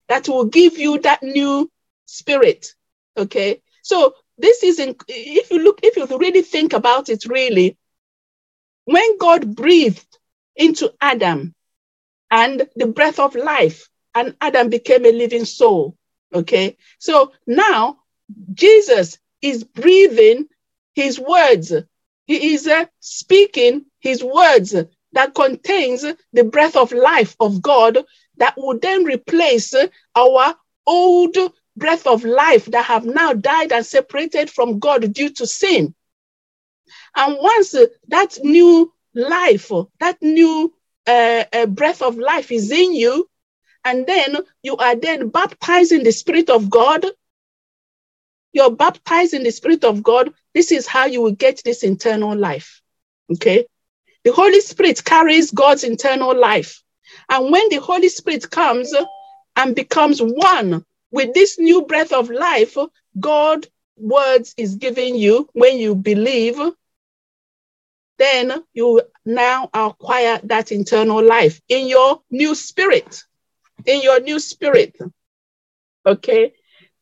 that 0.09 0.28
will 0.28 0.45
give 0.45 0.78
you 0.78 0.99
that 1.01 1.22
new 1.22 1.70
spirit. 2.07 2.74
Okay. 3.16 3.62
So 3.82 4.14
this 4.39 4.62
is, 4.62 4.78
in, 4.78 4.97
if 5.09 5.51
you 5.51 5.59
look, 5.59 5.80
if 5.82 5.97
you 5.97 6.18
really 6.18 6.43
think 6.43 6.72
about 6.72 7.09
it, 7.09 7.24
really, 7.26 7.76
when 8.85 9.18
God 9.18 9.57
breathed 9.57 10.18
into 10.57 10.93
Adam 11.01 11.55
and 12.30 12.68
the 12.76 12.87
breath 12.87 13.18
of 13.18 13.35
life, 13.35 13.89
and 14.14 14.37
Adam 14.41 14.70
became 14.70 15.05
a 15.05 15.12
living 15.12 15.45
soul. 15.45 15.97
Okay. 16.32 16.76
So 16.99 17.32
now 17.47 17.99
Jesus 18.53 19.18
is 19.43 19.64
breathing 19.64 20.47
his 20.95 21.18
words. 21.18 21.72
He 22.26 22.55
is 22.55 22.66
uh, 22.66 22.86
speaking 23.01 23.86
his 24.01 24.22
words 24.24 24.74
that 25.12 25.34
contains 25.34 26.05
the 26.32 26.45
breath 26.45 26.76
of 26.76 26.92
life 26.92 27.36
of 27.40 27.62
God 27.62 27.99
that 28.38 28.55
will 28.57 28.78
then 28.78 29.05
replace 29.05 29.74
our 30.16 30.55
old 30.86 31.36
breath 31.76 32.07
of 32.07 32.24
life 32.24 32.66
that 32.66 32.84
have 32.84 33.05
now 33.05 33.32
died 33.32 33.72
and 33.72 33.84
separated 33.84 34.51
from 34.51 34.78
God 34.78 35.12
due 35.12 35.30
to 35.30 35.47
sin. 35.47 35.95
And 37.16 37.36
once 37.38 37.74
that 38.09 38.38
new 38.42 38.92
life, 39.14 39.70
that 40.01 40.20
new 40.20 40.72
uh, 41.07 41.45
uh, 41.53 41.66
breath 41.66 42.03
of 42.03 42.18
life 42.18 42.51
is 42.51 42.70
in 42.70 42.95
you, 42.95 43.28
and 43.84 44.07
then 44.07 44.36
you 44.62 44.76
are 44.76 44.97
then 44.97 45.28
baptized 45.28 45.92
in 45.92 46.03
the 46.03 46.12
Spirit 46.12 46.51
of 46.51 46.70
God, 46.70 47.05
you're 48.55 48.71
baptized 48.71 49.35
in 49.35 49.43
the 49.43 49.51
Spirit 49.51 49.85
of 49.85 50.03
God. 50.03 50.33
This 50.55 50.73
is 50.73 50.87
how 50.87 51.07
you 51.07 51.21
will 51.21 51.33
get 51.33 51.61
this 51.65 51.83
internal 51.83 52.37
life. 52.37 52.81
Okay. 53.33 53.67
The 54.25 54.33
Holy 54.33 54.61
Spirit 54.61 55.05
carries 55.05 55.51
God's 55.51 55.85
internal 55.85 56.35
life. 56.39 56.83
And 57.29 57.51
when 57.51 57.69
the 57.69 57.81
Holy 57.81 58.09
Spirit 58.09 58.51
comes 58.51 58.95
and 59.57 59.75
becomes 59.75 60.21
one 60.21 60.85
with 61.11 61.35
this 61.35 61.59
new 61.59 61.83
breath 61.83 62.13
of 62.13 62.31
life, 62.31 62.77
God 63.21 63.67
words 63.97 64.55
is 64.57 64.77
giving 64.77 65.17
you 65.17 65.49
when 65.53 65.79
you 65.79 65.95
believe, 65.95 66.59
then 68.19 68.65
you 68.73 69.03
now 69.27 69.69
acquire 69.75 70.41
that 70.45 70.71
internal 70.73 71.23
life 71.23 71.61
in 71.69 71.89
your 71.89 72.21
new 72.31 72.55
spirit, 72.55 73.25
in 73.85 74.01
your 74.01 74.21
new 74.21 74.39
spirit. 74.39 74.97
Okay. 76.07 76.53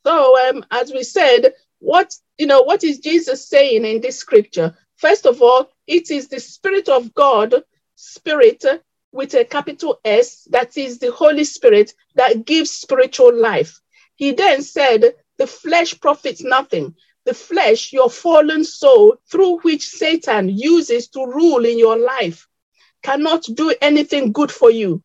So 0.05 0.49
um, 0.49 0.65
as 0.71 0.93
we 0.93 1.03
said, 1.05 1.55
what 1.79 2.15
you 2.39 2.47
know, 2.47 2.63
what 2.63 2.85
is 2.85 2.99
Jesus 2.99 3.49
saying 3.49 3.85
in 3.85 4.01
this 4.01 4.19
scripture? 4.19 4.77
First 4.97 5.27
of 5.27 5.43
all, 5.43 5.71
it 5.87 6.11
is 6.11 6.29
the 6.29 6.41
Spirit 6.41 6.89
of 6.89 7.15
God, 7.15 7.55
Spirit 7.97 8.65
with 9.13 9.35
a 9.35 9.45
capital 9.45 10.01
S, 10.05 10.47
that 10.51 10.77
is 10.77 10.99
the 10.99 11.13
Holy 11.13 11.45
Spirit 11.45 11.95
that 12.15 12.47
gives 12.47 12.71
spiritual 12.71 13.35
life. 13.35 13.81
He 14.17 14.33
then 14.33 14.63
said, 14.63 15.15
The 15.39 15.47
flesh 15.47 15.99
profits 16.01 16.43
nothing. 16.43 16.95
The 17.25 17.35
flesh, 17.35 17.93
your 17.93 18.11
fallen 18.11 18.65
soul, 18.65 19.17
through 19.31 19.59
which 19.59 19.87
Satan 19.87 20.49
uses 20.49 21.09
to 21.09 21.25
rule 21.25 21.65
in 21.65 21.79
your 21.79 21.97
life, 21.97 22.49
cannot 23.03 23.43
do 23.55 23.75
anything 23.81 24.33
good 24.33 24.51
for 24.51 24.71
you. 24.71 25.03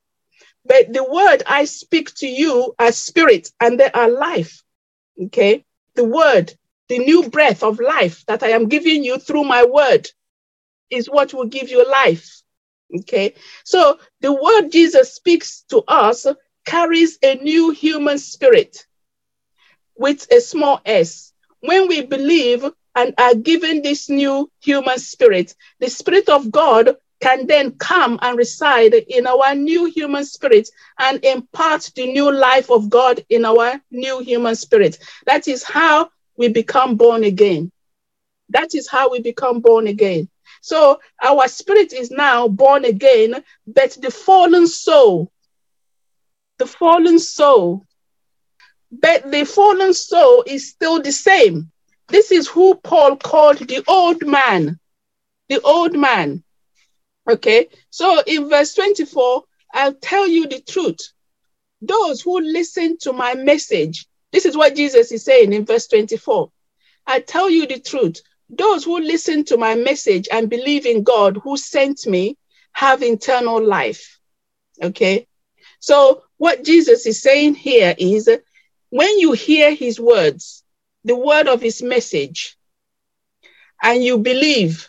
But 0.66 0.92
the 0.94 1.04
word 1.04 1.44
I 1.46 1.66
speak 1.66 2.14
to 2.16 2.28
you 2.28 2.74
are 2.80 2.92
spirit 2.92 3.52
and 3.60 3.80
they 3.80 3.92
are 3.92 4.10
life. 4.10 4.64
Okay? 5.20 5.66
The 5.96 6.04
word 6.04 6.54
the 6.88 7.00
new 7.00 7.30
breath 7.30 7.64
of 7.64 7.80
life 7.80 8.26
that 8.28 8.44
I 8.44 8.50
am 8.50 8.70
giving 8.70 9.04
you 9.04 9.18
through 9.18 9.44
my 9.44 9.66
word 9.66 10.10
is 10.90 11.10
what 11.10 11.34
will 11.34 11.46
give 11.46 11.70
you 11.70 11.88
life. 11.90 12.42
Okay. 13.00 13.36
So 13.66 14.00
the 14.22 14.32
word 14.32 14.70
Jesus 14.72 15.14
speaks 15.14 15.62
to 15.70 15.84
us 15.88 16.26
carries 16.66 17.18
a 17.22 17.36
new 17.36 17.72
human 17.72 18.18
spirit 18.18 18.86
with 19.98 20.32
a 20.32 20.40
small 20.40 20.82
s. 20.86 21.34
When 21.60 21.88
we 21.88 22.02
believe 22.02 22.66
and 22.96 23.14
are 23.18 23.36
given 23.36 23.82
this 23.82 24.10
new 24.10 24.50
human 24.62 25.00
spirit, 25.00 25.56
the 25.80 25.90
spirit 25.90 26.30
of 26.30 26.52
God 26.52 26.96
can 27.20 27.48
then 27.48 27.72
come 27.78 28.20
and 28.22 28.38
reside 28.38 28.94
in 28.94 29.26
our 29.28 29.56
new 29.56 29.86
human 29.86 30.26
spirit 30.26 30.70
and 31.00 31.24
impart 31.26 31.92
the 31.96 32.12
new 32.12 32.32
life 32.32 32.70
of 32.70 32.90
God 32.90 33.24
in 33.30 33.46
our 33.46 33.82
new 33.92 34.20
human 34.20 34.56
spirit. 34.56 35.00
That 35.26 35.48
is 35.48 35.64
how 35.64 36.10
we 36.38 36.50
become 36.50 36.96
born 36.96 37.24
again. 37.24 37.72
That 38.50 38.76
is 38.76 38.88
how 38.88 39.12
we 39.12 39.22
become 39.22 39.62
born 39.62 39.88
again. 39.88 40.30
So 40.62 41.00
our 41.22 41.48
spirit 41.48 41.94
is 41.94 42.12
now 42.12 42.48
born 42.48 42.86
again, 42.86 43.44
but 43.66 43.98
the 44.02 44.12
fallen 44.12 44.68
soul, 44.68 45.32
the 46.58 46.66
fallen 46.66 47.20
soul, 47.20 47.86
but 48.92 49.30
the 49.32 49.44
fallen 49.44 49.94
soul 49.94 50.44
is 50.48 50.70
still 50.70 51.02
the 51.02 51.12
same. 51.12 51.72
This 52.08 52.32
is 52.32 52.48
who 52.48 52.76
Paul 52.76 53.18
called 53.18 53.58
the 53.58 53.84
old 53.88 54.26
man. 54.26 54.80
The 55.50 55.62
old 55.62 55.94
man. 55.98 56.44
Okay, 57.30 57.68
so 57.90 58.22
in 58.26 58.50
verse 58.50 58.74
24, 58.74 59.44
I'll 59.74 59.94
tell 59.94 60.28
you 60.28 60.48
the 60.48 60.62
truth. 60.62 61.12
Those 61.82 62.22
who 62.22 62.40
listen 62.40 62.98
to 63.02 63.12
my 63.14 63.36
message, 63.36 64.08
this 64.32 64.46
is 64.46 64.56
what 64.56 64.76
Jesus 64.76 65.12
is 65.12 65.26
saying 65.26 65.54
in 65.54 65.66
verse 65.66 65.88
24. 65.88 66.52
I 67.06 67.20
tell 67.20 67.50
you 67.50 67.68
the 67.68 67.80
truth. 67.80 68.22
Those 68.50 68.86
who 68.86 69.00
listen 69.00 69.44
to 69.46 69.58
my 69.58 69.76
message 69.76 70.28
and 70.32 70.50
believe 70.50 70.86
in 70.86 71.04
God 71.04 71.38
who 71.44 71.58
sent 71.58 72.08
me 72.08 72.38
have 72.72 73.04
eternal 73.04 73.64
life. 73.64 74.20
Okay, 74.82 75.28
so 75.80 76.24
what 76.38 76.64
Jesus 76.64 77.06
is 77.06 77.22
saying 77.22 77.56
here 77.56 77.94
is 77.98 78.30
when 78.90 79.20
you 79.20 79.34
hear 79.34 79.74
his 79.74 80.00
words, 80.00 80.64
the 81.04 81.16
word 81.16 81.48
of 81.48 81.62
his 81.62 81.82
message, 81.82 82.56
and 83.82 84.04
you 84.04 84.18
believe, 84.18 84.88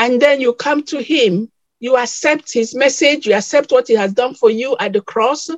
and 0.00 0.20
then 0.20 0.40
you 0.40 0.54
come 0.54 0.82
to 0.82 1.02
him, 1.02 1.52
you 1.78 1.98
accept 1.98 2.50
his 2.50 2.74
message, 2.74 3.26
you 3.26 3.34
accept 3.34 3.70
what 3.70 3.86
he 3.86 3.92
has 3.94 4.14
done 4.14 4.34
for 4.34 4.50
you 4.50 4.74
at 4.80 4.94
the 4.94 5.02
cross, 5.02 5.50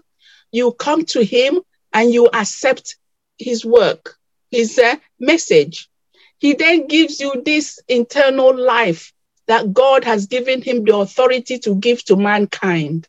you 0.51 0.73
come 0.73 1.05
to 1.05 1.25
him 1.25 1.61
and 1.93 2.13
you 2.13 2.29
accept 2.33 2.97
his 3.39 3.65
work, 3.65 4.17
his 4.51 4.81
uh, 4.81 4.97
message. 5.21 5.89
He 6.39 6.55
then 6.55 6.89
gives 6.89 7.21
you 7.21 7.41
this 7.45 7.79
internal 7.87 8.53
life 8.53 9.13
that 9.47 9.73
God 9.73 10.03
has 10.03 10.27
given 10.27 10.61
him 10.61 10.83
the 10.83 10.97
authority 10.97 11.61
to 11.61 11.77
give 11.77 12.05
to 12.07 12.17
mankind 12.17 13.07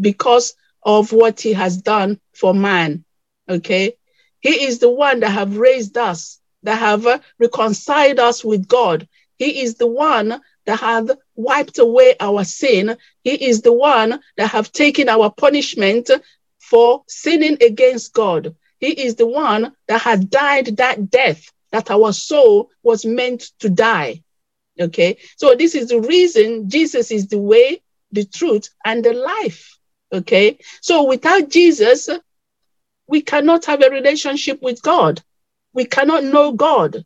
because 0.00 0.54
of 0.84 1.12
what 1.12 1.40
he 1.40 1.54
has 1.54 1.76
done 1.76 2.20
for 2.34 2.54
man. 2.54 3.04
Okay. 3.48 3.94
He 4.38 4.64
is 4.64 4.78
the 4.78 4.90
one 4.90 5.20
that 5.20 5.30
have 5.30 5.56
raised 5.56 5.98
us, 5.98 6.38
that 6.62 6.78
have 6.78 7.04
uh, 7.04 7.18
reconciled 7.40 8.20
us 8.20 8.44
with 8.44 8.68
God. 8.68 9.08
He 9.38 9.62
is 9.62 9.74
the 9.74 9.88
one 9.88 10.40
that 10.66 10.80
have 10.80 11.10
wiped 11.34 11.78
away 11.78 12.14
our 12.20 12.44
sin. 12.44 12.96
He 13.22 13.34
is 13.46 13.62
the 13.62 13.72
one 13.72 14.20
that 14.36 14.50
have 14.50 14.72
taken 14.72 15.08
our 15.08 15.30
punishment 15.30 16.10
for 16.58 17.02
sinning 17.08 17.58
against 17.62 18.12
God. 18.12 18.54
He 18.78 18.88
is 18.88 19.16
the 19.16 19.26
one 19.26 19.74
that 19.88 20.02
has 20.02 20.24
died 20.24 20.76
that 20.78 21.10
death 21.10 21.50
that 21.70 21.90
our 21.90 22.12
soul 22.12 22.70
was 22.82 23.04
meant 23.04 23.50
to 23.60 23.68
die. 23.68 24.22
Okay. 24.78 25.18
So 25.36 25.54
this 25.54 25.74
is 25.74 25.88
the 25.88 26.00
reason 26.00 26.68
Jesus 26.68 27.10
is 27.10 27.28
the 27.28 27.38
way, 27.38 27.82
the 28.12 28.24
truth, 28.24 28.68
and 28.84 29.04
the 29.04 29.12
life. 29.12 29.78
Okay. 30.12 30.58
So 30.80 31.04
without 31.04 31.48
Jesus, 31.48 32.08
we 33.06 33.22
cannot 33.22 33.64
have 33.66 33.82
a 33.82 33.90
relationship 33.90 34.62
with 34.62 34.82
God. 34.82 35.22
We 35.72 35.84
cannot 35.84 36.24
know 36.24 36.52
God. 36.52 37.04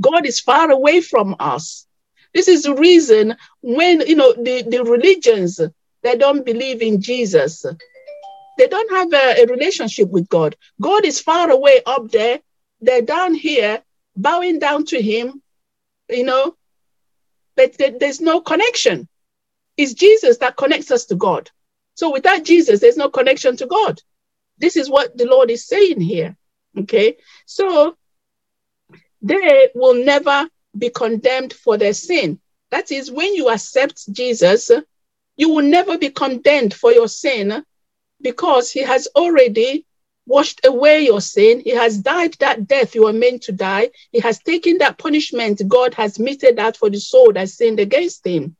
God 0.00 0.26
is 0.26 0.40
far 0.40 0.70
away 0.70 1.00
from 1.00 1.36
us. 1.38 1.86
This 2.34 2.48
is 2.48 2.62
the 2.62 2.74
reason 2.74 3.36
when, 3.60 4.00
you 4.06 4.16
know, 4.16 4.32
the, 4.32 4.62
the 4.62 4.84
religions, 4.84 5.60
they 6.02 6.16
don't 6.16 6.44
believe 6.44 6.82
in 6.82 7.00
Jesus. 7.00 7.64
They 8.58 8.68
don't 8.68 8.90
have 8.90 9.12
a, 9.12 9.42
a 9.42 9.46
relationship 9.46 10.08
with 10.08 10.28
God. 10.28 10.56
God 10.80 11.04
is 11.04 11.20
far 11.20 11.50
away 11.50 11.82
up 11.84 12.10
there. 12.10 12.40
They're 12.80 13.02
down 13.02 13.34
here 13.34 13.82
bowing 14.16 14.58
down 14.58 14.84
to 14.86 15.00
him, 15.00 15.42
you 16.08 16.24
know, 16.24 16.56
but 17.56 17.76
there's 17.78 18.20
no 18.20 18.40
connection. 18.40 19.08
It's 19.76 19.94
Jesus 19.94 20.38
that 20.38 20.56
connects 20.56 20.90
us 20.90 21.06
to 21.06 21.14
God. 21.14 21.50
So 21.94 22.12
without 22.12 22.44
Jesus, 22.44 22.80
there's 22.80 22.96
no 22.96 23.08
connection 23.08 23.56
to 23.58 23.66
God. 23.66 24.00
This 24.58 24.76
is 24.76 24.90
what 24.90 25.16
the 25.16 25.26
Lord 25.26 25.50
is 25.50 25.66
saying 25.66 26.00
here. 26.00 26.36
Okay. 26.78 27.16
So 27.46 27.96
they 29.20 29.70
will 29.74 30.04
never 30.04 30.48
be 30.76 30.90
condemned 30.90 31.52
for 31.52 31.76
their 31.76 31.94
sin. 31.94 32.40
That 32.70 32.90
is, 32.90 33.10
when 33.10 33.34
you 33.34 33.50
accept 33.50 34.12
Jesus, 34.12 34.70
you 35.36 35.48
will 35.50 35.64
never 35.64 35.98
be 35.98 36.10
condemned 36.10 36.74
for 36.74 36.92
your 36.92 37.08
sin 37.08 37.64
because 38.20 38.70
he 38.70 38.80
has 38.80 39.08
already 39.14 39.86
washed 40.26 40.64
away 40.64 41.04
your 41.04 41.20
sin. 41.20 41.60
He 41.60 41.70
has 41.70 41.98
died 41.98 42.34
that 42.40 42.66
death 42.66 42.94
you 42.94 43.04
were 43.04 43.12
meant 43.12 43.42
to 43.42 43.52
die. 43.52 43.90
He 44.12 44.20
has 44.20 44.38
taken 44.38 44.78
that 44.78 44.98
punishment 44.98 45.60
God 45.68 45.94
has 45.94 46.18
meted 46.18 46.58
out 46.58 46.76
for 46.76 46.88
the 46.90 47.00
soul 47.00 47.32
that 47.32 47.48
sinned 47.48 47.80
against 47.80 48.26
him. 48.26 48.56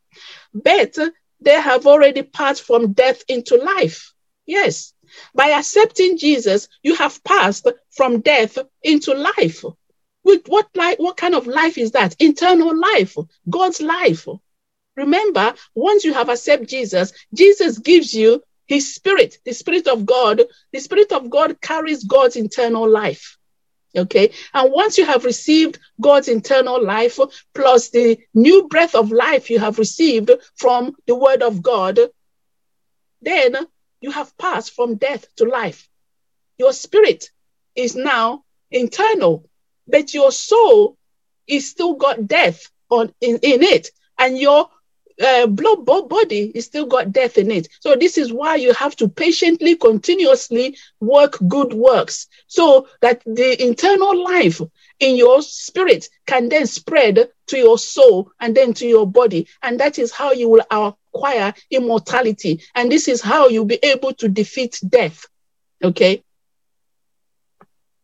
But 0.53 0.97
they 1.41 1.61
have 1.61 1.87
already 1.87 2.23
passed 2.23 2.63
from 2.63 2.93
death 2.93 3.23
into 3.29 3.57
life. 3.57 4.13
Yes. 4.47 4.93
By 5.35 5.51
accepting 5.51 6.19
Jesus, 6.19 6.69
you 6.83 6.95
have 6.97 7.23
passed 7.25 7.67
from 7.91 8.21
death 8.21 8.59
into 8.83 9.15
life. 9.15 9.65
With 10.25 10.47
what 10.47 10.69
life, 10.75 10.99
what 10.99 11.17
kind 11.17 11.35
of 11.35 11.47
life 11.47 11.79
is 11.79 11.93
that? 11.93 12.15
Internal 12.19 12.79
life, 12.79 13.17
God's 13.49 13.81
life. 13.81 14.27
Remember, 14.97 15.55
once 15.75 16.05
you 16.05 16.13
have 16.13 16.29
accepted 16.29 16.69
Jesus, 16.69 17.13
Jesus 17.35 17.79
gives 17.79 18.15
you 18.15 18.43
his 18.67 18.95
spirit, 18.95 19.39
the 19.45 19.53
spirit 19.53 19.89
of 19.89 20.07
God. 20.07 20.43
The 20.73 20.81
spirit 20.81 21.13
of 21.13 21.31
God 21.31 21.61
carries 21.61 22.05
God's 22.05 22.37
internal 22.37 22.89
life. 22.89 23.39
Okay. 23.95 24.33
And 24.55 24.73
once 24.73 24.97
you 24.97 25.05
have 25.05 25.25
received 25.25 25.79
God's 26.01 26.29
internal 26.29 26.83
life, 26.83 27.19
plus 27.55 27.91
the 27.91 28.19
new 28.33 28.69
breath 28.69 28.95
of 28.95 29.13
life 29.13 29.51
you 29.51 29.59
have 29.59 29.79
received 29.79 30.31
from 30.57 30.95
the 31.07 31.15
word 31.15 31.43
of 31.43 31.63
God, 31.63 31.99
then 33.21 33.57
you 34.01 34.11
have 34.11 34.37
passed 34.39 34.73
from 34.75 34.97
death 34.97 35.27
to 35.37 35.45
life. 35.45 35.89
Your 36.59 36.73
spirit 36.73 37.31
is 37.75 37.95
now 37.95 38.45
internal, 38.71 39.49
but 39.87 40.15
your 40.15 40.33
soul 40.33 40.97
is 41.47 41.69
still 41.69 41.95
got 41.95 42.27
death 42.27 42.71
on 42.91 43.13
in, 43.21 43.39
in 43.43 43.63
it, 43.63 43.91
and 44.19 44.39
your 44.39 44.69
uh, 45.23 45.47
blood 45.47 45.85
body 45.85 46.51
is 46.55 46.65
still 46.65 46.87
got 46.87 47.13
death 47.13 47.39
in 47.39 47.51
it. 47.51 47.69
So 47.81 47.95
this 47.97 48.19
is 48.19 48.33
why 48.33 48.57
you 48.57 48.73
have 48.75 48.97
to 48.97 49.09
patiently, 49.09 49.77
continuously 49.77 50.77
work 51.01 51.39
good 51.49 51.73
works, 51.73 52.29
so 52.47 52.89
that 53.01 53.23
the 53.27 53.63
internal 53.63 54.25
life 54.25 54.61
in 55.01 55.17
your 55.17 55.43
spirit 55.43 56.09
can 56.27 56.49
then 56.49 56.67
spread 56.67 57.29
to 57.49 57.59
your 57.59 57.79
soul 57.79 58.31
and 58.41 58.57
then 58.57 58.73
to 58.75 58.87
your 58.87 59.07
body, 59.07 59.49
and 59.63 59.81
that 59.81 59.99
is 59.99 60.13
how 60.13 60.33
you 60.33 60.49
will 60.49 60.65
acquire 60.71 61.53
immortality. 61.71 62.63
And 62.75 62.91
this 62.91 63.09
is 63.09 63.21
how 63.21 63.49
you'll 63.49 63.65
be 63.65 63.81
able 63.83 64.15
to 64.15 64.29
defeat 64.29 64.81
death. 64.89 65.27
Okay. 65.83 66.23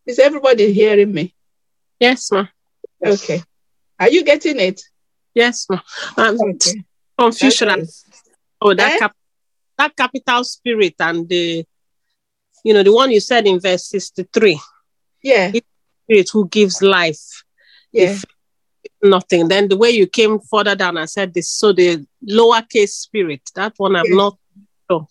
Is 0.06 0.18
everybody 0.18 0.72
hearing 0.72 1.12
me? 1.12 1.34
Yes, 2.00 2.30
ma. 2.32 2.46
Okay. 3.04 3.42
Are 3.98 4.08
you 4.08 4.24
getting 4.24 4.60
it? 4.60 4.80
Yes, 5.34 5.66
ma. 5.68 5.80
Um, 6.16 6.38
okay. 6.40 6.84
Confusion. 7.18 7.68
Okay. 7.70 7.86
Oh, 8.60 8.74
that 8.74 8.92
eh? 8.92 8.98
cap- 8.98 9.16
that 9.76 9.96
capital 9.96 10.44
spirit 10.44 10.94
and 10.98 11.28
the, 11.28 11.64
you 12.64 12.74
know, 12.74 12.82
the 12.82 12.92
one 12.92 13.10
you 13.10 13.20
said 13.20 13.46
in 13.46 13.60
verse 13.60 13.86
sixty-three. 13.86 14.60
Yeah. 15.22 15.52
Spirit 16.04 16.28
who 16.32 16.48
gives 16.48 16.82
life. 16.82 17.44
Yeah. 17.92 18.10
If 18.10 18.24
nothing. 19.02 19.48
Then 19.48 19.68
the 19.68 19.76
way 19.76 19.90
you 19.90 20.06
came 20.06 20.40
further 20.40 20.74
down 20.74 20.96
and 20.96 21.08
said 21.08 21.34
this, 21.34 21.50
so 21.50 21.72
the 21.72 22.06
lowercase 22.28 22.90
spirit, 22.90 23.42
that 23.54 23.74
one 23.76 23.96
I'm 23.96 24.14
not 24.14 24.38
sure. 24.90 25.06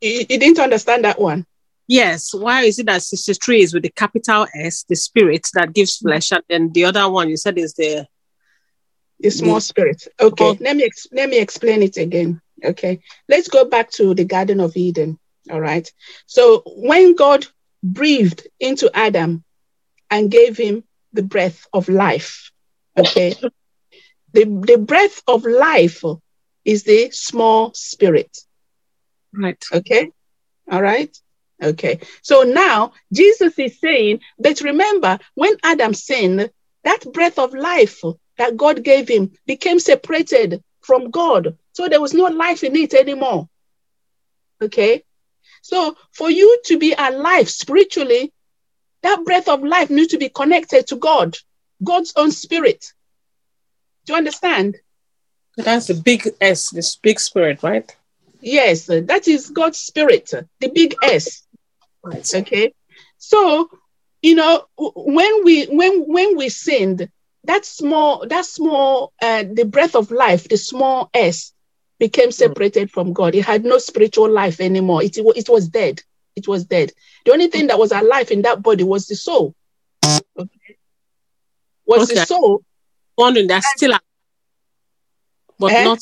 You, 0.00 0.26
you 0.28 0.38
didn't 0.38 0.58
understand 0.58 1.04
that 1.04 1.20
one. 1.20 1.46
Yes. 1.88 2.32
Why 2.32 2.62
is 2.62 2.78
it 2.78 2.86
that 2.86 3.02
63 3.02 3.62
is 3.62 3.74
with 3.74 3.82
the 3.82 3.90
capital 3.90 4.46
S, 4.54 4.84
the 4.88 4.96
spirit 4.96 5.48
that 5.54 5.72
gives 5.72 5.98
mm. 5.98 6.02
flesh, 6.02 6.32
and 6.32 6.42
then 6.48 6.72
the 6.72 6.84
other 6.84 7.08
one 7.08 7.28
you 7.28 7.36
said 7.36 7.58
is 7.58 7.74
the 7.74 8.06
the 9.20 9.30
small 9.30 9.60
spirit. 9.60 10.06
Okay. 10.20 10.56
Let 10.60 10.76
me 10.76 10.84
ex- 10.84 11.06
let 11.12 11.28
me 11.28 11.38
explain 11.38 11.82
it 11.82 11.96
again. 11.96 12.40
Okay. 12.64 13.00
Let's 13.28 13.48
go 13.48 13.64
back 13.64 13.90
to 13.92 14.14
the 14.14 14.24
Garden 14.24 14.60
of 14.60 14.76
Eden. 14.76 15.18
All 15.50 15.60
right. 15.60 15.90
So 16.26 16.62
when 16.66 17.14
God 17.14 17.46
breathed 17.82 18.46
into 18.60 18.90
Adam 18.94 19.44
and 20.10 20.30
gave 20.30 20.56
him 20.56 20.84
the 21.12 21.22
breath 21.22 21.66
of 21.72 21.88
life. 21.88 22.50
Okay. 22.96 23.34
the, 24.32 24.44
the 24.44 24.78
breath 24.78 25.22
of 25.26 25.44
life 25.44 26.04
is 26.64 26.84
the 26.84 27.10
small 27.10 27.72
spirit. 27.74 28.36
Right. 29.32 29.62
Okay. 29.72 30.10
All 30.70 30.82
right. 30.82 31.16
Okay. 31.62 32.00
So 32.22 32.42
now 32.42 32.92
Jesus 33.12 33.58
is 33.58 33.78
saying, 33.78 34.20
but 34.38 34.60
remember, 34.60 35.18
when 35.34 35.56
Adam 35.62 35.94
sinned, 35.94 36.50
that 36.84 37.12
breath 37.12 37.38
of 37.38 37.54
life 37.54 38.02
that 38.38 38.56
God 38.56 38.82
gave 38.82 39.08
him 39.08 39.32
became 39.46 39.78
separated 39.78 40.62
from 40.80 41.10
God. 41.10 41.56
So 41.72 41.88
there 41.88 42.00
was 42.00 42.14
no 42.14 42.24
life 42.24 42.64
in 42.64 42.74
it 42.76 42.94
anymore. 42.94 43.48
Okay. 44.60 45.04
So 45.62 45.96
for 46.12 46.30
you 46.30 46.60
to 46.66 46.78
be 46.78 46.94
alive 46.96 47.48
spiritually, 47.48 48.32
that 49.02 49.24
breath 49.24 49.48
of 49.48 49.62
life 49.62 49.90
needs 49.90 50.12
to 50.12 50.18
be 50.18 50.28
connected 50.28 50.88
to 50.88 50.96
God, 50.96 51.36
God's 51.82 52.12
own 52.16 52.32
spirit. 52.32 52.92
Do 54.06 54.14
you 54.14 54.16
understand? 54.16 54.76
That's 55.56 55.86
the 55.86 55.94
big 55.94 56.28
S, 56.40 56.70
this 56.70 56.96
big 56.96 57.20
spirit, 57.20 57.62
right? 57.62 57.94
Yes, 58.40 58.86
that 58.86 59.28
is 59.28 59.50
God's 59.50 59.78
spirit, 59.78 60.32
the 60.58 60.68
big 60.68 60.96
S. 61.02 61.41
Right. 62.04 62.34
Okay. 62.34 62.72
So, 63.18 63.70
you 64.22 64.34
know, 64.34 64.64
when 64.76 65.44
we 65.44 65.66
when 65.66 66.02
when 66.02 66.36
we 66.36 66.48
sinned, 66.48 67.08
that 67.44 67.64
small 67.64 68.26
that 68.28 68.44
small 68.44 69.12
uh, 69.22 69.44
the 69.52 69.64
breath 69.64 69.94
of 69.94 70.10
life, 70.10 70.48
the 70.48 70.56
small 70.56 71.10
S, 71.14 71.52
became 71.98 72.30
mm. 72.30 72.34
separated 72.34 72.90
from 72.90 73.12
God. 73.12 73.34
It 73.34 73.44
had 73.44 73.64
no 73.64 73.78
spiritual 73.78 74.30
life 74.30 74.60
anymore. 74.60 75.02
It, 75.02 75.16
it 75.16 75.48
was 75.48 75.68
dead. 75.68 76.02
It 76.34 76.48
was 76.48 76.64
dead. 76.64 76.92
The 77.24 77.32
only 77.32 77.48
thing 77.48 77.68
that 77.68 77.78
was 77.78 77.92
alive 77.92 78.30
in 78.30 78.42
that 78.42 78.62
body 78.62 78.84
was 78.84 79.06
the 79.06 79.14
soul. 79.14 79.54
Okay. 80.04 80.76
Was 81.86 82.10
okay. 82.10 82.20
the 82.20 82.26
soul. 82.26 82.62
Wondering 83.16 83.46
that's 83.46 83.70
still 83.76 83.90
alive, 83.90 84.00
but 85.58 85.72
eh? 85.72 85.84
not 85.84 85.98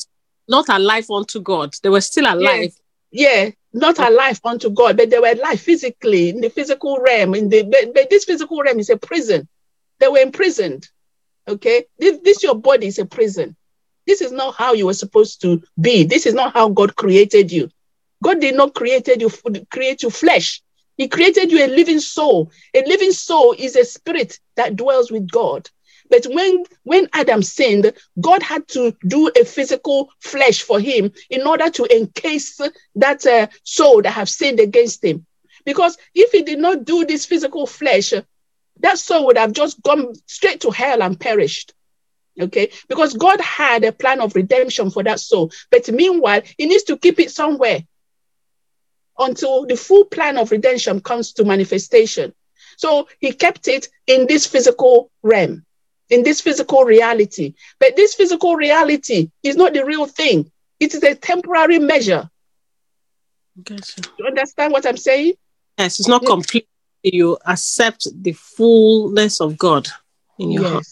not 0.47 0.69
alive 0.69 1.09
unto 1.11 1.41
God. 1.41 1.75
They 1.83 1.89
were 1.89 2.01
still 2.01 2.25
alive. 2.25 2.71
Yeah, 3.11 3.43
yeah 3.43 3.51
not 3.73 3.99
alive 3.99 4.39
unto 4.43 4.69
God, 4.69 4.97
but 4.97 5.09
they 5.09 5.19
were 5.19 5.31
alive 5.31 5.59
physically 5.59 6.29
in 6.29 6.41
the 6.41 6.49
physical 6.49 6.97
realm. 6.99 7.35
In 7.35 7.49
the 7.49 7.63
but, 7.63 7.93
but 7.93 8.09
this 8.09 8.25
physical 8.25 8.61
realm 8.61 8.79
is 8.79 8.89
a 8.89 8.97
prison. 8.97 9.47
They 9.99 10.07
were 10.07 10.19
imprisoned. 10.19 10.87
Okay, 11.47 11.85
this, 11.97 12.19
this 12.23 12.43
your 12.43 12.55
body 12.55 12.87
is 12.87 12.99
a 12.99 13.05
prison. 13.05 13.55
This 14.07 14.21
is 14.21 14.31
not 14.31 14.55
how 14.55 14.73
you 14.73 14.87
were 14.87 14.93
supposed 14.93 15.41
to 15.41 15.61
be. 15.79 16.03
This 16.03 16.25
is 16.25 16.33
not 16.33 16.53
how 16.53 16.69
God 16.69 16.95
created 16.95 17.51
you. 17.51 17.69
God 18.23 18.41
did 18.41 18.55
not 18.55 18.73
created 18.73 19.21
you 19.21 19.31
create 19.71 20.03
you 20.03 20.09
flesh. 20.09 20.61
He 20.97 21.07
created 21.07 21.51
you 21.51 21.65
a 21.65 21.67
living 21.67 21.99
soul. 21.99 22.51
A 22.75 22.83
living 22.85 23.11
soul 23.11 23.55
is 23.57 23.75
a 23.75 23.85
spirit 23.85 24.39
that 24.55 24.75
dwells 24.75 25.11
with 25.11 25.29
God. 25.31 25.69
But 26.11 26.25
when 26.25 26.65
when 26.83 27.07
Adam 27.13 27.41
sinned, 27.41 27.93
God 28.19 28.43
had 28.43 28.67
to 28.69 28.95
do 29.07 29.29
a 29.29 29.45
physical 29.45 30.11
flesh 30.19 30.61
for 30.61 30.79
him 30.79 31.13
in 31.29 31.47
order 31.47 31.69
to 31.71 31.97
encase 31.97 32.59
that 32.95 33.25
uh, 33.25 33.47
soul 33.63 34.01
that 34.01 34.11
have 34.11 34.29
sinned 34.29 34.59
against 34.59 35.03
him. 35.03 35.25
Because 35.65 35.97
if 36.13 36.31
he 36.33 36.43
did 36.43 36.59
not 36.59 36.83
do 36.83 37.05
this 37.05 37.25
physical 37.25 37.65
flesh, 37.65 38.13
that 38.81 38.97
soul 38.99 39.27
would 39.27 39.37
have 39.37 39.53
just 39.53 39.81
gone 39.81 40.13
straight 40.25 40.59
to 40.61 40.71
hell 40.71 41.01
and 41.01 41.17
perished. 41.19 41.73
Okay, 42.39 42.71
because 42.89 43.13
God 43.13 43.39
had 43.39 43.83
a 43.83 43.91
plan 43.91 44.19
of 44.19 44.35
redemption 44.35 44.89
for 44.89 45.03
that 45.03 45.19
soul, 45.19 45.51
but 45.69 45.89
meanwhile, 45.89 46.41
He 46.57 46.65
needs 46.65 46.83
to 46.83 46.97
keep 46.97 47.19
it 47.19 47.31
somewhere 47.31 47.79
until 49.17 49.65
the 49.65 49.75
full 49.77 50.05
plan 50.05 50.37
of 50.37 50.51
redemption 50.51 50.99
comes 51.01 51.33
to 51.33 51.45
manifestation. 51.45 52.33
So 52.77 53.07
He 53.19 53.31
kept 53.31 53.67
it 53.67 53.89
in 54.07 54.27
this 54.27 54.47
physical 54.47 55.11
realm, 55.21 55.65
in 56.11 56.23
this 56.23 56.41
physical 56.41 56.83
reality. 56.83 57.55
But 57.79 57.95
this 57.95 58.13
physical 58.13 58.55
reality 58.55 59.31
is 59.41 59.55
not 59.55 59.73
the 59.73 59.83
real 59.83 60.05
thing, 60.05 60.51
it 60.79 60.93
is 60.93 61.01
a 61.03 61.15
temporary 61.15 61.79
measure. 61.79 62.29
Gotcha. 63.63 64.01
You 64.19 64.25
understand 64.27 64.71
what 64.71 64.85
I'm 64.85 64.97
saying? 64.97 65.33
Yes, 65.77 65.99
it's 65.99 66.07
not 66.07 66.25
complete. 66.25 66.67
You 67.03 67.37
accept 67.47 68.07
the 68.13 68.33
fullness 68.33 69.41
of 69.41 69.57
God 69.57 69.87
in 70.37 70.51
your 70.51 70.63
yes. 70.63 70.71
heart. 70.71 70.85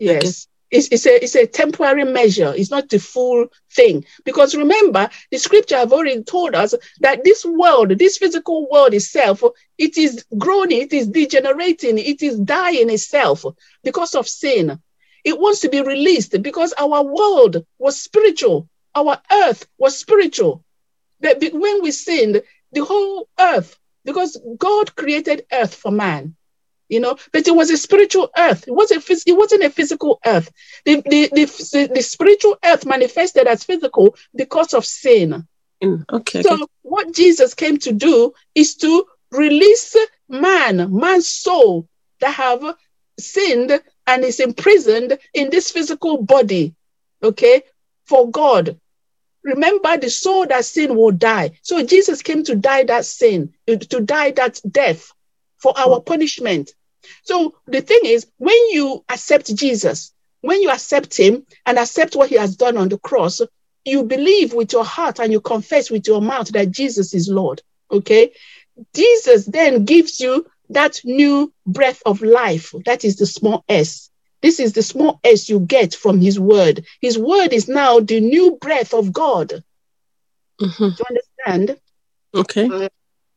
Yes 0.00 0.48
it's, 0.74 0.88
it's, 0.90 1.06
a, 1.06 1.22
it's 1.22 1.36
a 1.36 1.46
temporary 1.46 2.04
measure. 2.04 2.52
It's 2.56 2.72
not 2.72 2.88
the 2.88 2.98
full 2.98 3.46
thing. 3.70 4.04
Because 4.24 4.56
remember, 4.56 5.08
the 5.30 5.38
scripture 5.38 5.76
have 5.76 5.92
already 5.92 6.24
told 6.24 6.56
us 6.56 6.74
that 6.98 7.22
this 7.22 7.44
world, 7.44 7.90
this 7.90 8.18
physical 8.18 8.68
world 8.68 8.92
itself, 8.92 9.44
it 9.78 9.96
is 9.96 10.24
growing, 10.36 10.72
it 10.72 10.92
is 10.92 11.06
degenerating, 11.06 11.96
it 11.98 12.22
is 12.22 12.40
dying 12.40 12.90
itself 12.90 13.44
because 13.84 14.16
of 14.16 14.26
sin. 14.26 14.80
It 15.22 15.38
wants 15.38 15.60
to 15.60 15.68
be 15.68 15.80
released 15.80 16.42
because 16.42 16.74
our 16.76 17.04
world 17.04 17.64
was 17.78 18.02
spiritual. 18.02 18.68
Our 18.96 19.20
earth 19.30 19.68
was 19.78 19.96
spiritual. 19.96 20.64
But 21.20 21.40
when 21.52 21.82
we 21.82 21.92
sinned, 21.92 22.42
the 22.72 22.84
whole 22.84 23.28
earth, 23.38 23.78
because 24.04 24.36
God 24.58 24.96
created 24.96 25.46
earth 25.52 25.74
for 25.74 25.92
man 25.92 26.34
you 26.88 27.00
know 27.00 27.16
but 27.32 27.46
it 27.46 27.54
was 27.54 27.70
a 27.70 27.76
spiritual 27.76 28.30
earth. 28.36 28.66
It 28.66 28.74
wasn't 28.74 29.04
it 29.08 29.36
wasn't 29.36 29.64
a 29.64 29.70
physical 29.70 30.20
earth. 30.24 30.50
The, 30.84 30.96
the, 30.96 31.28
the, 31.28 31.90
the 31.94 32.02
spiritual 32.02 32.58
earth 32.64 32.86
manifested 32.86 33.46
as 33.46 33.64
physical 33.64 34.16
because 34.34 34.74
of 34.74 34.84
sin. 34.84 35.46
Mm, 35.82 36.04
okay 36.10 36.42
so 36.42 36.54
okay. 36.54 36.64
what 36.82 37.12
jesus 37.12 37.52
came 37.54 37.78
to 37.78 37.92
do 37.92 38.32
is 38.54 38.76
to 38.76 39.04
release 39.32 39.96
man 40.28 40.96
man's 40.96 41.28
soul 41.28 41.88
that 42.20 42.32
have 42.32 42.76
sinned 43.18 43.82
and 44.06 44.24
is 44.24 44.38
imprisoned 44.38 45.18
in 45.34 45.50
this 45.50 45.72
physical 45.72 46.22
body 46.22 46.74
okay 47.22 47.62
for 48.06 48.30
god. 48.30 48.78
Remember 49.42 49.98
the 49.98 50.08
soul 50.08 50.46
that 50.46 50.64
sin 50.64 50.96
will 50.96 51.12
die. 51.12 51.52
So 51.62 51.84
jesus 51.84 52.22
came 52.22 52.44
to 52.44 52.54
die 52.54 52.84
that 52.84 53.04
sin 53.04 53.52
to 53.66 54.00
die 54.00 54.30
that 54.32 54.60
death 54.70 55.12
for 55.64 55.72
our 55.78 55.98
punishment. 55.98 56.74
So 57.22 57.54
the 57.66 57.80
thing 57.80 58.00
is, 58.04 58.26
when 58.36 58.68
you 58.68 59.02
accept 59.08 59.54
Jesus, 59.56 60.12
when 60.42 60.60
you 60.60 60.70
accept 60.70 61.16
him 61.16 61.46
and 61.64 61.78
accept 61.78 62.14
what 62.14 62.28
he 62.28 62.36
has 62.36 62.54
done 62.54 62.76
on 62.76 62.90
the 62.90 62.98
cross, 62.98 63.40
you 63.86 64.04
believe 64.04 64.52
with 64.52 64.74
your 64.74 64.84
heart 64.84 65.20
and 65.20 65.32
you 65.32 65.40
confess 65.40 65.90
with 65.90 66.06
your 66.06 66.20
mouth 66.20 66.48
that 66.48 66.70
Jesus 66.70 67.14
is 67.14 67.30
Lord. 67.30 67.62
Okay. 67.90 68.32
Jesus 68.94 69.46
then 69.46 69.86
gives 69.86 70.20
you 70.20 70.46
that 70.68 71.00
new 71.02 71.50
breath 71.66 72.02
of 72.04 72.20
life. 72.20 72.74
That 72.84 73.06
is 73.06 73.16
the 73.16 73.26
small 73.26 73.64
s. 73.66 74.10
This 74.42 74.60
is 74.60 74.74
the 74.74 74.82
small 74.82 75.18
s 75.24 75.48
you 75.48 75.60
get 75.60 75.94
from 75.94 76.20
his 76.20 76.38
word. 76.38 76.84
His 77.00 77.18
word 77.18 77.54
is 77.54 77.68
now 77.68 78.00
the 78.00 78.20
new 78.20 78.58
breath 78.60 78.92
of 78.92 79.14
God. 79.14 79.64
Mm-hmm. 80.60 80.88
Do 80.88 80.94
you 80.98 81.04
understand? 81.08 81.80
Okay. 82.34 82.68
Uh, 82.68 82.88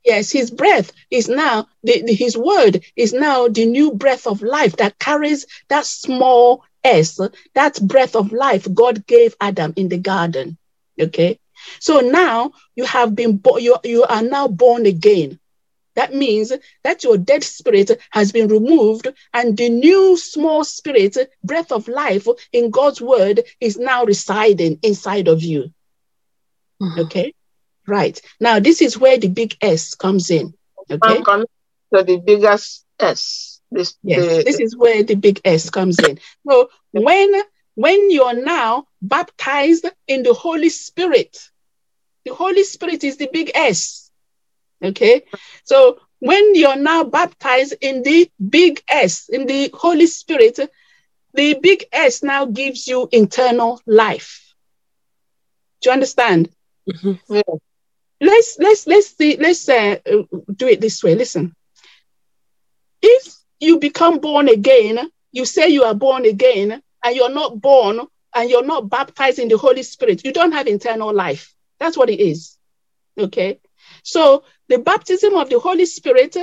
Yes, 0.08 0.32
his 0.32 0.52
breath 0.52 0.92
is 1.12 1.30
now, 1.30 1.68
the, 1.84 2.02
the, 2.04 2.14
his 2.16 2.38
word 2.38 2.84
is 2.96 3.14
now 3.14 3.48
the 3.50 3.66
new 3.66 3.92
breath 3.94 4.28
of 4.28 4.42
life 4.42 4.78
that 4.78 5.00
carries 5.00 5.46
that 5.70 5.86
small 5.86 6.64
s, 6.84 7.20
that 7.56 7.80
breath 7.82 8.16
of 8.16 8.32
life 8.32 8.68
God 8.74 9.06
gave 9.08 9.36
Adam 9.42 9.74
in 9.78 9.90
the 9.90 9.98
garden. 10.00 10.58
Okay. 11.00 11.40
So 11.80 12.00
now 12.02 12.54
you 12.76 12.86
have 12.86 13.16
been, 13.16 13.38
bo- 13.38 13.58
you, 13.58 13.78
you 13.84 14.04
are 14.06 14.24
now 14.24 14.48
born 14.48 14.86
again. 14.88 15.40
That 15.96 16.14
means 16.14 16.54
that 16.84 17.04
your 17.04 17.18
dead 17.18 17.44
spirit 17.44 17.92
has 18.12 18.32
been 18.32 18.48
removed 18.48 19.08
and 19.34 19.58
the 19.58 19.70
new 19.70 20.18
small 20.18 20.64
spirit, 20.64 21.18
breath 21.44 21.72
of 21.72 21.88
life 21.88 22.28
in 22.54 22.72
God's 22.72 23.02
word 23.02 23.44
is 23.60 23.78
now 23.78 24.06
residing 24.06 24.80
inside 24.84 25.28
of 25.28 25.44
you. 25.44 25.72
Mm-hmm. 26.82 27.12
Okay. 27.12 27.34
Right. 27.88 28.20
Now, 28.40 28.60
this 28.60 28.82
is 28.82 28.98
where 28.98 29.18
the 29.18 29.30
big 29.30 29.56
S 29.62 29.96
comes 29.96 30.30
in. 30.30 30.54
Okay. 30.92 31.00
I'm 31.02 31.24
coming 31.24 31.48
to 31.94 32.04
the 32.04 32.18
biggest 32.18 32.86
S. 33.00 33.62
This, 33.72 33.96
yes, 34.04 34.38
the, 34.38 34.44
this 34.44 34.60
is 34.60 34.76
where 34.78 35.04
the 35.04 35.16
big 35.16 35.42
S 35.44 35.70
comes 35.70 36.00
in. 36.00 36.20
So 36.48 36.70
when 36.92 37.34
when 37.76 38.10
you're 38.12 38.42
now 38.42 38.88
baptized 39.02 39.86
in 40.08 40.24
the 40.24 40.34
Holy 40.34 40.70
Spirit, 40.70 41.38
the 42.26 42.34
Holy 42.34 42.64
Spirit 42.64 43.04
is 43.04 43.18
the 43.18 43.30
big 43.32 43.52
S. 43.54 44.10
Okay. 44.84 45.24
So 45.66 46.00
when 46.20 46.56
you're 46.56 46.78
now 46.78 47.04
baptized 47.04 47.76
in 47.82 48.04
the 48.04 48.32
big 48.50 48.82
S, 48.90 49.30
in 49.30 49.46
the 49.46 49.70
Holy 49.74 50.08
Spirit, 50.08 50.60
the 51.34 51.60
big 51.62 51.86
S 51.92 52.24
now 52.24 52.46
gives 52.46 52.88
you 52.88 53.10
internal 53.12 53.82
life. 53.86 54.54
Do 55.82 55.90
you 55.90 55.94
understand? 55.94 56.50
Mm-hmm. 56.90 57.36
Yeah 57.36 57.58
let's 58.22 58.58
let's 58.60 58.88
let's 58.88 59.16
see 59.16 59.38
let's 59.38 59.68
uh, 59.70 59.98
do 60.56 60.68
it 60.68 60.82
this 60.82 61.04
way. 61.04 61.16
Listen. 61.16 61.54
If 63.02 63.34
you 63.60 63.80
become 63.80 64.20
born 64.20 64.50
again 64.50 65.00
you 65.32 65.46
say 65.46 65.68
you 65.70 65.84
are 65.84 65.94
born 65.94 66.26
again 66.26 66.82
and 67.04 67.16
you're 67.16 67.34
not 67.34 67.62
born 67.62 68.00
and 68.34 68.50
you're 68.50 68.66
not 68.66 68.90
baptized 68.90 69.40
in 69.40 69.48
the 69.48 69.58
holy 69.58 69.84
spirit 69.84 70.24
you 70.26 70.34
don't 70.34 70.52
have 70.54 70.68
internal 70.68 71.14
life. 71.14 71.54
That's 71.80 71.98
what 71.98 72.10
it 72.10 72.20
is. 72.20 72.58
Okay? 73.18 73.60
So 74.04 74.44
the 74.68 74.80
baptism 74.80 75.36
of 75.36 75.50
the 75.50 75.60
holy 75.60 75.86
spirit 75.86 76.38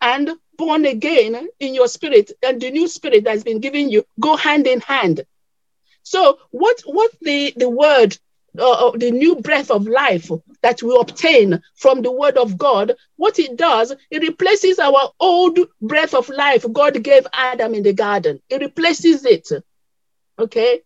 and 0.00 0.30
born 0.56 0.84
again 0.84 1.48
in 1.60 1.74
your 1.74 1.88
spirit 1.88 2.32
and 2.42 2.60
the 2.60 2.70
new 2.70 2.88
spirit 2.88 3.24
that's 3.24 3.44
been 3.44 3.60
given 3.60 3.90
you 3.90 4.04
go 4.20 4.36
hand 4.36 4.66
in 4.66 4.80
hand. 4.80 5.22
So 6.02 6.38
what 6.50 6.80
what 6.84 7.10
the 7.20 7.52
the 7.56 7.68
word 7.68 8.16
uh, 8.58 8.88
uh, 8.88 8.90
the 8.96 9.10
new 9.10 9.36
breath 9.36 9.70
of 9.70 9.86
life 9.86 10.30
that 10.60 10.82
we 10.82 10.96
obtain 11.00 11.62
from 11.74 12.02
the 12.02 12.12
word 12.12 12.36
of 12.36 12.58
God, 12.58 12.94
what 13.16 13.38
it 13.38 13.56
does, 13.56 13.94
it 14.10 14.22
replaces 14.22 14.78
our 14.78 15.10
old 15.18 15.58
breath 15.80 16.14
of 16.14 16.28
life 16.28 16.66
God 16.70 17.02
gave 17.02 17.26
Adam 17.32 17.74
in 17.74 17.82
the 17.82 17.94
garden. 17.94 18.40
It 18.50 18.60
replaces 18.60 19.24
it. 19.24 19.48
Okay. 20.38 20.80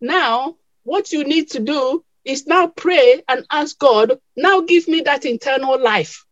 Now, 0.00 0.56
what 0.84 1.12
you 1.12 1.24
need 1.24 1.50
to 1.50 1.60
do 1.60 2.04
is 2.24 2.46
now 2.46 2.68
pray 2.68 3.22
and 3.28 3.44
ask 3.50 3.78
God, 3.78 4.18
now 4.36 4.60
give 4.60 4.86
me 4.86 5.00
that 5.02 5.24
internal 5.24 5.80
life 5.80 6.24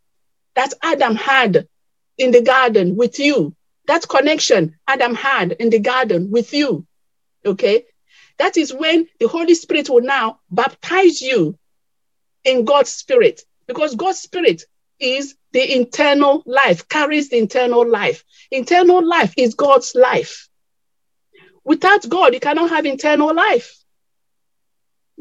that 0.54 0.72
Adam 0.82 1.16
had 1.16 1.66
in 2.16 2.30
the 2.30 2.42
garden 2.42 2.96
with 2.96 3.18
you. 3.18 3.54
That 3.86 4.08
connection 4.08 4.76
Adam 4.86 5.14
had 5.14 5.52
in 5.52 5.70
the 5.70 5.80
garden 5.80 6.30
with 6.30 6.52
you. 6.52 6.86
Okay. 7.44 7.86
That 8.40 8.56
is 8.56 8.72
when 8.72 9.06
the 9.18 9.28
Holy 9.28 9.54
Spirit 9.54 9.90
will 9.90 10.00
now 10.00 10.40
baptize 10.50 11.20
you 11.20 11.58
in 12.42 12.64
God's 12.64 12.88
Spirit, 12.88 13.42
because 13.66 13.94
God's 13.94 14.18
Spirit 14.18 14.64
is 14.98 15.34
the 15.52 15.76
internal 15.76 16.42
life, 16.46 16.88
carries 16.88 17.28
the 17.28 17.36
internal 17.36 17.86
life. 17.86 18.24
Internal 18.50 19.06
life 19.06 19.34
is 19.36 19.54
God's 19.54 19.94
life. 19.94 20.48
Without 21.64 22.08
God, 22.08 22.32
you 22.32 22.40
cannot 22.40 22.70
have 22.70 22.86
internal 22.86 23.34
life. 23.34 23.76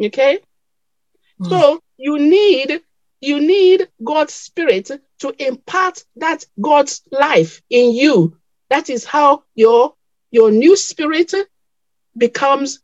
Okay? 0.01 0.39
Mm. 1.41 1.49
So 1.49 1.81
you 1.97 2.19
need 2.19 2.79
you 3.19 3.41
need 3.41 3.89
God's 4.01 4.33
spirit 4.33 4.89
to 5.19 5.45
impart 5.45 6.05
that 6.15 6.45
God's 6.61 7.01
life 7.11 7.61
in 7.69 7.93
you. 7.93 8.37
That 8.69 8.89
is 8.89 9.03
how 9.03 9.43
your 9.55 9.95
your 10.31 10.51
new 10.51 10.77
spirit 10.77 11.33
becomes 12.17 12.79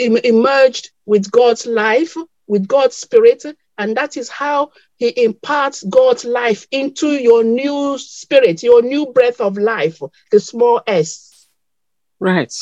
emerged 0.00 0.90
with 1.06 1.30
God's 1.30 1.66
life, 1.66 2.16
with 2.46 2.66
God's 2.66 2.96
spirit, 2.96 3.44
and 3.78 3.96
that 3.96 4.16
is 4.16 4.28
how 4.28 4.70
He 4.96 5.08
imparts 5.24 5.82
God's 5.82 6.24
life 6.24 6.66
into 6.70 7.08
your 7.08 7.44
new 7.44 7.96
spirit, 7.98 8.62
your 8.62 8.82
new 8.82 9.12
breath 9.12 9.40
of 9.40 9.56
life, 9.56 10.00
the 10.30 10.40
small 10.40 10.82
s. 10.86 11.48
Right. 12.18 12.52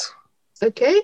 Okay. 0.62 1.02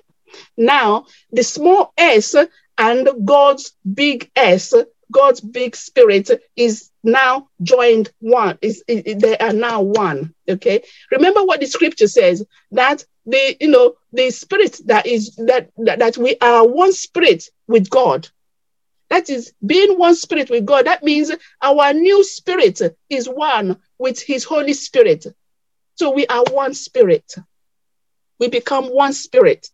Now, 0.56 1.06
the 1.30 1.42
small 1.42 1.92
s 1.96 2.34
and 2.78 3.08
God's 3.24 3.72
big 3.92 4.30
S, 4.34 4.74
God's 5.12 5.40
big 5.40 5.76
spirit 5.76 6.30
is 6.56 6.90
now 7.04 7.48
joined 7.62 8.10
one. 8.20 8.58
Is 8.62 8.82
they 8.88 9.36
are 9.38 9.52
now 9.52 9.82
one. 9.82 10.34
Okay. 10.48 10.82
Remember 11.10 11.44
what 11.44 11.60
the 11.60 11.66
scripture 11.66 12.08
says 12.08 12.44
that 12.72 13.04
the 13.26 13.56
you 13.60 13.68
know 13.68 13.94
the 14.12 14.30
spirit 14.30 14.80
that 14.86 15.06
is 15.06 15.34
that, 15.36 15.70
that 15.78 15.98
that 15.98 16.16
we 16.16 16.36
are 16.40 16.66
one 16.66 16.92
spirit 16.92 17.44
with 17.66 17.88
God. 17.90 18.28
That 19.10 19.30
is 19.30 19.52
being 19.64 19.98
one 19.98 20.14
spirit 20.14 20.50
with 20.50 20.64
God. 20.66 20.86
That 20.86 21.02
means 21.04 21.30
our 21.62 21.92
new 21.92 22.24
spirit 22.24 22.80
is 23.10 23.28
one 23.28 23.78
with 23.98 24.20
His 24.20 24.44
Holy 24.44 24.72
Spirit. 24.72 25.26
So 25.96 26.10
we 26.10 26.26
are 26.26 26.42
one 26.50 26.74
spirit. 26.74 27.34
We 28.40 28.48
become 28.48 28.86
one 28.86 29.12
spirit. 29.12 29.68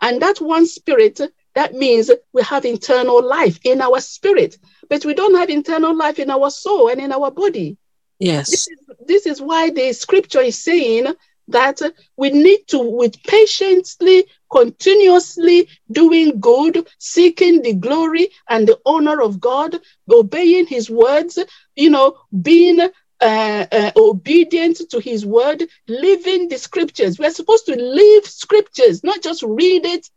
And 0.00 0.22
that 0.22 0.40
one 0.40 0.66
spirit, 0.66 1.20
that 1.58 1.74
means 1.74 2.08
we 2.32 2.42
have 2.42 2.64
internal 2.64 3.20
life 3.20 3.58
in 3.64 3.80
our 3.80 3.98
spirit, 3.98 4.56
but 4.88 5.04
we 5.04 5.12
don't 5.12 5.34
have 5.34 5.50
internal 5.50 5.92
life 5.96 6.20
in 6.20 6.30
our 6.30 6.50
soul 6.50 6.88
and 6.88 7.00
in 7.00 7.10
our 7.10 7.32
body. 7.32 7.76
Yes. 8.20 8.48
This 8.50 8.68
is, 8.68 8.78
this 9.04 9.26
is 9.26 9.42
why 9.42 9.70
the 9.70 9.92
scripture 9.92 10.40
is 10.40 10.62
saying 10.62 11.06
that 11.48 11.80
we 12.16 12.30
need 12.30 12.60
to, 12.68 12.78
with 12.78 13.20
patiently, 13.24 14.26
continuously 14.52 15.68
doing 15.90 16.38
good, 16.38 16.86
seeking 16.98 17.62
the 17.62 17.74
glory 17.74 18.28
and 18.48 18.68
the 18.68 18.78
honor 18.86 19.20
of 19.20 19.40
God, 19.40 19.80
obeying 20.08 20.68
his 20.68 20.88
words, 20.88 21.40
you 21.74 21.90
know, 21.90 22.18
being 22.40 22.78
uh, 22.80 22.90
uh, 23.20 23.90
obedient 23.96 24.80
to 24.90 25.00
his 25.00 25.26
word, 25.26 25.64
living 25.88 26.48
the 26.48 26.58
scriptures. 26.58 27.18
We're 27.18 27.30
supposed 27.30 27.66
to 27.66 27.74
live 27.74 28.26
scriptures, 28.26 29.02
not 29.02 29.22
just 29.24 29.42
read 29.42 29.84
it 29.86 30.08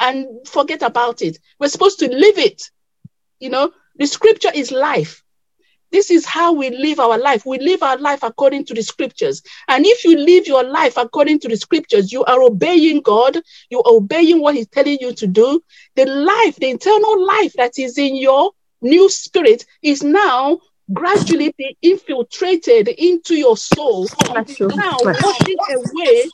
and 0.00 0.26
forget 0.48 0.82
about 0.82 1.22
it. 1.22 1.38
We're 1.58 1.68
supposed 1.68 1.98
to 2.00 2.08
live 2.08 2.38
it. 2.38 2.62
You 3.38 3.50
know, 3.50 3.72
the 3.96 4.06
scripture 4.06 4.50
is 4.54 4.72
life. 4.72 5.22
This 5.92 6.10
is 6.10 6.24
how 6.24 6.52
we 6.52 6.70
live 6.70 7.00
our 7.00 7.18
life. 7.18 7.44
We 7.44 7.58
live 7.58 7.82
our 7.82 7.96
life 7.96 8.22
according 8.22 8.66
to 8.66 8.74
the 8.74 8.82
scriptures. 8.82 9.42
And 9.68 9.84
if 9.84 10.04
you 10.04 10.16
live 10.16 10.46
your 10.46 10.62
life 10.62 10.96
according 10.96 11.40
to 11.40 11.48
the 11.48 11.56
scriptures, 11.56 12.12
you 12.12 12.24
are 12.24 12.42
obeying 12.42 13.00
God, 13.00 13.40
you 13.70 13.78
are 13.78 13.94
obeying 13.94 14.40
what 14.40 14.54
He's 14.54 14.68
telling 14.68 14.98
you 15.00 15.12
to 15.14 15.26
do. 15.26 15.60
The 15.96 16.06
life, 16.06 16.56
the 16.56 16.70
internal 16.70 17.26
life 17.26 17.54
that 17.54 17.78
is 17.78 17.98
in 17.98 18.16
your 18.16 18.52
new 18.82 19.08
spirit 19.10 19.66
is 19.82 20.02
now 20.02 20.60
gradually 20.92 21.54
being 21.58 21.74
infiltrated 21.82 22.88
into 22.88 23.34
your 23.34 23.56
soul. 23.56 24.06
It 24.36 24.48
is 24.48 24.60
now 24.60 24.96
washing 25.02 25.58
away. 25.74 26.30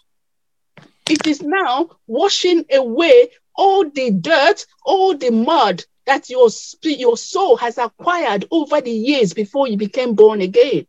It 1.09 1.27
is 1.27 1.43
now 1.43 1.91
washing 2.07 2.65
away 2.73 3.31
all 3.57 3.89
the 3.89 4.11
dirt, 4.11 4.67
all 4.85 5.17
the 5.17 5.31
mud 5.31 5.85
that 6.07 6.31
your 6.31 6.49
your 6.83 7.17
soul 7.17 7.57
has 7.57 7.79
acquired 7.79 8.47
over 8.51 8.81
the 8.81 8.91
years 8.91 9.35
before 9.35 9.69
you 9.69 9.77
became 9.77 10.15
born 10.15 10.41
again. 10.41 10.87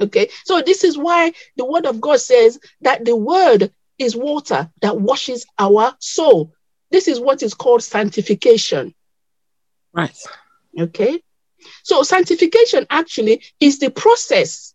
Okay, 0.00 0.28
so 0.44 0.60
this 0.60 0.84
is 0.84 0.98
why 0.98 1.32
the 1.56 1.64
word 1.64 1.86
of 1.86 2.00
God 2.00 2.20
says 2.20 2.58
that 2.82 3.04
the 3.04 3.16
word 3.16 3.72
is 3.98 4.14
water 4.14 4.70
that 4.82 5.00
washes 5.00 5.46
our 5.58 5.94
soul. 6.00 6.52
This 6.90 7.08
is 7.08 7.18
what 7.18 7.42
is 7.42 7.54
called 7.54 7.82
sanctification. 7.82 8.94
Right. 9.92 10.16
Okay. 10.78 11.22
So 11.82 12.02
sanctification 12.02 12.86
actually 12.90 13.42
is 13.60 13.78
the 13.78 13.90
process 13.90 14.74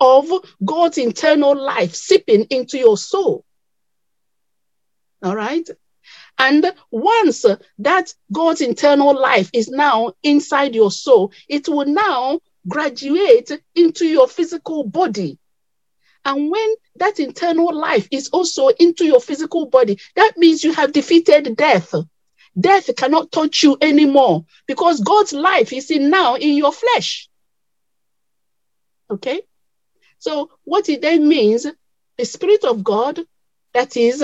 of 0.00 0.30
God's 0.64 0.98
internal 0.98 1.54
life 1.54 1.94
seeping 1.94 2.44
into 2.44 2.78
your 2.78 2.96
soul. 2.96 3.44
All 5.22 5.36
right. 5.36 5.68
And 6.38 6.72
once 6.90 7.44
that 7.78 8.14
God's 8.32 8.60
internal 8.60 9.18
life 9.18 9.50
is 9.52 9.68
now 9.68 10.12
inside 10.22 10.74
your 10.74 10.90
soul, 10.90 11.32
it 11.48 11.68
will 11.68 11.86
now 11.86 12.40
graduate 12.66 13.50
into 13.74 14.06
your 14.06 14.28
physical 14.28 14.84
body. 14.84 15.38
And 16.24 16.50
when 16.50 16.74
that 16.96 17.18
internal 17.20 17.74
life 17.74 18.06
is 18.10 18.28
also 18.28 18.68
into 18.68 19.04
your 19.04 19.20
physical 19.20 19.66
body, 19.66 19.98
that 20.14 20.36
means 20.36 20.62
you 20.62 20.72
have 20.72 20.92
defeated 20.92 21.56
death. 21.56 21.94
Death 22.58 22.90
cannot 22.96 23.32
touch 23.32 23.62
you 23.62 23.76
anymore 23.80 24.44
because 24.66 25.00
God's 25.00 25.32
life 25.32 25.72
is 25.72 25.90
in 25.90 26.10
now 26.10 26.36
in 26.36 26.56
your 26.56 26.72
flesh. 26.72 27.28
Okay? 29.10 29.42
So, 30.18 30.50
what 30.64 30.88
it 30.88 31.02
then 31.02 31.28
means, 31.28 31.66
the 32.16 32.24
Spirit 32.24 32.64
of 32.64 32.84
God, 32.84 33.20
that 33.72 33.96
is 33.96 34.22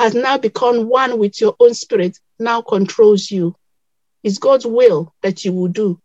has 0.00 0.14
now 0.14 0.38
become 0.38 0.88
one 0.88 1.18
with 1.18 1.42
your 1.42 1.54
own 1.60 1.74
spirit, 1.74 2.18
now 2.38 2.62
controls 2.62 3.30
you. 3.30 3.54
It's 4.22 4.38
God's 4.38 4.66
will 4.66 5.14
that 5.20 5.44
you 5.44 5.52
will 5.52 5.68
do. 5.68 6.00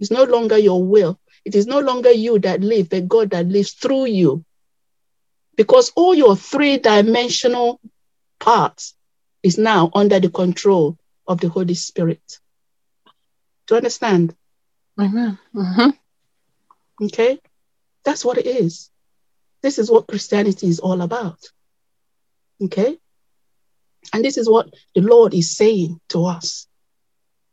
It's 0.00 0.10
no 0.10 0.24
longer 0.24 0.58
your 0.58 0.82
will. 0.82 1.20
It 1.44 1.54
is 1.54 1.68
no 1.68 1.78
longer 1.78 2.10
you 2.10 2.40
that 2.40 2.60
live, 2.60 2.90
but 2.90 3.06
God 3.06 3.30
that 3.30 3.46
lives 3.46 3.70
through 3.70 4.06
you. 4.06 4.44
Because 5.56 5.92
all 5.94 6.12
your 6.12 6.34
three 6.34 6.78
dimensional 6.78 7.80
parts 8.40 8.94
is 9.44 9.58
now 9.58 9.90
under 9.94 10.18
the 10.18 10.28
control 10.28 10.98
of 11.28 11.40
the 11.40 11.48
Holy 11.48 11.74
Spirit. 11.74 12.40
Do 13.68 13.74
you 13.74 13.76
understand? 13.76 14.34
Amen. 14.98 15.38
Mm-hmm. 15.54 17.04
Okay? 17.04 17.38
That's 18.04 18.24
what 18.24 18.38
it 18.38 18.46
is. 18.46 18.90
This 19.62 19.78
is 19.78 19.88
what 19.88 20.08
Christianity 20.08 20.66
is 20.66 20.80
all 20.80 21.00
about. 21.00 21.38
Okay? 22.60 22.98
And 24.12 24.24
this 24.24 24.38
is 24.38 24.48
what 24.48 24.72
the 24.94 25.00
Lord 25.02 25.34
is 25.34 25.56
saying 25.56 26.00
to 26.10 26.26
us 26.26 26.66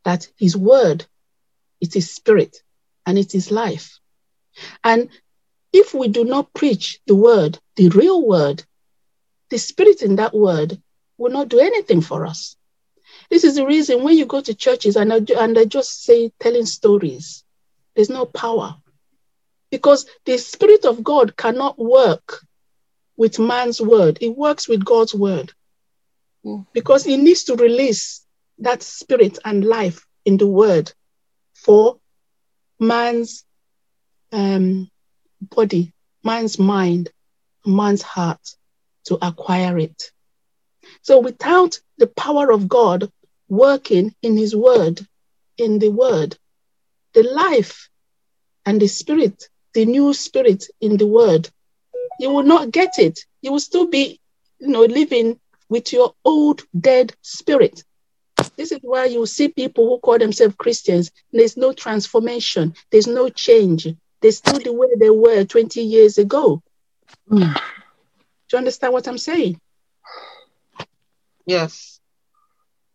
that 0.05 0.27
His 0.37 0.55
word, 0.55 1.05
it 1.81 1.95
is 1.95 2.11
spirit 2.11 2.57
and 3.05 3.17
it 3.17 3.35
is 3.35 3.51
life. 3.51 3.99
And 4.83 5.09
if 5.71 5.93
we 5.93 6.07
do 6.07 6.23
not 6.23 6.53
preach 6.53 6.99
the 7.07 7.15
word, 7.15 7.59
the 7.75 7.89
real 7.89 8.25
word, 8.25 8.63
the 9.49 9.57
spirit 9.57 10.01
in 10.01 10.17
that 10.17 10.33
word 10.33 10.81
will 11.17 11.31
not 11.31 11.49
do 11.49 11.59
anything 11.59 12.01
for 12.01 12.25
us. 12.25 12.55
This 13.29 13.43
is 13.43 13.55
the 13.55 13.65
reason 13.65 14.03
when 14.03 14.17
you 14.17 14.25
go 14.25 14.41
to 14.41 14.53
churches 14.53 14.95
and, 14.95 15.11
and 15.11 15.55
they 15.55 15.65
just 15.65 16.03
say 16.03 16.31
telling 16.39 16.65
stories, 16.65 17.43
there's 17.95 18.09
no 18.09 18.25
power. 18.25 18.75
Because 19.71 20.05
the 20.25 20.37
Spirit 20.37 20.85
of 20.85 21.03
God 21.03 21.35
cannot 21.35 21.79
work 21.79 22.45
with 23.17 23.39
man's 23.39 23.81
word, 23.81 24.17
it 24.21 24.35
works 24.37 24.67
with 24.67 24.85
God's 24.85 25.13
word. 25.15 25.53
Mm. 26.45 26.65
because 26.73 27.03
he 27.03 27.17
needs 27.17 27.45
to 27.45 27.55
release 27.55 28.25
that 28.59 28.83
spirit 28.83 29.39
and 29.45 29.63
life 29.65 30.05
in 30.25 30.37
the 30.37 30.47
word 30.47 30.91
for 31.53 31.97
man's 32.79 33.45
um, 34.31 34.89
body, 35.41 35.93
man's 36.23 36.59
mind 36.59 37.09
man's 37.65 38.01
heart 38.01 38.55
to 39.05 39.17
acquire 39.25 39.77
it. 39.77 40.11
So 41.01 41.19
without 41.19 41.79
the 41.97 42.07
power 42.07 42.51
of 42.51 42.67
God 42.67 43.09
working 43.49 44.13
in 44.21 44.37
his 44.37 44.55
word, 44.55 45.05
in 45.57 45.79
the 45.79 45.89
word, 45.89 46.37
the 47.13 47.23
life 47.23 47.89
and 48.65 48.81
the 48.81 48.87
spirit, 48.87 49.49
the 49.73 49.85
new 49.85 50.13
spirit 50.13 50.65
in 50.81 50.97
the 50.97 51.07
word, 51.07 51.49
you 52.19 52.31
will 52.31 52.43
not 52.43 52.71
get 52.71 52.99
it. 52.99 53.19
You 53.41 53.51
will 53.51 53.59
still 53.59 53.87
be, 53.87 54.19
you 54.59 54.67
know, 54.67 54.81
living 54.81 55.39
with 55.69 55.93
your 55.93 56.13
old 56.23 56.63
dead 56.77 57.13
spirit. 57.21 57.83
This 58.57 58.71
is 58.71 58.79
why 58.81 59.05
you 59.05 59.25
see 59.25 59.47
people 59.47 59.87
who 59.87 59.99
call 59.99 60.19
themselves 60.19 60.55
Christians. 60.57 61.11
There's 61.31 61.57
no 61.57 61.73
transformation. 61.73 62.73
There's 62.91 63.07
no 63.07 63.29
change. 63.29 63.87
They're 64.21 64.31
still 64.31 64.59
the 64.59 64.73
way 64.73 64.87
they 64.97 65.09
were 65.09 65.43
20 65.43 65.81
years 65.81 66.17
ago. 66.17 66.61
Mm. 67.29 67.53
Do 67.53 67.59
you 68.53 68.57
understand 68.57 68.93
what 68.93 69.07
I'm 69.07 69.17
saying? 69.17 69.59
Yes. 71.45 71.99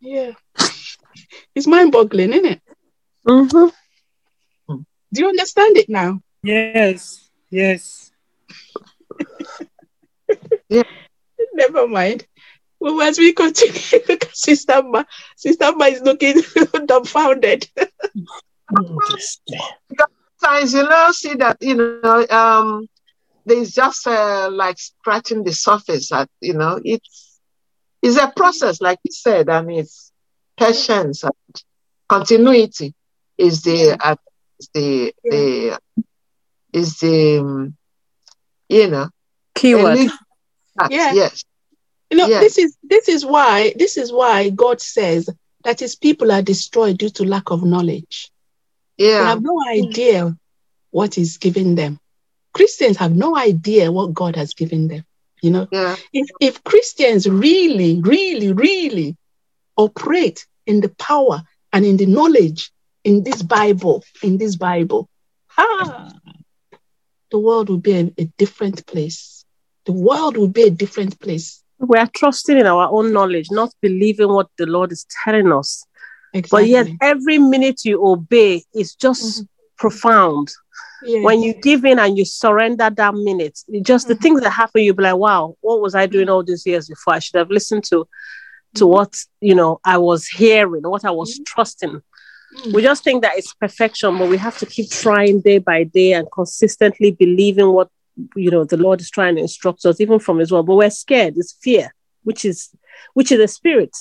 Yeah. 0.01 0.33
It's 1.55 1.67
mind 1.67 1.91
boggling, 1.91 2.33
isn't 2.33 2.47
it? 2.47 2.61
Mm-hmm. 3.27 3.69
Do 5.13 5.21
you 5.21 5.29
understand 5.29 5.77
it 5.77 5.89
now? 5.89 6.21
Yes. 6.43 7.29
Yes. 7.51 8.13
yeah. 10.69 10.85
Never 11.55 11.89
mind. 11.89 12.27
Well, 12.81 13.01
as 13.03 13.19
we 13.19 13.33
continue, 13.33 13.81
because 14.07 14.41
Sister 14.41 14.83
Ma, 14.83 15.05
Sister 15.37 15.73
Ma 15.75 15.87
is 15.87 16.01
looking 16.03 16.43
dumbfounded. 16.87 17.69
Sometimes 20.41 20.75
you 20.75 20.83
know, 20.85 21.11
see 21.13 21.35
that 21.35 21.57
you 21.61 21.75
know, 21.75 22.27
um, 22.31 22.89
there's 23.45 23.73
just 23.73 24.07
uh, 24.07 24.49
like 24.53 24.79
scratching 24.79 25.43
the 25.43 25.53
surface. 25.53 26.13
At 26.13 26.29
you 26.41 26.55
know, 26.55 26.81
it's 26.85 27.41
it's 28.03 28.17
a 28.17 28.33
process, 28.35 28.81
like 28.81 29.01
you 29.03 29.13
said, 29.13 29.49
and 29.49 29.71
it's 29.73 30.13
patience 30.57 31.25
and 31.25 31.63
continuity 32.09 32.95
is 33.37 33.63
the 33.63 33.97
uh, 34.01 34.17
is 34.59 34.69
the 34.75 35.15
yeah. 35.25 35.31
the 35.31 35.79
is 36.73 36.99
the 36.99 37.39
um, 37.39 37.77
you 38.69 38.89
know 38.89 39.09
keyword. 39.55 39.99
Yeah. 40.91 41.13
Yes. 41.13 41.45
You 42.11 42.17
know, 42.17 42.27
yes. 42.27 42.41
this 42.41 42.59
is 42.59 42.77
this 42.83 43.09
is 43.09 43.25
why 43.25 43.75
this 43.77 43.97
is 43.97 44.13
why 44.13 44.49
God 44.51 44.81
says 44.81 45.29
that 45.65 45.81
his 45.81 45.95
people 45.95 46.33
are 46.33 46.43
destroyed 46.43 46.99
due 46.99 47.11
to 47.11 47.25
lack 47.25 47.51
of 47.51 47.63
knowledge. 47.63 48.31
Yeah. 48.97 49.19
They 49.19 49.25
have 49.25 49.43
no 49.43 49.57
idea 49.69 50.37
what 50.91 51.15
he's 51.15 51.37
giving 51.37 51.75
them. 51.75 52.01
Christians 52.55 52.97
have 52.97 53.15
no 53.15 53.37
idea 53.37 53.93
what 53.93 54.15
God 54.15 54.37
has 54.37 54.55
given 54.55 54.89
them. 54.89 55.05
You 55.43 55.51
know, 55.51 55.69
yeah. 55.71 55.97
if 56.13 56.29
if 56.41 56.65
Christians 56.65 57.29
really, 57.29 58.01
really, 58.01 58.53
really 58.53 59.17
operate 59.77 60.47
in 60.67 60.81
the 60.81 60.89
power 60.89 61.43
and 61.73 61.85
in 61.85 61.97
the 61.97 62.07
knowledge 62.07 62.73
in 63.05 63.23
this 63.23 63.43
Bible, 63.43 64.03
in 64.23 64.39
this 64.39 64.57
Bible, 64.57 65.09
ah, 65.57 66.11
the 67.31 67.39
world 67.39 67.69
will 67.69 67.79
be 67.79 67.93
a, 67.93 68.13
a 68.19 68.25
different 68.39 68.87
place. 68.87 69.45
The 69.85 69.93
world 69.93 70.37
will 70.37 70.49
be 70.49 70.63
a 70.63 70.71
different 70.71 71.21
place 71.21 71.63
we 71.79 71.99
are 71.99 72.09
trusting 72.15 72.59
in 72.59 72.67
our 72.67 72.89
own 72.91 73.13
knowledge, 73.13 73.49
not 73.51 73.73
believing 73.81 74.29
what 74.29 74.49
the 74.59 74.67
Lord 74.67 74.93
is 74.93 75.07
telling 75.25 75.53
us. 75.53 75.85
Exactly. 76.35 76.59
But 76.59 76.69
yet, 76.69 76.89
every 77.01 77.39
minute 77.39 77.85
you 77.85 78.05
obey 78.05 78.65
is 78.75 78.95
just 78.95 79.43
mm-hmm. 79.43 79.45
profound. 79.79 80.51
Yes. 81.03 81.25
When 81.25 81.43
you 81.43 81.55
give 81.55 81.85
in 81.85 81.99
and 81.99 82.19
you 82.19 82.25
surrender 82.25 82.91
that 82.91 83.15
minute, 83.15 83.61
just 83.83 84.07
mm-hmm. 84.07 84.15
the 84.15 84.19
things 84.19 84.41
that 84.41 84.51
happen, 84.51 84.83
you'll 84.83 84.97
be 84.97 85.05
like, 85.05 85.17
wow, 85.17 85.55
what 85.61 85.81
was 85.81 85.95
I 85.95 86.07
doing 86.07 86.29
all 86.29 86.43
these 86.43 86.67
years 86.67 86.89
before? 86.89 87.15
I 87.15 87.19
should 87.21 87.39
have 87.39 87.51
listened 87.51 87.85
to 87.85 88.07
to 88.75 88.85
mm-hmm. 88.85 88.93
what 88.93 89.17
you 89.41 89.55
know 89.55 89.81
I 89.85 89.99
was 89.99 90.27
hearing, 90.27 90.83
what 90.83 91.05
I 91.05 91.11
was 91.11 91.35
mm-hmm. 91.35 91.45
trusting. 91.47 91.91
Mm-hmm. 91.91 92.73
We 92.73 92.83
just 92.83 93.05
think 93.05 93.23
that 93.23 93.37
it's 93.37 93.55
perfection, 93.55 94.19
but 94.19 94.29
we 94.29 94.39
have 94.39 94.59
to 94.59 94.67
keep 94.67 94.91
trying 94.91 95.41
day 95.41 95.59
by 95.59 95.85
day 95.85 96.15
and 96.15 96.27
consistently 96.33 97.13
believing 97.13 97.73
what 97.73 97.91
you 98.37 98.51
know 98.51 98.65
the 98.65 98.77
lord 98.77 99.01
is 99.01 99.11
trying 99.11 99.37
to 99.37 99.41
instruct 99.43 99.85
us 99.85 100.01
even 100.01 100.19
from 100.19 100.39
his 100.39 100.51
word 100.51 100.65
but 100.65 100.75
we're 100.75 100.91
scared 100.91 101.35
it's 101.37 101.53
fear 101.63 101.95
which 102.25 102.45
is 102.45 102.71
which 103.15 103.31
is 103.33 103.39
the 103.39 103.49
spirit 103.49 103.97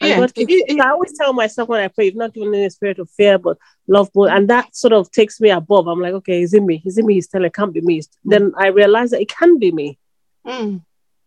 yeah, 0.00 0.20
God, 0.20 0.32
it, 0.36 0.46
it, 0.50 0.80
I 0.80 0.90
always 0.90 1.16
tell 1.16 1.32
myself 1.32 1.68
when 1.68 1.80
I 1.80 1.88
pray, 1.88 2.06
you've 2.06 2.16
not 2.16 2.34
given 2.34 2.50
me 2.50 2.64
a 2.66 2.70
spirit 2.70 2.98
of 2.98 3.08
fear, 3.10 3.38
but 3.38 3.56
love 3.88 4.10
more. 4.14 4.28
And 4.28 4.48
that 4.50 4.76
sort 4.76 4.92
of 4.92 5.10
takes 5.10 5.40
me 5.40 5.48
above. 5.48 5.86
I'm 5.86 6.00
like, 6.00 6.12
okay, 6.14 6.40
he's 6.40 6.52
in 6.52 6.66
me. 6.66 6.78
He's 6.78 6.98
in 6.98 7.06
me. 7.06 7.14
He's 7.14 7.28
telling 7.28 7.46
it 7.46 7.54
can't 7.54 7.72
be 7.72 7.80
me. 7.80 8.02
Then 8.24 8.52
I 8.58 8.68
realize 8.68 9.10
that 9.10 9.22
it 9.22 9.30
can 9.30 9.58
be 9.58 9.72
me. 9.72 9.98
Mm. 10.46 10.82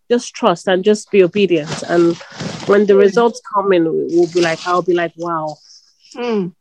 Just 0.10 0.36
trust 0.36 0.68
and 0.68 0.84
just 0.84 1.10
be 1.10 1.24
obedient. 1.24 1.82
And 1.84 2.16
when 2.68 2.86
the 2.86 2.95
results 2.95 3.41
come 3.53 3.74
in, 3.74 3.86
we'll 3.86 4.32
be 4.32 4.41
like, 4.41 4.66
I'll 4.68 4.84
be 4.84 4.93
like, 4.93 5.14
wow. 5.18 5.57
Mm. 6.16 6.53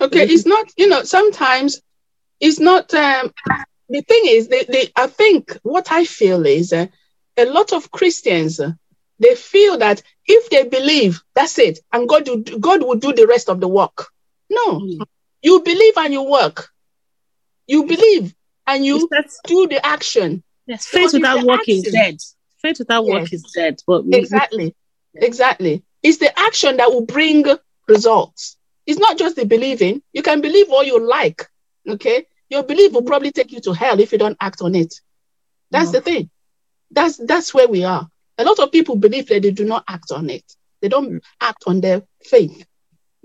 Okay, 0.00 0.24
it's 0.24 0.46
not, 0.46 0.70
you 0.78 0.88
know, 0.88 1.02
sometimes 1.02 1.82
it's 2.40 2.60
not 2.60 2.92
um, 2.94 3.30
the 3.92 4.00
thing 4.00 4.22
is, 4.26 4.48
they, 4.48 4.64
they, 4.64 4.88
I 4.96 5.06
think 5.06 5.56
what 5.62 5.92
I 5.92 6.04
feel 6.04 6.46
is 6.46 6.72
uh, 6.72 6.86
a 7.36 7.44
lot 7.44 7.72
of 7.72 7.90
Christians, 7.90 8.58
uh, 8.58 8.72
they 9.18 9.34
feel 9.34 9.78
that 9.78 10.02
if 10.26 10.50
they 10.50 10.64
believe, 10.64 11.22
that's 11.34 11.58
it, 11.58 11.78
and 11.92 12.08
God 12.08 12.28
will, 12.28 12.40
God 12.40 12.82
will 12.82 12.96
do 12.96 13.12
the 13.12 13.26
rest 13.26 13.48
of 13.48 13.60
the 13.60 13.68
work. 13.68 14.08
No, 14.50 14.80
mm. 14.80 15.00
you 15.42 15.62
believe 15.62 15.94
and 15.96 16.12
you 16.12 16.22
work. 16.22 16.70
You 17.66 17.84
believe 17.84 18.34
and 18.66 18.84
you 18.84 19.08
do 19.46 19.68
the 19.68 19.84
action. 19.84 20.42
Yes, 20.66 20.86
faith 20.86 21.12
without 21.12 21.44
work 21.44 21.60
action. 21.60 21.76
is 21.76 21.82
dead. 21.92 22.16
Faith 22.60 22.78
without 22.78 23.04
yes. 23.04 23.12
work 23.12 23.32
is 23.32 23.42
dead. 23.54 23.80
But 23.86 24.04
we, 24.04 24.14
exactly, 24.14 24.74
we... 25.14 25.26
exactly. 25.26 25.82
It's 26.02 26.18
the 26.18 26.36
action 26.38 26.78
that 26.78 26.90
will 26.90 27.06
bring 27.06 27.44
results. 27.88 28.56
It's 28.86 28.98
not 28.98 29.18
just 29.18 29.36
the 29.36 29.44
believing. 29.44 30.02
You 30.12 30.22
can 30.22 30.40
believe 30.40 30.70
all 30.70 30.82
you 30.82 30.98
like, 30.98 31.46
okay? 31.88 32.26
Your 32.52 32.62
belief 32.62 32.92
will 32.92 33.02
probably 33.02 33.32
take 33.32 33.50
you 33.50 33.60
to 33.62 33.72
hell 33.72 33.98
if 33.98 34.12
you 34.12 34.18
don't 34.18 34.36
act 34.40 34.60
on 34.60 34.74
it. 34.74 34.94
That's 35.70 35.90
no. 35.90 35.98
the 35.98 36.00
thing. 36.02 36.30
That's 36.90 37.16
that's 37.16 37.54
where 37.54 37.66
we 37.66 37.84
are. 37.84 38.06
A 38.36 38.44
lot 38.44 38.58
of 38.58 38.70
people 38.70 38.96
believe 38.96 39.28
that 39.28 39.42
they 39.42 39.50
do 39.50 39.64
not 39.64 39.84
act 39.88 40.12
on 40.12 40.28
it. 40.28 40.44
They 40.82 40.88
don't 40.88 41.12
mm. 41.12 41.20
act 41.40 41.64
on 41.66 41.80
their 41.80 42.02
faith. 42.22 42.66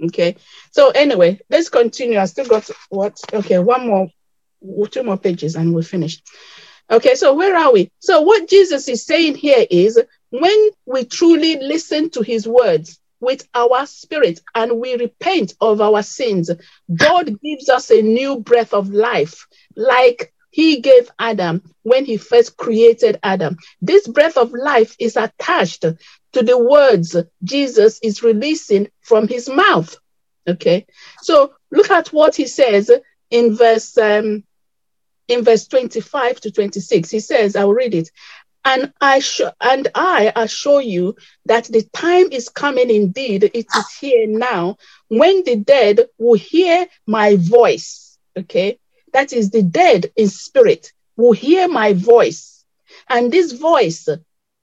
Okay. 0.01 0.37
So 0.71 0.91
anyway, 0.91 1.39
let's 1.49 1.69
continue. 1.69 2.19
I 2.19 2.25
still 2.25 2.47
got 2.47 2.69
what? 2.89 3.19
Okay, 3.33 3.59
one 3.59 3.87
more, 3.87 4.07
two 4.89 5.03
more 5.03 5.17
pages, 5.17 5.55
and 5.55 5.73
we're 5.75 5.81
finished. 5.83 6.25
Okay, 6.89 7.15
so 7.15 7.33
where 7.33 7.55
are 7.57 7.73
we? 7.73 7.91
So 7.99 8.21
what 8.21 8.47
Jesus 8.47 8.87
is 8.87 9.05
saying 9.05 9.35
here 9.35 9.65
is 9.69 10.01
when 10.29 10.69
we 10.85 11.03
truly 11.03 11.57
listen 11.57 12.09
to 12.11 12.21
his 12.21 12.47
words, 12.47 12.97
with 13.19 13.47
our 13.53 13.85
spirit 13.85 14.41
and 14.55 14.79
we 14.79 14.95
repent 14.95 15.53
of 15.61 15.81
our 15.81 16.03
sins, 16.03 16.51
God 16.93 17.39
gives 17.41 17.69
us 17.69 17.89
a 17.89 18.01
new 18.01 18.39
breath 18.39 18.73
of 18.73 18.89
life, 18.89 19.47
like 19.75 20.33
he 20.51 20.79
gave 20.81 21.09
Adam 21.19 21.61
when 21.83 22.05
he 22.05 22.17
first 22.17 22.57
created 22.57 23.19
Adam. 23.23 23.57
This 23.81 24.07
breath 24.07 24.37
of 24.37 24.53
life 24.53 24.95
is 24.99 25.17
attached 25.17 25.81
to 25.81 26.43
the 26.43 26.57
words 26.57 27.15
Jesus 27.43 27.99
is 28.01 28.23
releasing 28.23 28.89
from 29.01 29.27
his 29.27 29.49
mouth. 29.49 29.97
Okay, 30.47 30.85
so 31.21 31.53
look 31.71 31.91
at 31.91 32.07
what 32.13 32.35
he 32.35 32.47
says 32.47 32.89
in 33.29 33.55
verse 33.55 33.97
um, 33.97 34.43
in 35.27 35.43
verse 35.43 35.67
25 35.67 36.39
to 36.41 36.51
26. 36.51 37.09
He 37.09 37.19
says, 37.19 37.55
I'll 37.55 37.73
read 37.73 37.93
it. 37.93 38.09
And 38.65 38.93
I 38.99 39.19
sh- 39.19 39.41
and 39.61 39.87
I 39.95 40.31
assure 40.35 40.81
you 40.81 41.15
that 41.45 41.65
the 41.65 41.83
time 41.93 42.31
is 42.31 42.49
coming 42.49 42.89
indeed, 42.89 43.43
it 43.53 43.75
is 43.75 43.89
here 43.99 44.27
now, 44.27 44.77
when 45.07 45.43
the 45.43 45.55
dead 45.55 46.07
will 46.17 46.37
hear 46.37 46.87
my 47.05 47.35
voice. 47.37 48.17
Okay, 48.37 48.79
that 49.13 49.33
is 49.33 49.49
the 49.49 49.63
dead 49.63 50.11
in 50.15 50.27
spirit 50.27 50.91
will 51.15 51.33
hear 51.33 51.67
my 51.67 51.93
voice. 51.93 52.65
And 53.09 53.31
this 53.31 53.53
voice 53.53 54.07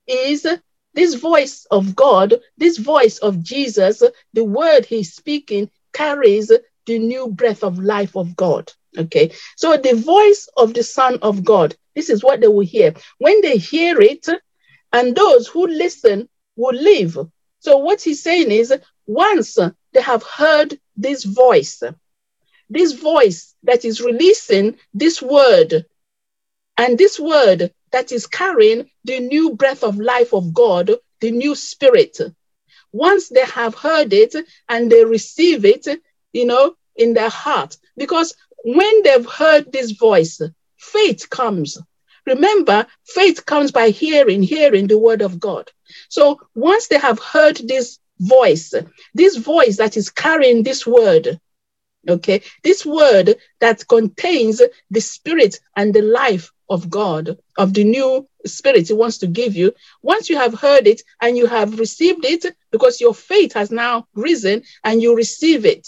is 0.06 0.46
this 0.94 1.14
voice 1.14 1.66
of 1.70 1.96
God, 1.96 2.34
this 2.56 2.78
voice 2.78 3.18
of 3.18 3.42
Jesus, 3.42 4.02
the 4.32 4.44
word 4.44 4.84
he's 4.86 5.14
speaking 5.14 5.70
carries 5.92 6.52
the 6.86 6.98
new 6.98 7.28
breath 7.28 7.64
of 7.64 7.78
life 7.78 8.16
of 8.16 8.36
God. 8.36 8.72
Okay, 8.96 9.32
so 9.56 9.76
the 9.76 9.94
voice 9.94 10.48
of 10.56 10.74
the 10.74 10.84
Son 10.84 11.18
of 11.22 11.44
God 11.44 11.74
this 11.94 12.10
is 12.10 12.22
what 12.22 12.40
they 12.40 12.48
will 12.48 12.66
hear. 12.66 12.94
When 13.18 13.40
they 13.40 13.56
hear 13.56 14.00
it, 14.00 14.26
and 14.92 15.14
those 15.14 15.48
who 15.48 15.66
listen 15.66 16.28
will 16.56 16.74
live. 16.74 17.18
So, 17.58 17.78
what 17.78 18.02
he's 18.02 18.22
saying 18.22 18.50
is 18.50 18.72
once 19.06 19.58
they 19.92 20.00
have 20.00 20.22
heard 20.22 20.78
this 20.96 21.24
voice, 21.24 21.82
this 22.70 22.92
voice 22.92 23.54
that 23.62 23.84
is 23.84 24.00
releasing 24.00 24.76
this 24.92 25.20
word, 25.20 25.84
and 26.76 26.98
this 26.98 27.18
word 27.18 27.72
that 27.92 28.12
is 28.12 28.26
carrying 28.26 28.90
the 29.04 29.20
new 29.20 29.54
breath 29.54 29.84
of 29.84 29.98
life 29.98 30.32
of 30.32 30.52
God, 30.52 30.90
the 31.20 31.30
new 31.30 31.54
spirit. 31.54 32.18
Once 32.92 33.28
they 33.28 33.44
have 33.44 33.74
heard 33.74 34.12
it 34.12 34.34
and 34.68 34.90
they 34.90 35.04
receive 35.04 35.64
it, 35.64 35.86
you 36.32 36.44
know, 36.44 36.74
in 36.96 37.14
their 37.14 37.28
heart, 37.28 37.76
because 37.96 38.34
when 38.64 39.02
they've 39.02 39.26
heard 39.26 39.72
this 39.72 39.92
voice, 39.92 40.40
faith 40.84 41.28
comes. 41.30 41.78
Remember, 42.26 42.86
faith 43.04 43.44
comes 43.44 43.70
by 43.70 43.90
hearing, 43.90 44.42
hearing 44.42 44.86
the 44.86 44.98
word 44.98 45.22
of 45.22 45.38
God. 45.38 45.70
So 46.08 46.40
once 46.54 46.88
they 46.88 46.98
have 46.98 47.18
heard 47.18 47.56
this 47.56 47.98
voice, 48.18 48.72
this 49.14 49.36
voice 49.36 49.76
that 49.76 49.96
is 49.96 50.10
carrying 50.10 50.62
this 50.62 50.86
word, 50.86 51.38
okay, 52.08 52.42
this 52.62 52.86
word 52.86 53.36
that 53.60 53.86
contains 53.88 54.62
the 54.90 55.00
spirit 55.00 55.60
and 55.76 55.92
the 55.92 56.02
life 56.02 56.50
of 56.70 56.88
God, 56.88 57.36
of 57.58 57.74
the 57.74 57.84
new 57.84 58.26
spirit 58.46 58.88
He 58.88 58.94
wants 58.94 59.18
to 59.18 59.26
give 59.26 59.54
you, 59.54 59.74
once 60.02 60.30
you 60.30 60.36
have 60.36 60.54
heard 60.54 60.86
it 60.86 61.02
and 61.20 61.36
you 61.36 61.46
have 61.46 61.78
received 61.78 62.24
it, 62.24 62.56
because 62.70 63.00
your 63.00 63.14
faith 63.14 63.52
has 63.52 63.70
now 63.70 64.06
risen 64.14 64.62
and 64.82 65.02
you 65.02 65.14
receive 65.14 65.66
it. 65.66 65.86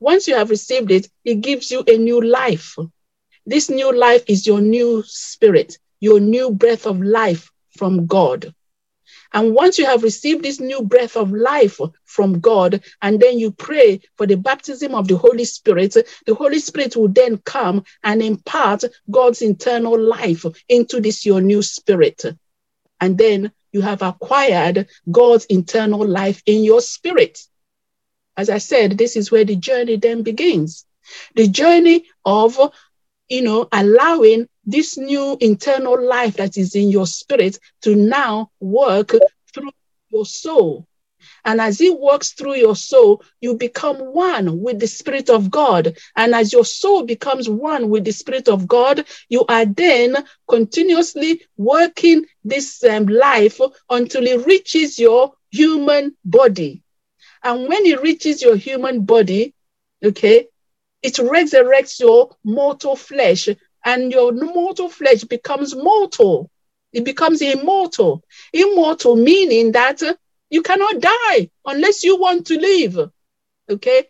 Once 0.00 0.26
you 0.28 0.34
have 0.34 0.50
received 0.50 0.90
it, 0.90 1.08
it 1.24 1.40
gives 1.40 1.70
you 1.70 1.84
a 1.86 1.96
new 1.96 2.20
life. 2.20 2.76
This 3.48 3.70
new 3.70 3.96
life 3.96 4.24
is 4.28 4.46
your 4.46 4.60
new 4.60 5.02
spirit, 5.06 5.78
your 6.00 6.20
new 6.20 6.50
breath 6.50 6.86
of 6.86 7.00
life 7.00 7.50
from 7.78 8.06
God. 8.06 8.54
And 9.32 9.54
once 9.54 9.78
you 9.78 9.86
have 9.86 10.02
received 10.02 10.44
this 10.44 10.60
new 10.60 10.82
breath 10.82 11.16
of 11.16 11.32
life 11.32 11.80
from 12.04 12.40
God, 12.40 12.82
and 13.00 13.18
then 13.18 13.38
you 13.38 13.50
pray 13.50 14.02
for 14.16 14.26
the 14.26 14.36
baptism 14.36 14.94
of 14.94 15.08
the 15.08 15.16
Holy 15.16 15.46
Spirit, 15.46 15.96
the 16.26 16.34
Holy 16.34 16.58
Spirit 16.58 16.94
will 16.94 17.08
then 17.08 17.38
come 17.38 17.84
and 18.04 18.20
impart 18.20 18.84
God's 19.10 19.40
internal 19.40 19.98
life 19.98 20.44
into 20.68 21.00
this 21.00 21.24
your 21.24 21.40
new 21.40 21.62
spirit. 21.62 22.22
And 23.00 23.16
then 23.16 23.50
you 23.72 23.80
have 23.80 24.02
acquired 24.02 24.88
God's 25.10 25.46
internal 25.46 26.06
life 26.06 26.42
in 26.44 26.64
your 26.64 26.82
spirit. 26.82 27.38
As 28.36 28.50
I 28.50 28.58
said, 28.58 28.98
this 28.98 29.16
is 29.16 29.30
where 29.30 29.44
the 29.44 29.56
journey 29.56 29.96
then 29.96 30.22
begins. 30.22 30.84
The 31.34 31.48
journey 31.48 32.04
of 32.26 32.58
you 33.28 33.42
know, 33.42 33.68
allowing 33.72 34.48
this 34.64 34.96
new 34.98 35.36
internal 35.40 36.00
life 36.00 36.36
that 36.36 36.56
is 36.56 36.74
in 36.74 36.90
your 36.90 37.06
spirit 37.06 37.58
to 37.82 37.94
now 37.94 38.50
work 38.60 39.14
through 39.54 39.70
your 40.10 40.26
soul. 40.26 40.86
And 41.44 41.60
as 41.60 41.80
it 41.80 41.98
works 41.98 42.32
through 42.32 42.56
your 42.56 42.76
soul, 42.76 43.22
you 43.40 43.54
become 43.54 43.96
one 43.98 44.60
with 44.60 44.78
the 44.78 44.86
Spirit 44.86 45.30
of 45.30 45.50
God. 45.50 45.96
And 46.16 46.34
as 46.34 46.52
your 46.52 46.64
soul 46.64 47.04
becomes 47.04 47.48
one 47.48 47.88
with 47.90 48.04
the 48.04 48.12
Spirit 48.12 48.48
of 48.48 48.68
God, 48.68 49.04
you 49.28 49.44
are 49.46 49.64
then 49.64 50.16
continuously 50.48 51.42
working 51.56 52.24
this 52.44 52.84
um, 52.84 53.06
life 53.06 53.60
until 53.90 54.26
it 54.26 54.46
reaches 54.46 54.98
your 54.98 55.32
human 55.50 56.16
body. 56.24 56.82
And 57.42 57.68
when 57.68 57.86
it 57.86 58.02
reaches 58.02 58.42
your 58.42 58.56
human 58.56 59.04
body, 59.04 59.54
okay, 60.04 60.48
it 61.02 61.14
resurrects 61.14 62.00
your 62.00 62.36
mortal 62.44 62.96
flesh, 62.96 63.48
and 63.84 64.10
your 64.12 64.32
mortal 64.32 64.88
flesh 64.88 65.24
becomes 65.24 65.74
mortal. 65.74 66.50
It 66.92 67.04
becomes 67.04 67.42
immortal. 67.42 68.24
Immortal 68.52 69.16
meaning 69.16 69.72
that 69.72 70.02
you 70.50 70.62
cannot 70.62 71.00
die 71.00 71.50
unless 71.64 72.02
you 72.02 72.18
want 72.18 72.46
to 72.46 72.58
live. 72.58 73.10
Okay? 73.68 74.08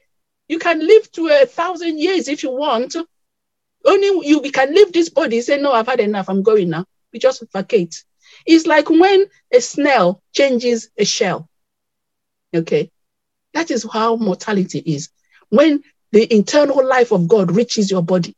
You 0.48 0.58
can 0.58 0.80
live 0.80 1.10
to 1.12 1.28
a 1.28 1.46
thousand 1.46 1.98
years 1.98 2.28
if 2.28 2.42
you 2.42 2.50
want. 2.50 2.96
Only 3.84 4.28
you 4.28 4.40
can 4.50 4.74
leave 4.74 4.92
this 4.92 5.08
body, 5.08 5.40
say, 5.40 5.60
No, 5.60 5.72
I've 5.72 5.86
had 5.86 6.00
enough, 6.00 6.28
I'm 6.28 6.42
going 6.42 6.70
now. 6.70 6.84
We 7.12 7.18
just 7.18 7.44
vacate. 7.52 8.04
It's 8.46 8.66
like 8.66 8.88
when 8.88 9.26
a 9.52 9.60
snail 9.60 10.22
changes 10.32 10.90
a 10.96 11.04
shell. 11.04 11.48
Okay? 12.54 12.90
That 13.54 13.70
is 13.70 13.86
how 13.90 14.16
mortality 14.16 14.78
is. 14.78 15.10
When 15.48 15.82
the 16.12 16.32
internal 16.34 16.86
life 16.86 17.12
of 17.12 17.28
God 17.28 17.54
reaches 17.54 17.90
your 17.90 18.02
body. 18.02 18.34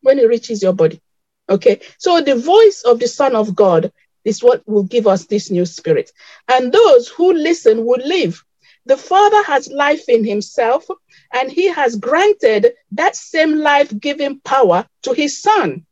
When 0.00 0.18
it 0.18 0.28
reaches 0.28 0.62
your 0.62 0.72
body. 0.72 1.00
Okay. 1.48 1.80
So 1.98 2.20
the 2.20 2.34
voice 2.34 2.82
of 2.82 2.98
the 2.98 3.08
Son 3.08 3.34
of 3.36 3.54
God 3.54 3.92
is 4.24 4.42
what 4.42 4.66
will 4.66 4.84
give 4.84 5.06
us 5.06 5.26
this 5.26 5.50
new 5.50 5.66
spirit. 5.66 6.10
And 6.48 6.72
those 6.72 7.08
who 7.08 7.32
listen 7.32 7.84
will 7.84 8.00
live. 8.04 8.42
The 8.86 8.96
Father 8.96 9.42
has 9.44 9.68
life 9.68 10.08
in 10.08 10.24
himself, 10.24 10.86
and 11.32 11.50
he 11.50 11.68
has 11.68 11.96
granted 11.96 12.74
that 12.92 13.14
same 13.14 13.58
life 13.58 13.96
giving 13.98 14.40
power 14.40 14.86
to 15.02 15.12
his 15.12 15.40
Son. 15.40 15.86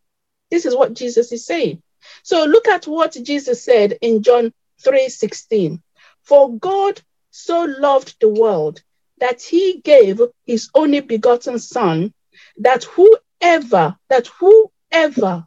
This 0.50 0.66
is 0.66 0.74
what 0.74 0.94
Jesus 0.94 1.30
is 1.30 1.46
saying. 1.46 1.82
So 2.24 2.44
look 2.44 2.66
at 2.66 2.86
what 2.86 3.16
Jesus 3.22 3.62
said 3.62 3.96
in 4.00 4.22
John 4.22 4.52
3 4.82 5.08
16. 5.08 5.80
For 6.22 6.52
God 6.56 7.00
so 7.30 7.62
loved 7.62 8.16
the 8.20 8.28
world 8.28 8.82
that 9.20 9.42
he 9.42 9.80
gave 9.80 10.20
his 10.44 10.70
only 10.74 11.00
begotten 11.00 11.58
son, 11.58 12.12
that 12.58 12.84
whoever, 12.84 13.96
that 14.08 14.26
whoever 14.26 15.46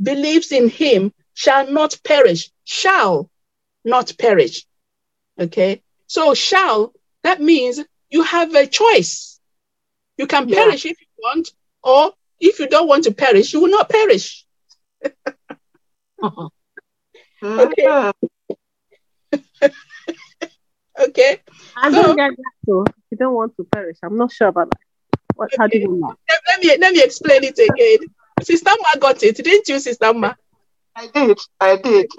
believes 0.00 0.52
in 0.52 0.68
him 0.68 1.12
shall 1.34 1.70
not 1.70 1.98
perish, 2.04 2.50
shall 2.64 3.30
not 3.84 4.12
perish. 4.18 4.64
Okay. 5.38 5.82
So 6.06 6.34
shall, 6.34 6.92
that 7.22 7.40
means 7.40 7.80
you 8.10 8.22
have 8.22 8.54
a 8.54 8.66
choice. 8.66 9.40
You 10.16 10.26
can 10.26 10.48
yeah. 10.48 10.56
perish 10.56 10.84
if 10.86 11.00
you 11.00 11.06
want, 11.18 11.52
or 11.82 12.12
if 12.38 12.58
you 12.58 12.68
don't 12.68 12.88
want 12.88 13.04
to 13.04 13.12
perish, 13.12 13.52
you 13.52 13.60
will 13.60 13.70
not 13.70 13.88
perish. 13.88 14.46
Uh-huh. 16.22 16.48
okay. 17.42 17.84
Uh-huh. 17.84 18.12
okay. 20.98 21.38
I 21.76 21.90
don't 21.90 22.04
so, 22.04 22.14
get 22.14 22.30
that 22.36 22.52
too. 22.66 22.84
You 23.10 23.18
don't 23.18 23.34
want 23.34 23.56
to 23.56 23.64
perish. 23.64 23.98
I'm 24.02 24.16
not 24.16 24.32
sure 24.32 24.48
about 24.48 24.70
that. 24.70 25.18
What 25.34 25.46
okay. 25.46 25.56
how 25.58 25.66
do 25.66 25.78
you 25.78 25.90
mean 25.90 26.00
that? 26.00 26.40
Let 26.48 26.60
me 26.60 26.76
let 26.78 26.92
me 26.92 27.02
explain 27.02 27.44
it 27.44 27.58
again. 27.58 28.08
Sister 28.42 28.70
Ma 28.80 28.98
got 29.00 29.22
it, 29.22 29.36
didn't 29.36 29.68
you, 29.68 29.78
Sister 29.78 30.12
Ma? 30.12 30.34
I 30.96 31.06
did. 31.08 31.38
I 31.60 31.76
did. 31.76 32.10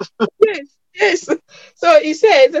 yes, 0.44 0.66
yes. 0.94 1.28
So 1.74 2.00
he 2.00 2.14
says, 2.14 2.56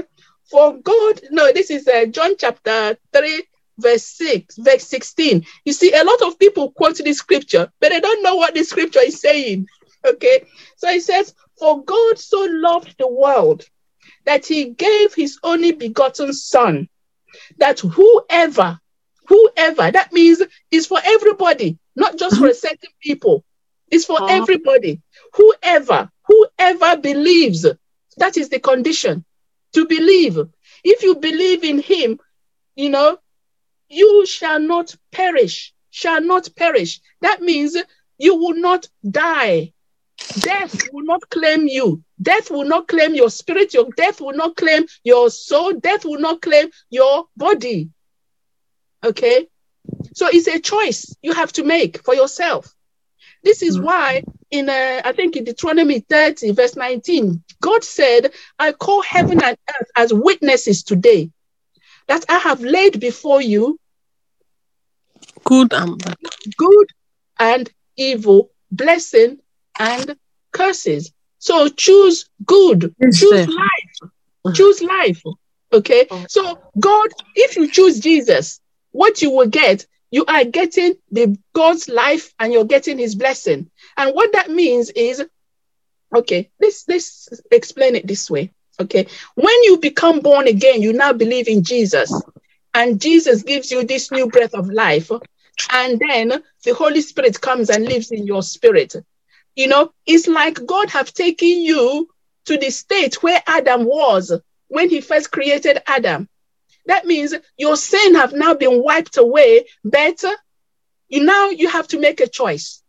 For 0.50 0.78
God, 0.78 1.20
no, 1.30 1.52
this 1.52 1.70
is 1.70 1.88
uh, 1.88 2.06
John 2.06 2.34
chapter 2.38 2.96
3, 3.12 3.42
verse 3.78 4.04
6, 4.04 4.56
verse 4.58 4.84
16. 4.84 5.44
You 5.64 5.72
see, 5.72 5.92
a 5.92 6.04
lot 6.04 6.22
of 6.22 6.38
people 6.38 6.72
quote 6.72 6.98
this 6.98 7.18
scripture, 7.18 7.70
but 7.80 7.90
they 7.90 8.00
don't 8.00 8.22
know 8.22 8.36
what 8.36 8.54
the 8.54 8.64
scripture 8.64 9.00
is 9.00 9.20
saying. 9.20 9.66
Okay. 10.06 10.44
So 10.76 10.88
he 10.88 11.00
says, 11.00 11.34
For 11.58 11.82
God 11.82 12.18
so 12.18 12.46
loved 12.50 12.94
the 12.98 13.08
world 13.08 13.64
that 14.24 14.46
he 14.46 14.70
gave 14.70 15.14
his 15.14 15.38
only 15.42 15.72
begotten 15.72 16.32
son, 16.32 16.88
that 17.58 17.80
whoever, 17.80 18.80
whoever, 19.26 19.90
that 19.90 20.12
means 20.12 20.42
is 20.70 20.86
for 20.86 20.98
everybody, 21.04 21.78
not 21.96 22.16
just 22.16 22.38
for 22.38 22.48
a 22.48 22.54
certain 22.54 22.90
people, 23.00 23.44
it's 23.90 24.04
for 24.04 24.22
uh-huh. 24.22 24.26
everybody. 24.30 25.02
Whoever, 25.34 26.10
whoever 26.26 26.96
believes, 26.96 27.66
that 28.16 28.36
is 28.36 28.48
the 28.48 28.60
condition 28.60 29.24
to 29.74 29.86
believe. 29.86 30.38
If 30.82 31.02
you 31.02 31.16
believe 31.16 31.64
in 31.64 31.80
him, 31.80 32.18
you 32.74 32.90
know, 32.90 33.18
you 33.88 34.26
shall 34.26 34.60
not 34.60 34.94
perish, 35.12 35.72
shall 35.90 36.20
not 36.20 36.48
perish. 36.56 37.00
That 37.20 37.42
means 37.42 37.76
you 38.18 38.36
will 38.36 38.56
not 38.56 38.88
die. 39.08 39.73
Death 40.40 40.88
will 40.92 41.04
not 41.04 41.28
claim 41.30 41.66
you. 41.66 42.02
Death 42.20 42.50
will 42.50 42.64
not 42.64 42.88
claim 42.88 43.14
your 43.14 43.30
spirit. 43.30 43.74
Your 43.74 43.88
death 43.96 44.20
will 44.20 44.34
not 44.34 44.56
claim 44.56 44.84
your 45.02 45.30
soul. 45.30 45.72
Death 45.74 46.04
will 46.04 46.20
not 46.20 46.42
claim 46.42 46.70
your 46.90 47.26
body. 47.36 47.90
Okay? 49.04 49.46
So 50.14 50.28
it's 50.32 50.48
a 50.48 50.58
choice 50.60 51.14
you 51.22 51.34
have 51.34 51.52
to 51.54 51.64
make 51.64 52.02
for 52.02 52.14
yourself. 52.14 52.74
This 53.42 53.62
is 53.62 53.78
mm. 53.78 53.84
why 53.84 54.22
in 54.50 54.68
uh, 54.68 55.02
I 55.04 55.12
think 55.12 55.36
in 55.36 55.44
Deuteronomy 55.44 56.00
30 56.00 56.52
verse 56.52 56.76
19, 56.76 57.42
God 57.60 57.84
said, 57.84 58.32
I 58.58 58.72
call 58.72 59.02
heaven 59.02 59.42
and 59.42 59.56
earth 59.68 59.90
as 59.96 60.12
witnesses 60.12 60.82
today 60.82 61.30
that 62.08 62.24
I 62.28 62.38
have 62.38 62.60
laid 62.62 63.00
before 63.00 63.42
you 63.42 63.78
good 65.44 65.72
and 65.72 65.98
bad. 65.98 66.16
good 66.56 66.86
and 67.38 67.70
evil, 67.96 68.50
blessing 68.70 69.38
and 69.78 70.16
curses. 70.52 71.12
So 71.38 71.68
choose 71.68 72.28
good, 72.44 72.94
choose 73.12 73.46
life, 73.48 73.96
uh-huh. 74.02 74.52
choose 74.54 74.82
life. 74.82 75.22
Okay. 75.72 76.06
Oh. 76.10 76.24
So, 76.28 76.58
God, 76.78 77.10
if 77.34 77.56
you 77.56 77.70
choose 77.70 77.98
Jesus, 77.98 78.60
what 78.92 79.20
you 79.20 79.30
will 79.30 79.48
get, 79.48 79.86
you 80.10 80.24
are 80.26 80.44
getting 80.44 80.94
the 81.10 81.36
God's 81.52 81.88
life 81.88 82.32
and 82.38 82.52
you're 82.52 82.64
getting 82.64 82.98
his 82.98 83.16
blessing. 83.16 83.68
And 83.96 84.14
what 84.14 84.32
that 84.32 84.50
means 84.50 84.90
is, 84.90 85.24
okay, 86.14 86.48
let's 86.60 86.84
let's 86.88 87.28
explain 87.50 87.96
it 87.96 88.06
this 88.06 88.30
way. 88.30 88.52
Okay. 88.80 89.06
When 89.34 89.62
you 89.64 89.78
become 89.78 90.20
born 90.20 90.46
again, 90.46 90.80
you 90.80 90.92
now 90.92 91.12
believe 91.12 91.48
in 91.48 91.64
Jesus, 91.64 92.12
and 92.72 93.00
Jesus 93.00 93.42
gives 93.42 93.70
you 93.72 93.84
this 93.84 94.10
new 94.12 94.28
breath 94.28 94.54
of 94.54 94.68
life. 94.70 95.10
And 95.72 96.00
then 96.00 96.42
the 96.64 96.74
Holy 96.74 97.00
Spirit 97.00 97.40
comes 97.40 97.70
and 97.70 97.84
lives 97.84 98.10
in 98.10 98.26
your 98.26 98.42
spirit. 98.42 98.94
You 99.56 99.68
know, 99.68 99.92
it's 100.06 100.26
like 100.26 100.66
God 100.66 100.90
have 100.90 101.12
taken 101.12 101.48
you 101.48 102.08
to 102.46 102.56
the 102.58 102.70
state 102.70 103.22
where 103.22 103.42
Adam 103.46 103.84
was 103.84 104.32
when 104.68 104.90
he 104.90 105.00
first 105.00 105.30
created 105.30 105.82
Adam. 105.86 106.28
That 106.86 107.06
means 107.06 107.34
your 107.56 107.76
sin 107.76 108.14
have 108.16 108.32
now 108.32 108.54
been 108.54 108.82
wiped 108.82 109.16
away, 109.16 109.66
but 109.84 110.22
you 111.08 111.24
now 111.24 111.50
you 111.50 111.68
have 111.68 111.88
to 111.88 112.00
make 112.00 112.20
a 112.20 112.26
choice. 112.26 112.82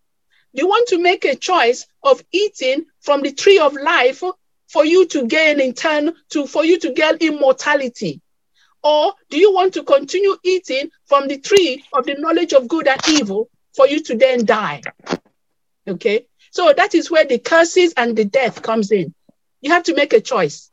Do 0.53 0.61
you 0.61 0.67
want 0.67 0.87
to 0.89 0.97
make 0.97 1.25
a 1.25 1.35
choice 1.35 1.85
of 2.03 2.23
eating 2.31 2.85
from 3.01 3.21
the 3.21 3.31
tree 3.31 3.59
of 3.59 3.73
life 3.73 4.23
for 4.67 4.85
you 4.85 5.05
to 5.07 5.27
gain 5.27 5.59
in 5.59 5.73
turn 5.73 6.13
to 6.29 6.47
for 6.47 6.65
you 6.65 6.79
to 6.79 6.93
gain 6.93 7.17
immortality? 7.19 8.21
Or 8.83 9.13
do 9.29 9.37
you 9.37 9.53
want 9.53 9.73
to 9.73 9.83
continue 9.83 10.35
eating 10.43 10.89
from 11.05 11.27
the 11.27 11.39
tree 11.39 11.83
of 11.93 12.05
the 12.05 12.15
knowledge 12.15 12.53
of 12.53 12.67
good 12.67 12.87
and 12.87 13.01
evil 13.09 13.49
for 13.75 13.87
you 13.87 14.01
to 14.03 14.15
then 14.17 14.45
die? 14.45 14.81
Okay. 15.87 16.27
So 16.55 16.71
that 16.71 16.95
is 16.95 17.11
where 17.11 17.25
the 17.25 17.37
curses 17.37 17.93
and 17.97 18.15
the 18.15 18.23
death 18.23 18.61
comes 18.61 18.89
in. 18.89 19.13
You 19.59 19.71
have 19.71 19.83
to 19.83 19.93
make 19.93 20.13
a 20.13 20.21
choice. 20.21 20.71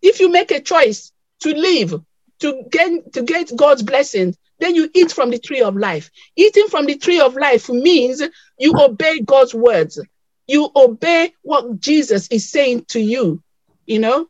If 0.00 0.20
you 0.20 0.30
make 0.30 0.52
a 0.52 0.60
choice 0.60 1.10
to 1.40 1.52
live, 1.52 2.00
to 2.38 2.62
get 2.70 3.12
to 3.14 3.22
get 3.22 3.50
God's 3.56 3.82
blessing, 3.82 4.36
then 4.60 4.76
you 4.76 4.88
eat 4.94 5.10
from 5.10 5.30
the 5.30 5.40
tree 5.40 5.60
of 5.60 5.74
life. 5.74 6.12
Eating 6.36 6.68
from 6.68 6.86
the 6.86 6.96
tree 6.96 7.18
of 7.18 7.34
life 7.34 7.68
means 7.68 8.22
you 8.60 8.72
obey 8.78 9.18
God's 9.18 9.56
words. 9.56 10.00
You 10.46 10.70
obey 10.76 11.34
what 11.42 11.80
Jesus 11.80 12.28
is 12.28 12.48
saying 12.48 12.84
to 12.90 13.00
you. 13.00 13.42
You 13.86 13.98
know, 13.98 14.28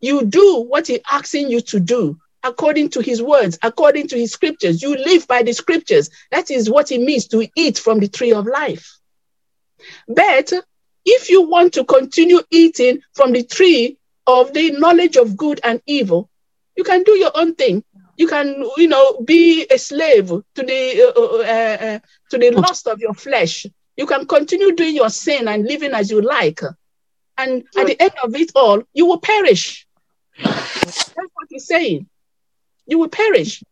you 0.00 0.24
do 0.24 0.64
what 0.66 0.86
He's 0.86 1.00
asking 1.10 1.50
you 1.50 1.60
to 1.60 1.78
do 1.78 2.18
according 2.42 2.88
to 2.90 3.02
His 3.02 3.22
words, 3.22 3.58
according 3.62 4.08
to 4.08 4.18
His 4.18 4.32
scriptures. 4.32 4.80
You 4.80 4.96
live 4.96 5.28
by 5.28 5.42
the 5.42 5.52
scriptures. 5.52 6.08
That 6.30 6.50
is 6.50 6.70
what 6.70 6.90
it 6.90 7.02
means 7.02 7.28
to 7.28 7.46
eat 7.54 7.78
from 7.78 8.00
the 8.00 8.08
tree 8.08 8.32
of 8.32 8.46
life. 8.46 8.98
But 10.08 10.52
if 11.04 11.30
you 11.30 11.48
want 11.48 11.74
to 11.74 11.84
continue 11.84 12.40
eating 12.50 13.02
from 13.12 13.32
the 13.32 13.42
tree 13.42 13.98
of 14.26 14.52
the 14.52 14.70
knowledge 14.72 15.16
of 15.16 15.36
good 15.36 15.60
and 15.62 15.82
evil, 15.86 16.30
you 16.76 16.84
can 16.84 17.02
do 17.02 17.12
your 17.12 17.32
own 17.34 17.54
thing. 17.54 17.84
You 18.16 18.28
can, 18.28 18.64
you 18.76 18.88
know, 18.88 19.20
be 19.20 19.66
a 19.70 19.78
slave 19.78 20.28
to 20.28 20.42
the 20.54 21.12
uh, 21.16 21.20
uh, 21.20 21.38
uh, 21.38 21.86
uh 21.86 21.98
to 22.30 22.38
the 22.38 22.50
lust 22.52 22.86
of 22.86 23.00
your 23.00 23.14
flesh. 23.14 23.66
You 23.96 24.06
can 24.06 24.26
continue 24.26 24.72
doing 24.74 24.94
your 24.94 25.10
sin 25.10 25.48
and 25.48 25.64
living 25.66 25.92
as 25.92 26.10
you 26.10 26.20
like, 26.20 26.60
and 27.36 27.64
at 27.76 27.86
the 27.86 28.00
end 28.00 28.12
of 28.22 28.34
it 28.34 28.52
all, 28.54 28.82
you 28.92 29.06
will 29.06 29.20
perish. 29.20 29.86
That's 30.36 31.32
what 31.34 31.48
he's 31.48 31.66
saying. 31.66 32.08
You 32.86 32.98
will 32.98 33.08
perish. 33.08 33.62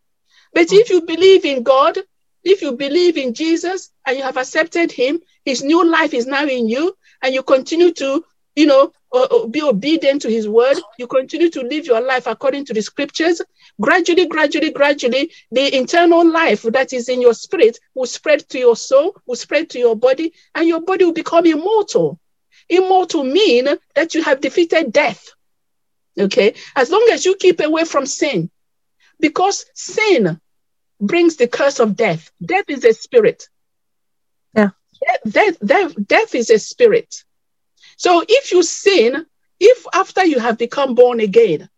But 0.53 0.71
if 0.71 0.89
you 0.89 1.01
believe 1.01 1.45
in 1.45 1.63
God, 1.63 1.97
if 2.43 2.61
you 2.61 2.73
believe 2.73 3.17
in 3.17 3.33
Jesus 3.33 3.91
and 4.05 4.17
you 4.17 4.23
have 4.23 4.37
accepted 4.37 4.91
Him, 4.91 5.19
His 5.45 5.63
new 5.63 5.85
life 5.85 6.13
is 6.13 6.25
now 6.25 6.45
in 6.45 6.67
you, 6.69 6.95
and 7.21 7.33
you 7.33 7.43
continue 7.43 7.91
to, 7.93 8.23
you 8.55 8.65
know, 8.65 8.91
uh, 9.13 9.23
uh, 9.23 9.47
be 9.47 9.61
obedient 9.61 10.21
to 10.23 10.29
His 10.29 10.47
word, 10.47 10.77
you 10.97 11.07
continue 11.07 11.49
to 11.51 11.61
live 11.61 11.85
your 11.85 12.01
life 12.01 12.27
according 12.27 12.65
to 12.65 12.73
the 12.73 12.81
scriptures, 12.81 13.41
gradually, 13.79 14.25
gradually, 14.27 14.71
gradually, 14.71 15.31
the 15.51 15.75
internal 15.75 16.29
life 16.29 16.63
that 16.63 16.93
is 16.93 17.09
in 17.09 17.21
your 17.21 17.33
spirit 17.33 17.77
will 17.93 18.07
spread 18.07 18.47
to 18.49 18.57
your 18.57 18.75
soul, 18.75 19.15
will 19.27 19.35
spread 19.35 19.69
to 19.69 19.79
your 19.79 19.95
body, 19.95 20.33
and 20.55 20.67
your 20.67 20.81
body 20.81 21.05
will 21.05 21.13
become 21.13 21.45
immortal. 21.45 22.19
Immortal 22.69 23.23
mean 23.23 23.67
that 23.95 24.15
you 24.15 24.23
have 24.23 24.41
defeated 24.41 24.91
death. 24.91 25.29
Okay, 26.19 26.55
as 26.75 26.89
long 26.89 27.07
as 27.11 27.25
you 27.25 27.35
keep 27.35 27.59
away 27.59 27.85
from 27.85 28.05
sin, 28.05 28.49
because 29.19 29.65
sin 29.73 30.39
brings 30.99 31.35
the 31.35 31.47
curse 31.47 31.79
of 31.79 31.95
death. 31.95 32.31
Death 32.43 32.65
is 32.67 32.85
a 32.85 32.93
spirit. 32.93 33.49
Death, 35.27 35.57
death, 35.63 35.93
death 36.05 36.35
is 36.35 36.49
a 36.49 36.59
spirit. 36.59 37.23
So 37.97 38.23
if 38.27 38.51
you 38.51 38.63
sin, 38.63 39.25
if 39.59 39.85
after 39.93 40.25
you 40.25 40.39
have 40.39 40.57
become 40.57 40.95
born 40.95 41.19
again 41.19 41.69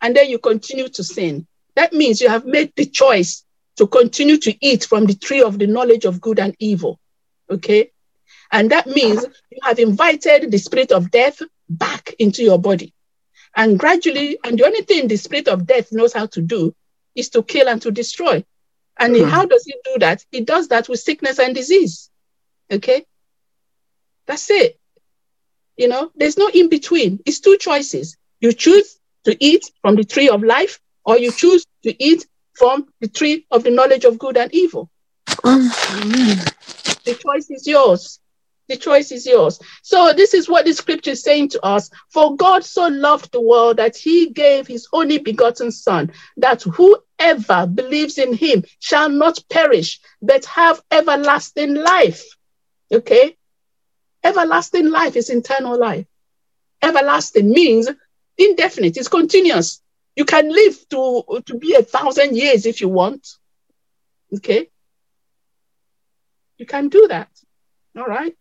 and 0.00 0.14
then 0.14 0.28
you 0.28 0.38
continue 0.38 0.88
to 0.88 1.04
sin, 1.04 1.46
that 1.74 1.92
means 1.92 2.20
you 2.20 2.28
have 2.28 2.44
made 2.44 2.72
the 2.76 2.86
choice 2.86 3.44
to 3.76 3.86
continue 3.86 4.36
to 4.38 4.54
eat 4.64 4.84
from 4.84 5.06
the 5.06 5.14
tree 5.14 5.42
of 5.42 5.58
the 5.58 5.66
knowledge 5.66 6.04
of 6.04 6.20
good 6.20 6.38
and 6.38 6.54
evil. 6.58 7.00
Okay. 7.50 7.90
And 8.52 8.70
that 8.70 8.86
means 8.86 9.24
you 9.50 9.58
have 9.62 9.78
invited 9.78 10.50
the 10.50 10.58
spirit 10.58 10.92
of 10.92 11.10
death 11.10 11.40
back 11.68 12.14
into 12.18 12.42
your 12.42 12.58
body. 12.58 12.92
And 13.56 13.78
gradually, 13.78 14.38
and 14.44 14.58
the 14.58 14.64
only 14.64 14.82
thing 14.82 15.08
the 15.08 15.16
spirit 15.16 15.48
of 15.48 15.66
death 15.66 15.92
knows 15.92 16.12
how 16.12 16.26
to 16.26 16.40
do 16.40 16.74
is 17.14 17.30
to 17.30 17.42
kill 17.42 17.68
and 17.68 17.80
to 17.82 17.90
destroy. 17.90 18.44
And 18.98 19.14
mm-hmm. 19.14 19.28
how 19.28 19.44
does 19.46 19.64
he 19.64 19.74
do 19.84 19.98
that? 20.00 20.24
He 20.30 20.40
does 20.40 20.68
that 20.68 20.88
with 20.88 21.00
sickness 21.00 21.38
and 21.38 21.54
disease. 21.54 22.10
Okay? 22.70 23.04
That's 24.26 24.50
it. 24.50 24.78
You 25.76 25.88
know, 25.88 26.10
there's 26.14 26.38
no 26.38 26.48
in 26.48 26.68
between. 26.68 27.20
It's 27.26 27.40
two 27.40 27.56
choices. 27.58 28.16
You 28.40 28.52
choose 28.52 28.98
to 29.24 29.36
eat 29.44 29.70
from 29.82 29.96
the 29.96 30.04
tree 30.04 30.28
of 30.28 30.42
life, 30.42 30.80
or 31.04 31.18
you 31.18 31.32
choose 31.32 31.66
to 31.82 32.02
eat 32.02 32.26
from 32.54 32.86
the 33.00 33.08
tree 33.08 33.46
of 33.50 33.64
the 33.64 33.70
knowledge 33.70 34.04
of 34.04 34.18
good 34.18 34.36
and 34.36 34.54
evil. 34.54 34.90
Mm-hmm. 35.26 36.40
The 37.04 37.14
choice 37.14 37.50
is 37.50 37.66
yours. 37.66 38.20
The 38.68 38.76
choice 38.76 39.12
is 39.12 39.26
yours. 39.26 39.60
So, 39.82 40.14
this 40.14 40.32
is 40.32 40.48
what 40.48 40.64
the 40.64 40.72
scripture 40.72 41.10
is 41.10 41.22
saying 41.22 41.50
to 41.50 41.62
us 41.62 41.90
For 42.08 42.34
God 42.36 42.64
so 42.64 42.86
loved 42.88 43.30
the 43.30 43.40
world 43.40 43.76
that 43.76 43.96
he 43.96 44.30
gave 44.30 44.66
his 44.66 44.88
only 44.92 45.18
begotten 45.18 45.70
Son, 45.70 46.12
that 46.38 46.62
whoever 46.62 47.66
believes 47.66 48.16
in 48.16 48.32
him 48.32 48.64
shall 48.78 49.10
not 49.10 49.38
perish, 49.50 50.00
but 50.22 50.46
have 50.46 50.82
everlasting 50.90 51.74
life. 51.74 52.24
Okay? 52.92 53.36
Everlasting 54.22 54.90
life 54.90 55.16
is 55.16 55.30
eternal 55.30 55.78
life. 55.78 56.06
Everlasting 56.82 57.50
means 57.50 57.88
indefinite, 58.38 58.96
it's 58.96 59.08
continuous. 59.08 59.82
You 60.16 60.24
can 60.24 60.48
live 60.50 60.88
to, 60.90 61.42
to 61.46 61.58
be 61.58 61.74
a 61.74 61.82
thousand 61.82 62.36
years 62.36 62.66
if 62.66 62.80
you 62.80 62.88
want. 62.88 63.26
Okay? 64.34 64.68
You 66.58 66.66
can 66.66 66.88
do 66.88 67.08
that. 67.08 67.28
All 67.96 68.06
right? 68.06 68.36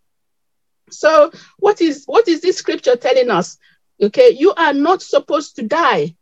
So 0.89 1.31
what 1.57 1.81
is 1.81 2.03
what 2.05 2.27
is 2.27 2.41
this 2.41 2.57
scripture 2.57 2.95
telling 2.95 3.29
us? 3.29 3.57
Okay, 4.01 4.31
you 4.31 4.53
are 4.53 4.73
not 4.73 5.01
supposed 5.01 5.55
to 5.55 5.63
die. 5.63 6.15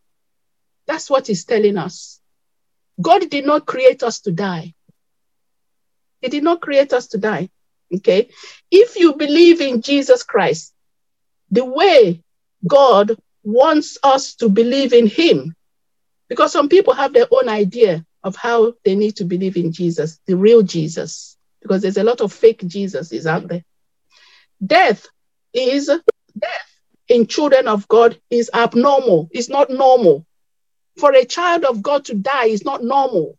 That's 0.87 1.09
what 1.09 1.27
he's 1.27 1.45
telling 1.45 1.77
us. 1.77 2.19
God 3.01 3.29
did 3.29 3.45
not 3.45 3.65
create 3.65 4.03
us 4.03 4.21
to 4.21 4.31
die. 4.31 4.73
He 6.21 6.29
did 6.29 6.43
not 6.43 6.61
create 6.61 6.93
us 6.93 7.07
to 7.07 7.17
die. 7.17 7.49
Okay. 7.95 8.29
If 8.69 8.97
you 8.97 9.13
believe 9.13 9.61
in 9.61 9.81
Jesus 9.81 10.23
Christ, 10.23 10.73
the 11.49 11.65
way 11.65 12.21
God 12.65 13.17
wants 13.43 13.97
us 14.03 14.35
to 14.35 14.49
believe 14.49 14.93
in 14.93 15.07
him, 15.07 15.55
because 16.29 16.51
some 16.51 16.69
people 16.69 16.93
have 16.93 17.13
their 17.13 17.27
own 17.31 17.49
idea 17.49 18.05
of 18.23 18.35
how 18.35 18.73
they 18.85 18.95
need 18.95 19.17
to 19.17 19.25
believe 19.25 19.57
in 19.57 19.71
Jesus, 19.71 20.19
the 20.27 20.35
real 20.35 20.61
Jesus, 20.61 21.37
because 21.61 21.81
there's 21.81 21.97
a 21.97 22.03
lot 22.03 22.21
of 22.21 22.31
fake 22.31 22.65
Jesus 22.65 23.11
is 23.11 23.27
out 23.27 23.47
there. 23.47 23.63
Death 24.65 25.07
is 25.53 25.87
death 25.87 26.71
in 27.07 27.27
children 27.27 27.67
of 27.67 27.87
God 27.87 28.19
is 28.29 28.49
abnormal. 28.53 29.27
It's 29.31 29.49
not 29.49 29.69
normal. 29.69 30.25
For 30.97 31.11
a 31.13 31.25
child 31.25 31.65
of 31.65 31.81
God 31.81 32.05
to 32.05 32.15
die 32.15 32.45
is 32.45 32.63
not 32.63 32.83
normal. 32.83 33.37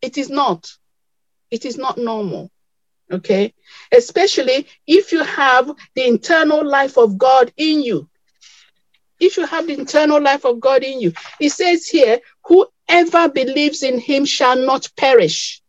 It 0.00 0.16
is 0.16 0.30
not. 0.30 0.70
It 1.50 1.64
is 1.64 1.76
not 1.76 1.98
normal. 1.98 2.50
Okay. 3.12 3.52
Especially 3.92 4.66
if 4.86 5.12
you 5.12 5.22
have 5.22 5.70
the 5.94 6.06
internal 6.06 6.64
life 6.64 6.96
of 6.96 7.18
God 7.18 7.52
in 7.56 7.82
you. 7.82 8.08
If 9.20 9.36
you 9.36 9.46
have 9.46 9.66
the 9.66 9.74
internal 9.78 10.20
life 10.20 10.44
of 10.44 10.60
God 10.60 10.82
in 10.82 11.00
you, 11.00 11.12
it 11.40 11.50
says 11.50 11.86
here, 11.86 12.20
whoever 12.44 13.28
believes 13.28 13.82
in 13.82 13.98
him 13.98 14.24
shall 14.24 14.56
not 14.56 14.90
perish, 14.96 15.62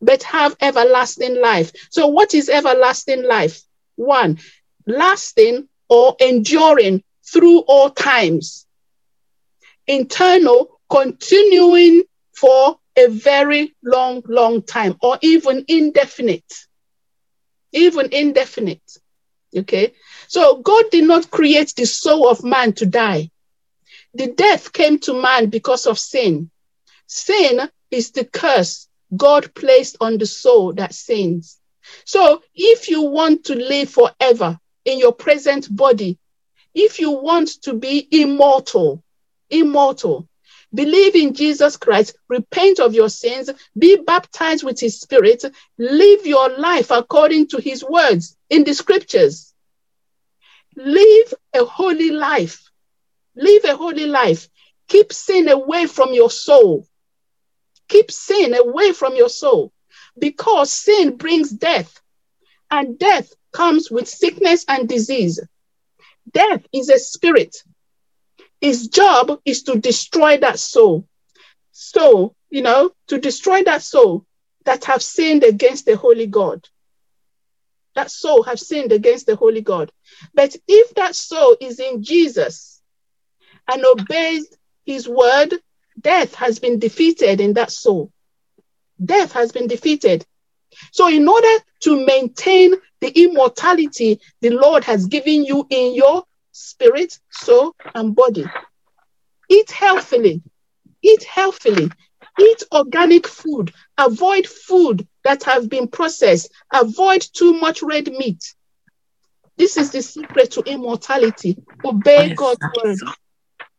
but 0.00 0.22
have 0.24 0.56
everlasting 0.60 1.40
life. 1.40 1.72
So, 1.90 2.08
what 2.08 2.34
is 2.34 2.48
everlasting 2.48 3.24
life? 3.24 3.62
One, 3.96 4.38
lasting 4.86 5.68
or 5.88 6.16
enduring 6.20 7.02
through 7.24 7.60
all 7.60 7.90
times. 7.90 8.66
Internal, 9.86 10.78
continuing 10.90 12.02
for 12.34 12.78
a 12.96 13.08
very 13.08 13.74
long, 13.82 14.22
long 14.26 14.62
time, 14.62 14.96
or 15.02 15.18
even 15.22 15.64
indefinite. 15.68 16.44
Even 17.72 18.12
indefinite. 18.12 18.82
Okay? 19.56 19.94
So 20.28 20.62
God 20.62 20.90
did 20.90 21.04
not 21.04 21.30
create 21.30 21.74
the 21.76 21.86
soul 21.86 22.28
of 22.28 22.44
man 22.44 22.72
to 22.74 22.86
die. 22.86 23.30
The 24.14 24.28
death 24.28 24.72
came 24.72 24.98
to 25.00 25.20
man 25.20 25.48
because 25.48 25.86
of 25.86 25.98
sin. 25.98 26.50
Sin 27.06 27.68
is 27.90 28.10
the 28.10 28.24
curse 28.24 28.88
God 29.16 29.54
placed 29.54 29.96
on 30.00 30.18
the 30.18 30.26
soul 30.26 30.72
that 30.74 30.94
sins. 30.94 31.58
So 32.04 32.42
if 32.54 32.88
you 32.88 33.02
want 33.02 33.44
to 33.44 33.54
live 33.54 33.90
forever 33.90 34.58
in 34.84 34.98
your 34.98 35.12
present 35.12 35.74
body, 35.74 36.18
if 36.74 36.98
you 37.00 37.10
want 37.10 37.48
to 37.62 37.74
be 37.74 38.06
immortal, 38.10 39.02
immortal, 39.50 40.28
believe 40.74 41.14
in 41.14 41.34
Jesus 41.34 41.76
Christ, 41.76 42.16
repent 42.28 42.80
of 42.80 42.94
your 42.94 43.08
sins, 43.08 43.50
be 43.78 43.96
baptized 43.96 44.64
with 44.64 44.80
his 44.80 45.00
spirit, 45.00 45.44
live 45.78 46.26
your 46.26 46.48
life 46.58 46.90
according 46.90 47.48
to 47.48 47.60
his 47.60 47.84
words 47.84 48.36
in 48.50 48.64
the 48.64 48.74
scriptures. 48.74 49.52
Live 50.76 51.34
a 51.54 51.64
holy 51.64 52.10
life. 52.10 52.70
Live 53.36 53.64
a 53.64 53.76
holy 53.76 54.06
life. 54.06 54.48
Keep 54.88 55.12
sin 55.12 55.48
away 55.48 55.86
from 55.86 56.12
your 56.12 56.30
soul. 56.30 56.86
Keep 57.88 58.10
sin 58.10 58.54
away 58.54 58.92
from 58.92 59.16
your 59.16 59.28
soul 59.28 59.72
because 60.18 60.72
sin 60.72 61.16
brings 61.16 61.50
death. 61.50 62.00
And 62.70 62.98
death 62.98 63.32
comes 63.52 63.90
with 63.90 64.08
sickness 64.08 64.64
and 64.66 64.88
disease. 64.88 65.40
Death 66.32 66.64
is 66.72 66.88
a 66.88 66.98
spirit. 66.98 67.56
His 68.62 68.86
job 68.86 69.40
is 69.44 69.64
to 69.64 69.76
destroy 69.76 70.38
that 70.38 70.60
soul. 70.60 71.08
So, 71.72 72.36
you 72.48 72.62
know, 72.62 72.92
to 73.08 73.18
destroy 73.18 73.64
that 73.64 73.82
soul 73.82 74.24
that 74.64 74.84
have 74.84 75.02
sinned 75.02 75.42
against 75.42 75.84
the 75.84 75.96
holy 75.96 76.28
God. 76.28 76.68
That 77.96 78.12
soul 78.12 78.44
have 78.44 78.60
sinned 78.60 78.92
against 78.92 79.26
the 79.26 79.34
holy 79.34 79.62
God. 79.62 79.90
But 80.32 80.54
if 80.68 80.94
that 80.94 81.16
soul 81.16 81.56
is 81.60 81.80
in 81.80 82.04
Jesus 82.04 82.80
and 83.66 83.84
obeys 83.84 84.46
his 84.86 85.08
word, 85.08 85.54
death 86.00 86.36
has 86.36 86.60
been 86.60 86.78
defeated 86.78 87.40
in 87.40 87.54
that 87.54 87.72
soul. 87.72 88.12
Death 89.04 89.32
has 89.32 89.50
been 89.50 89.66
defeated. 89.66 90.24
So, 90.92 91.08
in 91.08 91.26
order 91.26 91.64
to 91.80 92.06
maintain 92.06 92.74
the 93.00 93.08
immortality 93.08 94.20
the 94.40 94.50
Lord 94.50 94.84
has 94.84 95.06
given 95.06 95.44
you 95.44 95.66
in 95.68 95.96
your 95.96 96.22
spirit, 96.52 97.18
soul, 97.30 97.74
and 97.94 98.14
body, 98.14 98.44
eat 99.48 99.70
healthily. 99.70 100.42
Eat 101.02 101.24
healthily. 101.24 101.90
Eat 102.40 102.62
organic 102.72 103.26
food. 103.26 103.72
Avoid 103.98 104.46
food 104.46 105.06
that 105.24 105.42
have 105.44 105.68
been 105.68 105.88
processed. 105.88 106.52
Avoid 106.72 107.26
too 107.32 107.54
much 107.54 107.82
red 107.82 108.08
meat. 108.08 108.54
This 109.56 109.76
is 109.76 109.90
the 109.90 110.02
secret 110.02 110.52
to 110.52 110.62
immortality. 110.62 111.56
Obey 111.84 112.34
God's 112.34 112.60
word. 112.82 112.98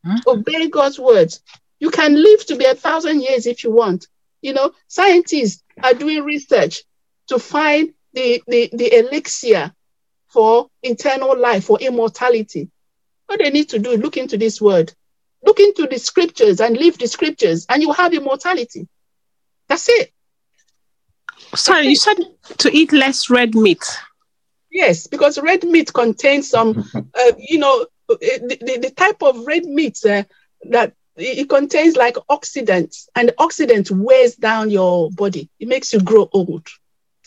Huh? 0.05 0.19
Obey 0.27 0.69
God's 0.69 0.99
words. 0.99 1.41
You 1.79 1.89
can 1.89 2.21
live 2.21 2.45
to 2.45 2.55
be 2.55 2.65
a 2.65 2.75
thousand 2.75 3.21
years 3.21 3.47
if 3.47 3.63
you 3.63 3.71
want. 3.71 4.07
You 4.41 4.53
know, 4.53 4.71
scientists 4.87 5.63
are 5.81 5.93
doing 5.93 6.23
research 6.23 6.83
to 7.27 7.39
find 7.39 7.93
the, 8.13 8.43
the, 8.47 8.69
the 8.73 8.99
elixir 8.99 9.73
for 10.33 10.67
eternal 10.81 11.37
life, 11.39 11.65
for 11.65 11.79
immortality. 11.79 12.69
What 13.27 13.39
they 13.39 13.51
need 13.51 13.69
to 13.69 13.79
do, 13.79 13.91
is 13.91 13.99
look 13.99 14.17
into 14.17 14.37
this 14.37 14.59
word. 14.59 14.93
Look 15.45 15.59
into 15.59 15.87
the 15.87 15.99
scriptures 15.99 16.59
and 16.59 16.75
live 16.75 16.97
the 16.97 17.07
scriptures, 17.07 17.65
and 17.69 17.81
you 17.81 17.91
have 17.93 18.13
immortality. 18.13 18.87
That's 19.69 19.87
it. 19.89 20.11
Sorry, 21.55 21.87
you 21.87 21.95
said 21.95 22.17
to 22.59 22.75
eat 22.75 22.91
less 22.91 23.29
red 23.29 23.53
meat. 23.53 23.83
Yes, 24.71 25.05
because 25.07 25.39
red 25.39 25.63
meat 25.63 25.93
contains 25.93 26.49
some, 26.49 26.89
uh, 26.95 27.31
you 27.37 27.59
know, 27.59 27.85
the, 28.09 28.57
the, 28.59 28.77
the, 28.79 28.91
type 28.91 29.21
of 29.21 29.45
red 29.45 29.65
meat 29.65 29.99
uh, 30.05 30.23
that 30.69 30.93
it 31.15 31.47
contains 31.47 31.95
like 31.95 32.15
oxidants, 32.29 33.07
and 33.15 33.31
oxidants 33.39 33.91
wears 33.91 34.35
down 34.35 34.69
your 34.69 35.11
body. 35.11 35.49
It 35.59 35.67
makes 35.67 35.93
you 35.93 36.01
grow 36.01 36.27
old. 36.33 36.67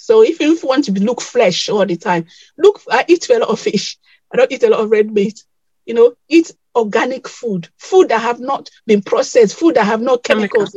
So 0.07 0.23
if 0.23 0.39
you, 0.39 0.57
want 0.63 0.85
to 0.85 0.93
look 0.93 1.21
fresh 1.21 1.69
all 1.69 1.85
the 1.85 1.97
time, 1.97 2.27
look. 2.57 2.81
I 2.89 3.05
eat 3.09 3.29
a 3.29 3.41
lot 3.41 3.49
of 3.49 3.59
fish. 3.59 3.99
I 4.33 4.37
don't 4.37 4.53
eat 4.53 4.63
a 4.63 4.71
lot 4.71 4.79
of 4.79 4.89
red 4.89 5.11
meat. 5.11 5.43
You 5.85 5.95
know, 5.95 6.15
eat 6.29 6.53
organic 6.77 7.27
food, 7.27 7.69
food 7.77 8.11
that 8.11 8.21
have 8.21 8.39
not 8.39 8.71
been 8.87 9.03
processed, 9.03 9.59
food 9.59 9.75
that 9.75 9.85
have 9.85 10.01
no 10.01 10.17
chemicals. 10.17 10.77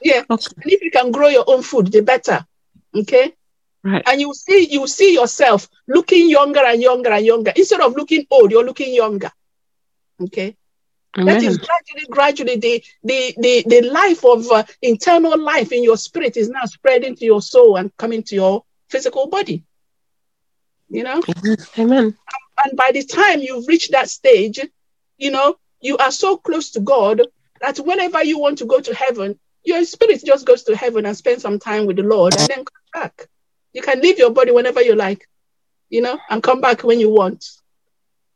Yeah. 0.00 0.22
Okay. 0.30 0.46
And 0.62 0.72
if 0.72 0.82
you 0.82 0.92
can 0.92 1.10
grow 1.10 1.26
your 1.26 1.42
own 1.48 1.62
food, 1.62 1.90
the 1.90 2.02
better. 2.02 2.46
Okay. 2.94 3.34
Right. 3.82 4.04
And 4.06 4.20
you 4.20 4.32
see, 4.34 4.68
you 4.70 4.86
see 4.86 5.14
yourself 5.14 5.68
looking 5.88 6.30
younger 6.30 6.64
and 6.64 6.80
younger 6.80 7.10
and 7.10 7.26
younger. 7.26 7.52
Instead 7.56 7.80
of 7.80 7.96
looking 7.96 8.24
old, 8.30 8.52
you're 8.52 8.64
looking 8.64 8.94
younger. 8.94 9.32
Okay. 10.22 10.56
Amen. 11.16 11.34
That 11.34 11.44
is 11.44 11.58
gradually, 11.58 12.06
gradually 12.10 12.56
the 12.56 12.84
the 13.04 13.34
the, 13.38 13.64
the 13.68 13.82
life 13.88 14.24
of 14.24 14.50
uh, 14.50 14.64
internal 14.82 15.38
life 15.38 15.70
in 15.72 15.82
your 15.82 15.96
spirit 15.96 16.36
is 16.36 16.48
now 16.48 16.64
spreading 16.64 17.14
to 17.16 17.24
your 17.24 17.40
soul 17.40 17.76
and 17.76 17.96
coming 17.96 18.22
to 18.24 18.34
your 18.34 18.64
physical 18.88 19.28
body. 19.28 19.62
You 20.88 21.04
know. 21.04 21.22
Amen. 21.78 22.16
And 22.64 22.76
by 22.76 22.90
the 22.92 23.04
time 23.04 23.40
you've 23.40 23.66
reached 23.68 23.92
that 23.92 24.08
stage, 24.08 24.60
you 25.18 25.30
know, 25.30 25.56
you 25.80 25.96
are 25.98 26.10
so 26.10 26.36
close 26.36 26.70
to 26.72 26.80
God 26.80 27.22
that 27.60 27.78
whenever 27.78 28.24
you 28.24 28.38
want 28.38 28.58
to 28.58 28.64
go 28.64 28.80
to 28.80 28.94
heaven, 28.94 29.38
your 29.64 29.84
spirit 29.84 30.22
just 30.24 30.46
goes 30.46 30.64
to 30.64 30.76
heaven 30.76 31.06
and 31.06 31.16
spends 31.16 31.42
some 31.42 31.58
time 31.58 31.86
with 31.86 31.96
the 31.96 32.02
Lord 32.02 32.34
and 32.34 32.48
then 32.48 32.64
come 32.64 33.02
back. 33.02 33.28
You 33.72 33.82
can 33.82 34.00
leave 34.00 34.18
your 34.18 34.30
body 34.30 34.50
whenever 34.50 34.82
you 34.82 34.94
like, 34.94 35.28
you 35.90 36.00
know, 36.00 36.18
and 36.30 36.42
come 36.42 36.60
back 36.60 36.82
when 36.82 37.00
you 37.00 37.10
want. 37.10 37.44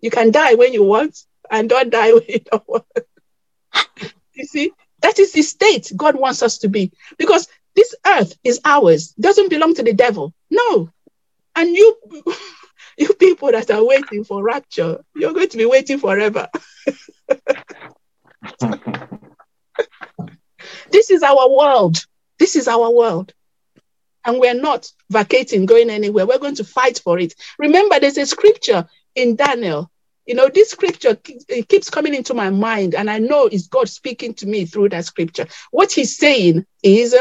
You 0.01 0.11
can 0.11 0.31
die 0.31 0.55
when 0.55 0.73
you 0.73 0.85
want 0.85 1.25
and 1.51 1.69
don't 1.69 1.91
die 1.91 2.11
don't 2.51 2.69
want. 2.69 2.85
you 4.35 4.45
see, 4.45 4.73
that 5.03 5.19
is 5.19 5.33
the 5.33 5.43
state 5.43 5.93
God 5.97 6.17
wants 6.17 6.43
us 6.43 6.59
to 6.59 6.69
be 6.69 6.93
because 7.19 7.49
this 7.75 7.95
earth 8.07 8.37
is 8.43 8.61
ours, 8.65 9.15
doesn't 9.21 9.51
belong 9.51 9.75
to 9.75 9.83
the 9.83 9.93
devil. 9.93 10.35
No. 10.51 10.91
And 11.55 11.77
you 11.77 11.97
you 12.99 13.13
people 13.15 13.53
that 13.53 13.71
are 13.71 13.85
waiting 13.85 14.25
for 14.25 14.43
rapture, 14.43 15.05
you're 15.15 15.33
going 15.33 15.49
to 15.49 15.57
be 15.57 15.67
waiting 15.67 15.99
forever. 15.99 16.49
this 20.91 21.11
is 21.11 21.23
our 21.23 21.49
world. 21.49 21.99
This 22.39 22.57
is 22.57 22.67
our 22.69 22.91
world. 22.91 23.33
And 24.25 24.41
we're 24.41 24.55
not 24.55 24.91
vacating, 25.11 25.67
going 25.67 25.91
anywhere. 25.91 26.27
We're 26.27 26.39
going 26.39 26.57
to 26.57 26.65
fight 26.65 26.99
for 26.99 27.19
it. 27.19 27.35
Remember, 27.59 28.01
there's 28.01 28.19
a 28.19 28.27
scripture 28.27 28.89
in 29.15 29.37
Daniel. 29.37 29.91
You 30.29 30.35
know, 30.35 30.51
this 30.51 30.69
scripture 30.69 31.17
it 31.49 31.69
keeps 31.69 31.89
coming 31.89 32.15
into 32.15 32.35
my 32.35 32.51
mind, 32.51 32.95
and 32.95 33.09
I 33.11 33.19
know 33.19 33.47
it's 33.47 33.67
God 33.67 33.89
speaking 33.89 34.35
to 34.35 34.47
me 34.47 34.67
through 34.67 34.91
that 34.91 35.07
scripture. 35.07 35.47
What 35.71 35.91
he's 35.91 36.19
saying 36.19 36.67
is 36.83 37.17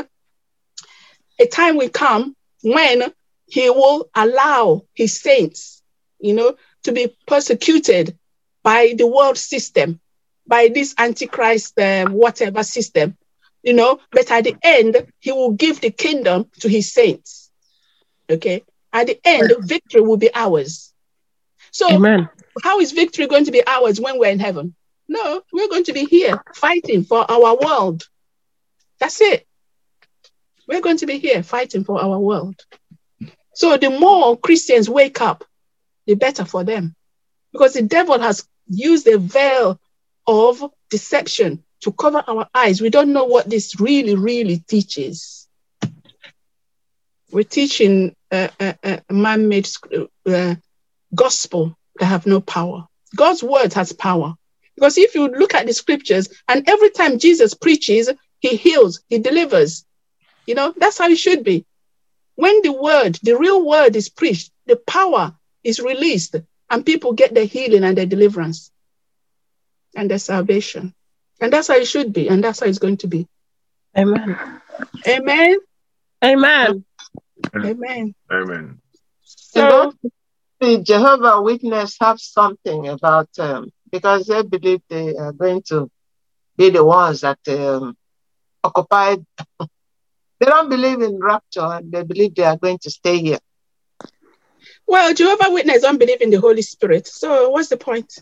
a 1.40 1.48
time 1.48 1.78
will 1.78 1.88
come 1.88 2.36
when 2.64 3.04
he 3.46 3.70
will 3.70 4.10
allow 4.14 4.82
his 4.94 5.22
saints, 5.22 5.82
you 6.20 6.34
know, 6.34 6.58
to 6.84 6.92
be 6.92 7.16
persecuted 7.26 8.18
by 8.62 8.94
the 8.98 9.08
world 9.08 9.38
system, 9.38 10.02
by 10.46 10.68
this 10.68 10.94
antichrist, 10.98 11.80
uh, 11.80 12.10
whatever 12.10 12.62
system, 12.62 13.16
you 13.64 13.72
know, 13.72 14.02
but 14.12 14.30
at 14.32 14.44
the 14.44 14.58
end, 14.64 15.08
he 15.20 15.32
will 15.32 15.52
give 15.52 15.80
the 15.80 15.92
kingdom 15.92 16.52
to 16.60 16.68
his 16.68 16.92
saints. 16.92 17.52
Okay. 18.30 18.66
At 18.92 19.08
the 19.08 19.18
end, 19.24 19.54
victory 19.62 20.02
will 20.02 20.18
be 20.18 20.30
ours. 20.36 20.94
So, 21.72 21.90
Amen. 21.90 22.28
How 22.64 22.80
is 22.80 22.92
victory 22.92 23.28
going 23.28 23.46
to 23.46 23.52
be 23.52 23.66
ours 23.66 24.00
when 24.00 24.20
we're 24.20 24.32
in 24.32 24.40
heaven? 24.40 24.76
No, 25.08 25.42
we're 25.54 25.70
going 25.70 25.86
to 25.86 25.94
be 25.94 26.06
here 26.06 26.42
fighting 26.56 27.04
for 27.04 27.30
our 27.30 27.58
world. 27.58 28.04
That's 29.00 29.22
it. 29.22 29.48
We're 30.68 30.82
going 30.82 30.98
to 30.98 31.06
be 31.06 31.18
here 31.18 31.44
fighting 31.44 31.84
for 31.84 32.02
our 32.02 32.20
world. 32.20 32.56
So 33.54 33.78
the 33.78 33.90
more 33.90 34.38
Christians 34.38 34.90
wake 34.90 35.22
up, 35.22 35.46
the 36.06 36.16
better 36.16 36.46
for 36.46 36.64
them. 36.64 36.96
Because 37.54 37.74
the 37.74 37.84
devil 37.84 38.20
has 38.20 38.48
used 38.68 39.08
a 39.08 39.18
veil 39.18 39.80
of 40.26 40.64
deception 40.90 41.64
to 41.82 41.92
cover 41.92 42.24
our 42.28 42.48
eyes. 42.54 42.82
We 42.82 42.90
don't 42.90 43.14
know 43.14 43.26
what 43.26 43.50
this 43.50 43.80
really, 43.80 44.16
really 44.16 44.58
teaches. 44.58 45.48
We're 47.32 47.44
teaching 47.44 48.16
a 48.32 49.02
man 49.10 49.48
made 49.48 49.70
uh, 50.26 50.56
gospel 51.14 51.77
that 52.00 52.06
have 52.06 52.26
no 52.26 52.42
power. 52.42 52.88
God's 53.16 53.44
word 53.44 53.74
has 53.74 53.94
power. 53.94 54.36
Because 54.76 54.98
if 54.98 55.16
you 55.16 55.28
look 55.28 55.56
at 55.56 55.66
the 55.66 55.74
scriptures, 55.74 56.30
and 56.48 56.68
every 56.70 56.92
time 56.92 57.18
Jesus 57.18 57.54
preaches, 57.54 58.10
he 58.40 58.56
heals, 58.56 59.02
he 59.10 59.18
delivers. 59.20 59.86
You 60.46 60.56
know, 60.56 60.74
that's 60.78 60.98
how 60.98 61.10
it 61.10 61.18
should 61.18 61.44
be. 61.44 61.66
When 62.36 62.62
the 62.62 62.72
word, 62.72 63.18
the 63.24 63.38
real 63.38 63.66
word 63.66 63.96
is 63.96 64.10
preached, 64.10 64.52
the 64.68 64.76
power 64.76 65.36
is 65.64 65.80
released, 65.80 66.36
and 66.70 66.86
people 66.86 67.14
get 67.14 67.34
their 67.34 67.46
healing 67.46 67.84
and 67.84 67.98
their 67.98 68.06
deliverance 68.06 68.72
and 69.96 70.10
their 70.12 70.20
salvation. 70.20 70.94
And 71.42 71.52
that's 71.52 71.68
how 71.68 71.76
it 71.76 71.88
should 71.88 72.14
be, 72.14 72.30
and 72.30 72.44
that's 72.44 72.60
how 72.60 72.68
it's 72.68 72.80
going 72.80 72.98
to 72.98 73.08
be. 73.08 73.28
Amen. 73.98 74.38
Amen. 75.08 75.58
Amen. 76.24 76.86
Amen. 77.56 78.16
Amen. 78.32 78.82
So 79.24 79.94
the 80.60 80.82
Jehovah 80.82 81.42
Witness 81.42 81.98
have 82.00 82.20
something 82.20 82.88
about 82.88 83.30
um, 83.40 83.72
because 83.92 84.26
they 84.26 84.42
believe 84.44 84.82
they 84.90 85.16
are 85.16 85.32
going 85.32 85.62
to 85.68 85.90
be 86.58 86.70
the 86.70 86.84
ones 86.84 87.22
that 87.22 87.40
um, 87.50 87.96
occupied 88.64 89.26
they 90.40 90.46
don't 90.46 90.70
believe 90.70 91.02
in 91.02 91.20
rapture 91.20 91.62
and 91.62 91.92
they 91.92 92.04
believe 92.04 92.36
they 92.36 92.44
are 92.44 92.58
going 92.58 92.80
to 92.80 92.90
stay 92.90 93.20
here. 93.20 93.40
Well, 94.88 95.14
Jehovah 95.14 95.52
Witness 95.52 95.82
don't 95.82 96.00
believe 96.00 96.22
in 96.22 96.30
the 96.30 96.40
Holy 96.40 96.62
Spirit. 96.62 97.08
So 97.08 97.50
what's 97.50 97.70
the 97.70 97.78
point? 97.78 98.14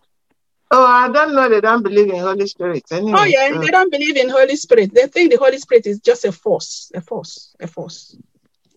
Oh, 0.72 0.86
I 0.86 1.12
don't 1.12 1.36
know. 1.36 1.48
They 1.48 1.62
don't 1.62 1.84
believe 1.84 2.10
in 2.10 2.20
Holy 2.20 2.48
Spirit. 2.48 2.84
Anyway, 2.92 3.14
oh, 3.18 3.24
yeah. 3.26 3.54
So. 3.54 3.60
They 3.60 3.72
don't 3.72 3.92
believe 3.92 4.18
in 4.18 4.30
Holy 4.30 4.56
Spirit. 4.56 4.94
They 4.94 5.08
think 5.08 5.32
the 5.32 5.38
Holy 5.38 5.60
Spirit 5.60 5.86
is 5.86 6.00
just 6.00 6.26
a 6.26 6.32
force, 6.32 6.92
a 6.96 7.02
force, 7.02 7.56
a 7.60 7.68
force, 7.68 8.18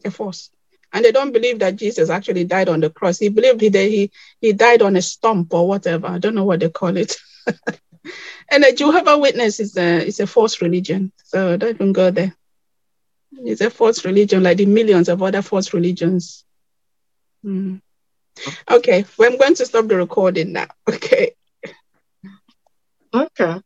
a 0.04 0.10
force. 0.10 0.50
And 0.92 1.04
they 1.04 1.12
don't 1.12 1.32
believe 1.32 1.58
that 1.58 1.76
Jesus 1.76 2.10
actually 2.10 2.44
died 2.44 2.68
on 2.68 2.80
the 2.80 2.90
cross. 2.90 3.18
He 3.18 3.28
believed 3.28 3.60
he, 3.60 3.68
he, 3.70 4.10
he 4.40 4.52
died 4.52 4.82
on 4.82 4.96
a 4.96 5.02
stump 5.02 5.52
or 5.52 5.68
whatever. 5.68 6.06
I 6.06 6.18
don't 6.18 6.34
know 6.34 6.44
what 6.44 6.60
they 6.60 6.70
call 6.70 6.96
it. 6.96 7.16
and 8.50 8.64
a 8.64 8.72
Jehovah 8.72 9.18
Witness 9.18 9.60
is 9.60 9.76
a, 9.76 10.06
is 10.06 10.20
a 10.20 10.26
false 10.26 10.62
religion. 10.62 11.12
So 11.24 11.56
don't 11.56 11.74
even 11.74 11.92
go 11.92 12.10
there. 12.10 12.34
It's 13.32 13.60
a 13.60 13.70
false 13.70 14.04
religion, 14.04 14.42
like 14.42 14.56
the 14.56 14.66
millions 14.66 15.08
of 15.08 15.22
other 15.22 15.42
false 15.42 15.74
religions. 15.74 16.44
Mm. 17.44 17.80
Okay, 18.70 19.04
well, 19.18 19.30
I'm 19.30 19.38
going 19.38 19.54
to 19.56 19.66
stop 19.66 19.86
the 19.88 19.96
recording 19.96 20.52
now. 20.52 20.66
Okay. 20.88 21.32
Okay. 23.14 23.60